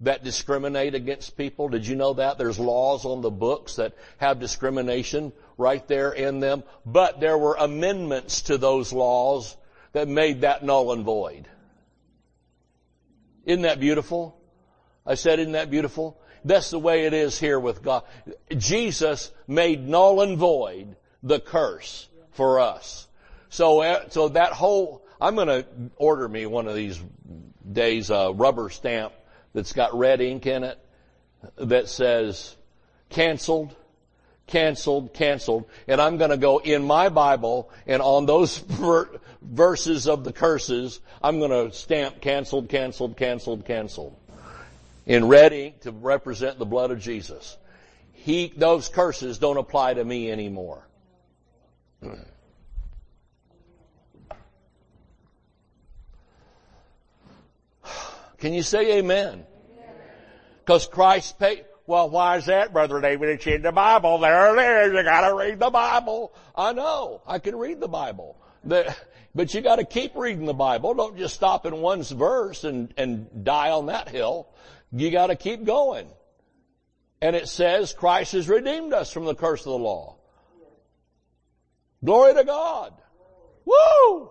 that 0.00 0.24
discriminate 0.24 0.94
against 0.94 1.36
people. 1.36 1.68
Did 1.68 1.86
you 1.86 1.94
know 1.94 2.14
that? 2.14 2.38
There's 2.38 2.58
laws 2.58 3.04
on 3.04 3.20
the 3.20 3.30
books 3.30 3.76
that 3.76 3.94
have 4.16 4.40
discrimination 4.40 5.32
right 5.58 5.86
there 5.88 6.10
in 6.10 6.40
them. 6.40 6.64
But 6.86 7.20
there 7.20 7.36
were 7.36 7.54
amendments 7.58 8.42
to 8.42 8.56
those 8.56 8.92
laws 8.92 9.56
that 9.92 10.08
made 10.08 10.40
that 10.40 10.64
null 10.64 10.92
and 10.92 11.04
void. 11.04 11.46
Isn't 13.44 13.62
that 13.62 13.80
beautiful? 13.80 14.36
I 15.06 15.14
said, 15.14 15.38
isn't 15.38 15.52
that 15.52 15.70
beautiful? 15.70 16.20
That's 16.44 16.70
the 16.70 16.78
way 16.78 17.06
it 17.06 17.12
is 17.12 17.38
here 17.38 17.58
with 17.58 17.82
God. 17.82 18.04
Jesus 18.56 19.30
made 19.46 19.86
null 19.86 20.22
and 20.22 20.38
void 20.38 20.96
the 21.22 21.40
curse 21.40 22.08
for 22.32 22.60
us. 22.60 23.08
So, 23.50 23.80
uh, 23.80 24.08
so 24.08 24.28
that 24.30 24.52
whole, 24.52 25.04
I'm 25.20 25.36
gonna 25.36 25.64
order 25.96 26.28
me 26.28 26.46
one 26.46 26.66
of 26.66 26.74
these 26.74 27.02
days 27.70 28.10
a 28.10 28.32
rubber 28.32 28.70
stamp 28.70 29.12
that's 29.52 29.72
got 29.72 29.94
red 29.94 30.20
ink 30.20 30.46
in 30.46 30.64
it 30.64 30.78
that 31.56 31.88
says 31.88 32.56
canceled, 33.08 33.74
canceled, 34.46 35.12
canceled. 35.12 35.64
And 35.88 36.00
I'm 36.00 36.18
to 36.18 36.36
go 36.36 36.58
in 36.58 36.84
my 36.84 37.08
Bible 37.08 37.70
and 37.86 38.00
on 38.00 38.26
those 38.26 38.58
verses 39.42 40.08
of 40.08 40.24
the 40.24 40.32
curses, 40.32 41.00
I'm 41.22 41.38
going 41.38 41.50
to 41.50 41.76
stamp 41.76 42.20
canceled, 42.20 42.68
canceled, 42.68 43.16
canceled, 43.16 43.64
canceled. 43.64 44.16
In 45.06 45.28
red 45.28 45.52
ink 45.52 45.80
to 45.80 45.90
represent 45.90 46.58
the 46.58 46.66
blood 46.66 46.90
of 46.90 47.00
Jesus. 47.00 47.56
He, 48.12 48.52
those 48.56 48.88
curses 48.88 49.38
don't 49.38 49.56
apply 49.56 49.94
to 49.94 50.04
me 50.04 50.30
anymore. 50.30 50.86
Can 58.40 58.54
you 58.54 58.62
say 58.62 58.98
amen? 58.98 59.44
Because 60.60 60.86
Christ 60.86 61.38
paid, 61.38 61.64
well, 61.86 62.08
why 62.08 62.36
is 62.36 62.46
that, 62.46 62.72
Brother 62.72 63.00
David? 63.00 63.28
It's 63.30 63.46
in 63.46 63.62
the 63.62 63.72
Bible. 63.72 64.18
There 64.18 64.56
it 64.56 64.86
is. 64.86 64.92
You 64.94 65.02
gotta 65.02 65.34
read 65.34 65.58
the 65.58 65.70
Bible. 65.70 66.32
I 66.54 66.72
know. 66.72 67.20
I 67.26 67.38
can 67.38 67.56
read 67.56 67.80
the 67.80 67.88
Bible. 67.88 68.39
The, 68.64 68.94
but 69.34 69.54
you 69.54 69.60
gotta 69.60 69.84
keep 69.84 70.16
reading 70.16 70.46
the 70.46 70.54
Bible. 70.54 70.94
Don't 70.94 71.16
just 71.16 71.34
stop 71.34 71.66
in 71.66 71.80
one 71.80 72.02
verse 72.02 72.64
and, 72.64 72.92
and 72.96 73.44
die 73.44 73.70
on 73.70 73.86
that 73.86 74.08
hill. 74.08 74.48
You 74.92 75.10
gotta 75.10 75.36
keep 75.36 75.64
going. 75.64 76.08
And 77.22 77.36
it 77.36 77.48
says 77.48 77.92
Christ 77.92 78.32
has 78.32 78.48
redeemed 78.48 78.92
us 78.92 79.12
from 79.12 79.24
the 79.24 79.34
curse 79.34 79.60
of 79.60 79.72
the 79.72 79.78
law. 79.78 80.16
Glory 82.02 82.34
to 82.34 82.44
God. 82.44 82.94
Woo! 83.64 84.30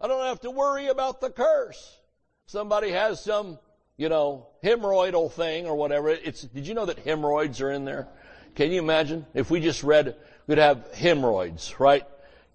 I 0.00 0.06
don't 0.06 0.24
have 0.24 0.40
to 0.40 0.50
worry 0.50 0.86
about 0.86 1.20
the 1.20 1.30
curse. 1.30 1.98
Somebody 2.46 2.90
has 2.92 3.22
some 3.22 3.58
you 4.00 4.08
know, 4.08 4.46
hemorrhoidal 4.64 5.30
thing 5.30 5.66
or 5.66 5.74
whatever. 5.74 6.08
It's, 6.08 6.40
did 6.40 6.66
you 6.66 6.72
know 6.72 6.86
that 6.86 7.00
hemorrhoids 7.00 7.60
are 7.60 7.70
in 7.70 7.84
there? 7.84 8.08
Can 8.54 8.72
you 8.72 8.78
imagine? 8.78 9.26
If 9.34 9.50
we 9.50 9.60
just 9.60 9.82
read, 9.82 10.16
we'd 10.46 10.56
have 10.56 10.86
hemorrhoids, 10.94 11.78
right? 11.78 12.06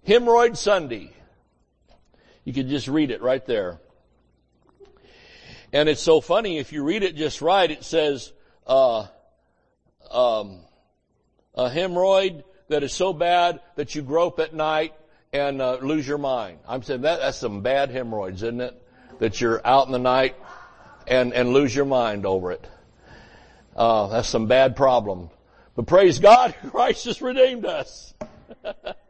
Hemorrhoid 0.06 0.56
Sunday. 0.56 1.10
You 2.44 2.52
could 2.52 2.68
just 2.68 2.86
read 2.86 3.10
it 3.10 3.22
right 3.22 3.44
there. 3.44 3.80
And 5.72 5.88
it's 5.88 6.00
so 6.00 6.20
funny, 6.20 6.58
if 6.58 6.72
you 6.72 6.84
read 6.84 7.02
it 7.02 7.16
just 7.16 7.42
right, 7.42 7.68
it 7.68 7.82
says, 7.82 8.32
uh, 8.68 9.06
um, 10.10 10.60
a 11.54 11.68
hemorrhoid 11.68 12.44
that 12.68 12.84
is 12.84 12.92
so 12.92 13.12
bad 13.12 13.60
that 13.74 13.96
you 13.96 14.02
grope 14.02 14.38
at 14.38 14.54
night 14.54 14.94
and 15.32 15.60
uh, 15.60 15.78
lose 15.82 16.06
your 16.06 16.18
mind. 16.18 16.58
I'm 16.68 16.84
saying 16.84 17.00
that 17.00 17.18
that's 17.18 17.38
some 17.38 17.62
bad 17.62 17.90
hemorrhoids, 17.90 18.44
isn't 18.44 18.60
it? 18.60 18.80
That 19.18 19.40
you're 19.40 19.60
out 19.66 19.86
in 19.86 19.92
the 19.92 19.98
night 19.98 20.36
and, 21.08 21.32
and 21.34 21.52
lose 21.52 21.74
your 21.74 21.84
mind 21.84 22.26
over 22.26 22.52
it. 22.52 22.64
Uh, 23.74 24.06
that's 24.06 24.28
some 24.28 24.46
bad 24.46 24.76
problem. 24.76 25.30
But 25.74 25.86
praise 25.86 26.20
God, 26.20 26.54
Christ 26.70 27.06
has 27.06 27.20
redeemed 27.20 27.66
us. 27.66 28.14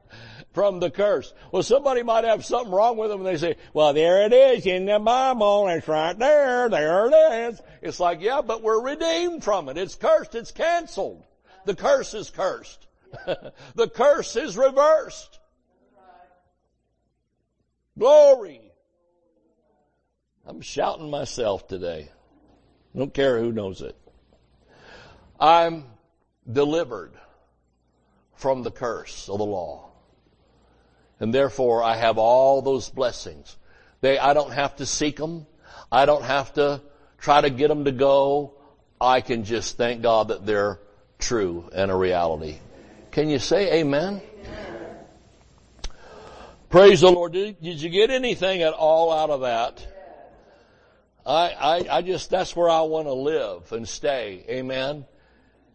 from 0.56 0.80
the 0.80 0.90
curse. 0.90 1.34
Well, 1.52 1.62
somebody 1.62 2.02
might 2.02 2.24
have 2.24 2.42
something 2.42 2.72
wrong 2.72 2.96
with 2.96 3.10
them 3.10 3.20
and 3.20 3.28
they 3.28 3.36
say, 3.36 3.56
well, 3.74 3.92
there 3.92 4.24
it 4.24 4.32
is 4.32 4.64
in 4.64 4.86
the 4.86 4.98
Bible. 4.98 5.68
It's 5.68 5.86
right 5.86 6.18
there. 6.18 6.70
There 6.70 7.08
it 7.08 7.52
is. 7.52 7.60
It's 7.82 8.00
like, 8.00 8.22
yeah, 8.22 8.40
but 8.40 8.62
we're 8.62 8.80
redeemed 8.80 9.44
from 9.44 9.68
it. 9.68 9.76
It's 9.76 9.96
cursed. 9.96 10.34
It's 10.34 10.52
canceled. 10.52 11.22
The 11.66 11.74
curse 11.74 12.14
is 12.14 12.30
cursed. 12.30 12.86
the 13.74 13.88
curse 13.94 14.34
is 14.34 14.56
reversed. 14.56 15.38
Glory. 17.98 18.62
I'm 20.46 20.62
shouting 20.62 21.10
myself 21.10 21.68
today. 21.68 22.08
Don't 22.96 23.12
care 23.12 23.38
who 23.38 23.52
knows 23.52 23.82
it. 23.82 23.94
I'm 25.38 25.84
delivered 26.50 27.12
from 28.36 28.62
the 28.62 28.70
curse 28.70 29.28
of 29.28 29.36
the 29.36 29.44
law. 29.44 29.85
And 31.18 31.32
therefore 31.32 31.82
I 31.82 31.96
have 31.96 32.18
all 32.18 32.62
those 32.62 32.90
blessings. 32.90 33.56
They, 34.00 34.18
I 34.18 34.34
don't 34.34 34.52
have 34.52 34.76
to 34.76 34.86
seek 34.86 35.16
them. 35.16 35.46
I 35.90 36.06
don't 36.06 36.24
have 36.24 36.52
to 36.54 36.82
try 37.18 37.40
to 37.40 37.50
get 37.50 37.68
them 37.68 37.84
to 37.84 37.92
go. 37.92 38.54
I 39.00 39.20
can 39.20 39.44
just 39.44 39.76
thank 39.76 40.02
God 40.02 40.28
that 40.28 40.44
they're 40.44 40.80
true 41.18 41.70
and 41.74 41.90
a 41.90 41.96
reality. 41.96 42.58
Can 43.10 43.30
you 43.30 43.38
say 43.38 43.80
amen? 43.80 44.20
amen. 44.44 44.96
Praise 46.68 47.00
the 47.00 47.10
Lord. 47.10 47.32
Did, 47.32 47.60
did 47.60 47.80
you 47.80 47.88
get 47.88 48.10
anything 48.10 48.62
at 48.62 48.74
all 48.74 49.12
out 49.12 49.30
of 49.30 49.40
that? 49.40 49.86
I, 51.24 51.50
I, 51.50 51.96
I 51.96 52.02
just, 52.02 52.30
that's 52.30 52.54
where 52.54 52.70
I 52.70 52.82
want 52.82 53.06
to 53.06 53.12
live 53.12 53.72
and 53.72 53.88
stay. 53.88 54.44
Amen. 54.48 55.06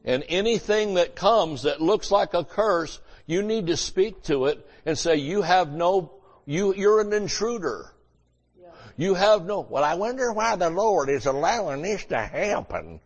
And 0.06 0.24
anything 0.30 0.96
that 0.96 1.16
comes 1.16 1.64
that 1.64 1.82
looks 1.82 2.10
like 2.10 2.34
a 2.34 2.44
curse, 2.44 3.00
you 3.26 3.42
need 3.44 3.68
to 3.68 3.78
speak 3.78 4.24
to 4.24 4.46
it 4.46 4.66
and 4.86 4.98
say, 4.98 5.16
you 5.16 5.42
have 5.42 5.72
no, 5.72 6.14
you, 6.46 6.74
you're 6.74 7.02
an 7.02 7.14
intruder. 7.14 7.94
You 8.98 9.16
have 9.16 9.46
no, 9.46 9.62
well, 9.62 9.84
I 9.84 9.96
wonder 9.96 10.32
why 10.32 10.56
the 10.56 10.70
Lord 10.70 11.10
is 11.10 11.26
allowing 11.26 11.82
this 11.82 12.06
to 12.06 12.20
happen. 12.20 13.00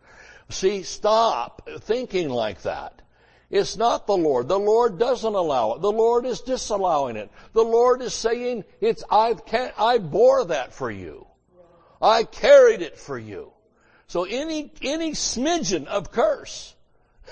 See, 0.50 0.82
stop 0.82 1.68
thinking 1.80 2.28
like 2.28 2.62
that. 2.62 3.00
It's 3.48 3.76
not 3.76 4.06
the 4.06 4.16
Lord. 4.16 4.48
The 4.48 4.58
Lord 4.58 4.98
doesn't 4.98 5.34
allow 5.34 5.74
it. 5.74 5.80
The 5.80 5.92
Lord 5.92 6.26
is 6.26 6.40
disallowing 6.40 7.16
it. 7.16 7.30
The 7.52 7.62
Lord 7.62 8.02
is 8.02 8.12
saying, 8.12 8.64
it's, 8.80 9.04
I've, 9.10 9.46
can't 9.46 9.72
I 9.78 9.98
bore 9.98 10.46
that 10.46 10.74
for 10.74 10.90
you. 10.90 11.26
I 12.02 12.24
carried 12.24 12.82
it 12.82 12.98
for 12.98 13.18
you. 13.18 13.52
So 14.08 14.24
any, 14.24 14.72
any 14.82 15.12
smidgen 15.12 15.86
of 15.86 16.12
curse, 16.12 16.74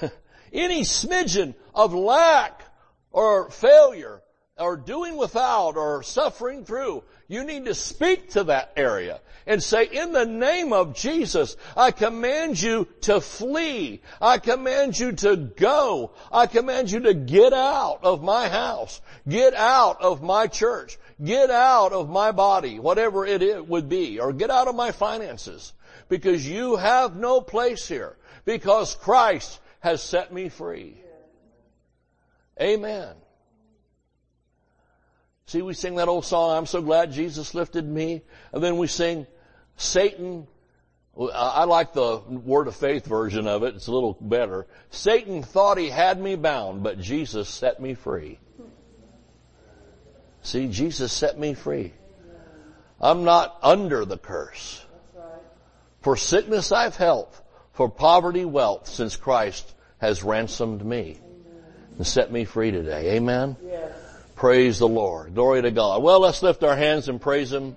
any 0.52 0.82
smidgen 0.82 1.54
of 1.74 1.92
lack 1.92 2.62
or 3.10 3.50
failure 3.50 4.22
or 4.56 4.76
doing 4.76 5.16
without 5.16 5.76
or 5.76 6.02
suffering 6.02 6.64
through, 6.64 7.02
you 7.28 7.44
need 7.44 7.64
to 7.64 7.74
speak 7.74 8.30
to 8.30 8.44
that 8.44 8.72
area 8.76 9.20
and 9.46 9.62
say, 9.62 9.84
in 9.84 10.12
the 10.12 10.24
name 10.24 10.72
of 10.72 10.94
Jesus, 10.94 11.56
I 11.76 11.90
command 11.90 12.60
you 12.60 12.86
to 13.02 13.20
flee. 13.20 14.00
I 14.20 14.38
command 14.38 14.98
you 14.98 15.12
to 15.12 15.36
go. 15.36 16.12
I 16.32 16.46
command 16.46 16.90
you 16.90 17.00
to 17.00 17.14
get 17.14 17.52
out 17.52 18.00
of 18.02 18.22
my 18.22 18.48
house. 18.48 19.00
Get 19.28 19.54
out 19.54 20.00
of 20.00 20.22
my 20.22 20.46
church. 20.46 20.98
Get 21.22 21.50
out 21.50 21.92
of 21.92 22.08
my 22.08 22.32
body, 22.32 22.80
whatever 22.80 23.24
it 23.24 23.68
would 23.68 23.88
be, 23.88 24.18
or 24.18 24.32
get 24.32 24.50
out 24.50 24.66
of 24.66 24.74
my 24.74 24.90
finances, 24.90 25.72
because 26.08 26.46
you 26.46 26.74
have 26.74 27.14
no 27.14 27.40
place 27.40 27.86
here, 27.86 28.16
because 28.44 28.96
Christ 28.96 29.60
has 29.78 30.02
set 30.02 30.32
me 30.32 30.48
free. 30.48 30.96
Amen. 32.60 33.14
See, 35.46 35.62
we 35.62 35.74
sing 35.74 35.96
that 35.96 36.08
old 36.08 36.24
song, 36.24 36.56
I'm 36.56 36.66
so 36.66 36.80
glad 36.80 37.12
Jesus 37.12 37.54
lifted 37.54 37.86
me, 37.86 38.22
and 38.52 38.62
then 38.62 38.78
we 38.78 38.86
sing, 38.86 39.26
Satan, 39.76 40.46
I 41.16 41.64
like 41.64 41.92
the 41.92 42.18
word 42.26 42.66
of 42.66 42.74
faith 42.74 43.04
version 43.04 43.46
of 43.46 43.62
it, 43.62 43.74
it's 43.76 43.86
a 43.86 43.92
little 43.92 44.16
better. 44.20 44.66
Satan 44.90 45.42
thought 45.42 45.76
he 45.76 45.90
had 45.90 46.18
me 46.18 46.36
bound, 46.36 46.82
but 46.82 46.98
Jesus 46.98 47.48
set 47.48 47.80
me 47.80 47.94
free. 47.94 48.38
See, 50.42 50.68
Jesus 50.68 51.12
set 51.12 51.38
me 51.38 51.54
free. 51.54 51.92
I'm 53.00 53.24
not 53.24 53.58
under 53.62 54.04
the 54.04 54.18
curse. 54.18 54.84
For 56.00 56.16
sickness 56.16 56.72
I've 56.72 56.96
health, 56.96 57.42
for 57.72 57.88
poverty 57.88 58.44
wealth, 58.44 58.88
since 58.88 59.16
Christ 59.16 59.74
has 59.98 60.22
ransomed 60.22 60.84
me 60.84 61.18
and 61.96 62.06
set 62.06 62.30
me 62.32 62.44
free 62.44 62.70
today. 62.70 63.16
Amen? 63.16 63.56
Yes. 63.64 63.92
Praise 64.44 64.78
the 64.78 64.86
Lord. 64.86 65.34
Glory 65.34 65.62
to 65.62 65.70
God. 65.70 66.02
Well, 66.02 66.20
let's 66.20 66.42
lift 66.42 66.62
our 66.64 66.76
hands 66.76 67.08
and 67.08 67.18
praise 67.18 67.50
Him. 67.50 67.76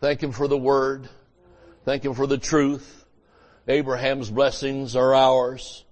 Thank 0.00 0.22
Him 0.22 0.30
for 0.30 0.46
the 0.46 0.56
Word. 0.56 1.08
Thank 1.84 2.04
Him 2.04 2.14
for 2.14 2.28
the 2.28 2.38
truth. 2.38 3.04
Abraham's 3.66 4.30
blessings 4.30 4.94
are 4.94 5.12
ours. 5.12 5.84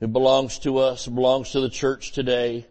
It 0.00 0.12
belongs 0.12 0.58
to 0.60 0.78
us. 0.78 1.06
It 1.06 1.14
belongs 1.14 1.52
to 1.52 1.60
the 1.60 1.68
church 1.68 2.10
today. 2.10 2.66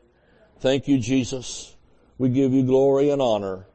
Thank 0.59 0.89
you, 0.89 0.97
Jesus. 0.97 1.73
We 2.17 2.27
give 2.27 2.51
you 2.51 2.63
glory 2.63 3.09
and 3.09 3.21
honor. 3.21 3.65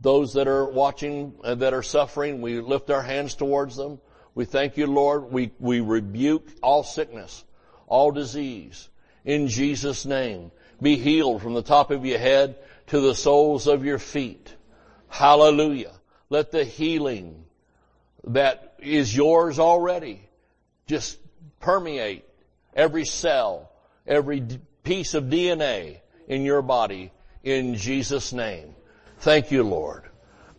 Those 0.00 0.34
that 0.34 0.46
are 0.46 0.66
watching, 0.66 1.34
uh, 1.42 1.56
that 1.56 1.74
are 1.74 1.82
suffering, 1.82 2.40
we 2.40 2.60
lift 2.60 2.90
our 2.90 3.02
hands 3.02 3.34
towards 3.34 3.74
them. 3.74 4.00
We 4.36 4.44
thank 4.44 4.76
you, 4.76 4.86
Lord. 4.86 5.32
We, 5.32 5.50
we 5.58 5.80
rebuke 5.80 6.46
all 6.62 6.84
sickness, 6.84 7.44
all 7.88 8.12
disease. 8.12 8.88
In 9.24 9.48
Jesus' 9.48 10.04
name, 10.04 10.50
be 10.80 10.96
healed 10.96 11.42
from 11.42 11.54
the 11.54 11.62
top 11.62 11.90
of 11.90 12.04
your 12.04 12.18
head 12.18 12.56
to 12.88 13.00
the 13.00 13.14
soles 13.14 13.66
of 13.66 13.84
your 13.84 13.98
feet. 13.98 14.54
Hallelujah. 15.08 15.92
Let 16.30 16.50
the 16.50 16.64
healing 16.64 17.44
that 18.24 18.74
is 18.78 19.14
yours 19.14 19.58
already 19.58 20.28
just 20.86 21.18
permeate 21.60 22.24
every 22.74 23.04
cell, 23.04 23.70
every 24.06 24.46
piece 24.84 25.14
of 25.14 25.24
DNA 25.24 26.00
in 26.28 26.42
your 26.42 26.62
body 26.62 27.12
in 27.42 27.74
Jesus' 27.74 28.32
name. 28.32 28.74
Thank 29.18 29.50
you, 29.50 29.62
Lord. 29.62 30.04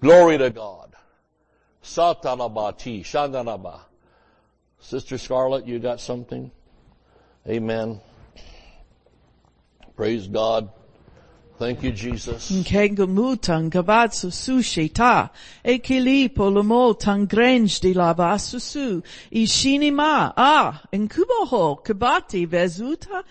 Glory 0.02 0.38
to 0.38 0.50
God. 0.50 0.96
Satanabati. 1.84 3.06
Sister 4.80 5.18
Scarlet, 5.18 5.66
you 5.66 5.80
got 5.80 6.00
something? 6.00 6.52
Amen. 7.48 8.02
Praise 10.00 10.28
God. 10.28 10.70
Thank 11.58 11.84
you, 11.84 11.92
Jesus. 11.92 12.50
Kengamutan 12.64 13.70
gabatsu 13.70 14.32
sushi 14.32 14.94
ta. 14.94 15.30
Ekili 15.66 16.34
polomo 16.34 16.98
di 17.82 17.94
lava 17.94 18.38
susu. 18.38 19.04
Ishinima 19.30 20.32
ah. 20.38 20.82
Inkuboho 20.94 21.84
kabati 21.84 22.48
vezuta. 22.48 23.26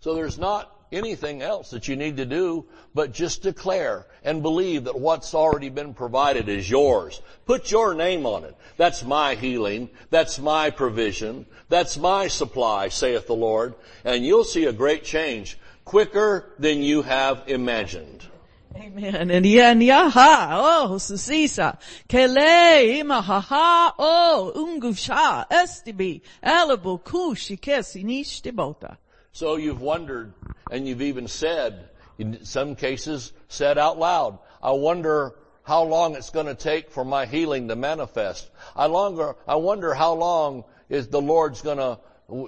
So 0.00 0.14
there's 0.14 0.36
not 0.38 0.71
anything 0.92 1.42
else 1.42 1.70
that 1.70 1.88
you 1.88 1.96
need 1.96 2.16
to 2.18 2.26
do 2.26 2.66
but 2.94 3.12
just 3.12 3.42
declare 3.42 4.06
and 4.22 4.42
believe 4.42 4.84
that 4.84 4.98
what's 4.98 5.34
already 5.34 5.68
been 5.68 5.94
provided 5.94 6.48
is 6.48 6.68
yours. 6.70 7.22
Put 7.46 7.70
your 7.70 7.94
name 7.94 8.26
on 8.26 8.44
it. 8.44 8.54
That's 8.76 9.02
my 9.02 9.34
healing. 9.34 9.90
That's 10.10 10.38
my 10.38 10.70
provision. 10.70 11.46
That's 11.68 11.96
my 11.96 12.28
supply, 12.28 12.88
saith 12.88 13.26
the 13.26 13.34
Lord. 13.34 13.74
And 14.04 14.24
you'll 14.24 14.44
see 14.44 14.66
a 14.66 14.72
great 14.72 15.04
change 15.04 15.58
quicker 15.84 16.52
than 16.58 16.82
you 16.82 17.02
have 17.02 17.44
imagined. 17.46 18.26
Amen. 18.74 19.30
And 19.30 19.44
yaha, 19.44 20.48
oh, 20.52 20.94
susisa, 20.98 21.78
kele 22.08 23.00
ima 23.00 23.20
haha, 23.20 23.92
oh, 23.98 24.52
ungusha, 24.56 25.46
estibi, 25.50 26.22
alabo 26.42 27.02
kushi 27.02 27.58
kesi 27.60 28.02
nishtibota. 28.02 28.96
So 29.32 29.56
you've 29.56 29.80
wondered 29.80 30.34
and 30.70 30.86
you've 30.86 31.02
even 31.02 31.26
said, 31.26 31.88
in 32.18 32.44
some 32.44 32.76
cases 32.76 33.32
said 33.48 33.78
out 33.78 33.98
loud, 33.98 34.38
I 34.62 34.72
wonder 34.72 35.34
how 35.62 35.84
long 35.84 36.16
it's 36.16 36.30
going 36.30 36.46
to 36.46 36.54
take 36.54 36.90
for 36.90 37.04
my 37.04 37.24
healing 37.26 37.68
to 37.68 37.76
manifest. 37.76 38.50
I 38.76 38.86
longer, 38.86 39.36
I 39.48 39.56
wonder 39.56 39.94
how 39.94 40.14
long 40.14 40.64
is 40.88 41.08
the 41.08 41.20
Lord's 41.20 41.62
going 41.62 41.78
to 41.78 41.98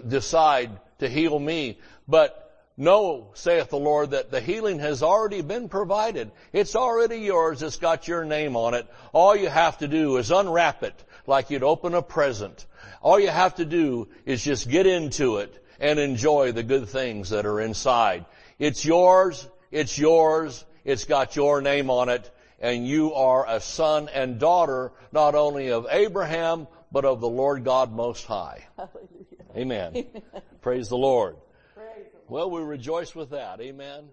decide 0.06 0.78
to 0.98 1.08
heal 1.08 1.38
me. 1.38 1.78
But 2.06 2.40
Know, 2.76 3.30
saith 3.34 3.70
the 3.70 3.76
Lord, 3.76 4.10
that 4.10 4.32
the 4.32 4.40
healing 4.40 4.80
has 4.80 5.00
already 5.00 5.42
been 5.42 5.68
provided. 5.68 6.32
It's 6.52 6.74
already 6.74 7.18
yours. 7.18 7.62
It's 7.62 7.76
got 7.76 8.08
your 8.08 8.24
name 8.24 8.56
on 8.56 8.74
it. 8.74 8.88
All 9.12 9.36
you 9.36 9.48
have 9.48 9.78
to 9.78 9.86
do 9.86 10.16
is 10.16 10.32
unwrap 10.32 10.82
it 10.82 11.04
like 11.24 11.50
you'd 11.50 11.62
open 11.62 11.94
a 11.94 12.02
present. 12.02 12.66
All 13.00 13.20
you 13.20 13.28
have 13.28 13.54
to 13.56 13.64
do 13.64 14.08
is 14.26 14.42
just 14.42 14.68
get 14.68 14.88
into 14.88 15.36
it 15.36 15.63
and 15.84 15.98
enjoy 15.98 16.50
the 16.50 16.62
good 16.62 16.88
things 16.88 17.28
that 17.28 17.44
are 17.44 17.60
inside. 17.60 18.24
It's 18.58 18.86
yours. 18.86 19.46
It's 19.70 19.98
yours. 19.98 20.64
It's 20.82 21.04
got 21.04 21.36
your 21.36 21.60
name 21.60 21.90
on 21.90 22.08
it. 22.08 22.30
And 22.58 22.86
you 22.86 23.12
are 23.12 23.44
a 23.46 23.60
son 23.60 24.08
and 24.08 24.40
daughter, 24.40 24.92
not 25.12 25.34
only 25.34 25.72
of 25.72 25.86
Abraham, 25.90 26.68
but 26.90 27.04
of 27.04 27.20
the 27.20 27.28
Lord 27.28 27.64
God 27.64 27.92
Most 27.92 28.24
High. 28.24 28.64
Hallelujah. 28.78 29.44
Amen. 29.54 29.92
Amen. 29.94 30.22
Praise 30.62 30.88
the 30.88 30.96
Lord. 30.96 31.36
Well, 32.28 32.50
we 32.50 32.62
rejoice 32.62 33.14
with 33.14 33.30
that. 33.30 33.60
Amen. 33.60 34.04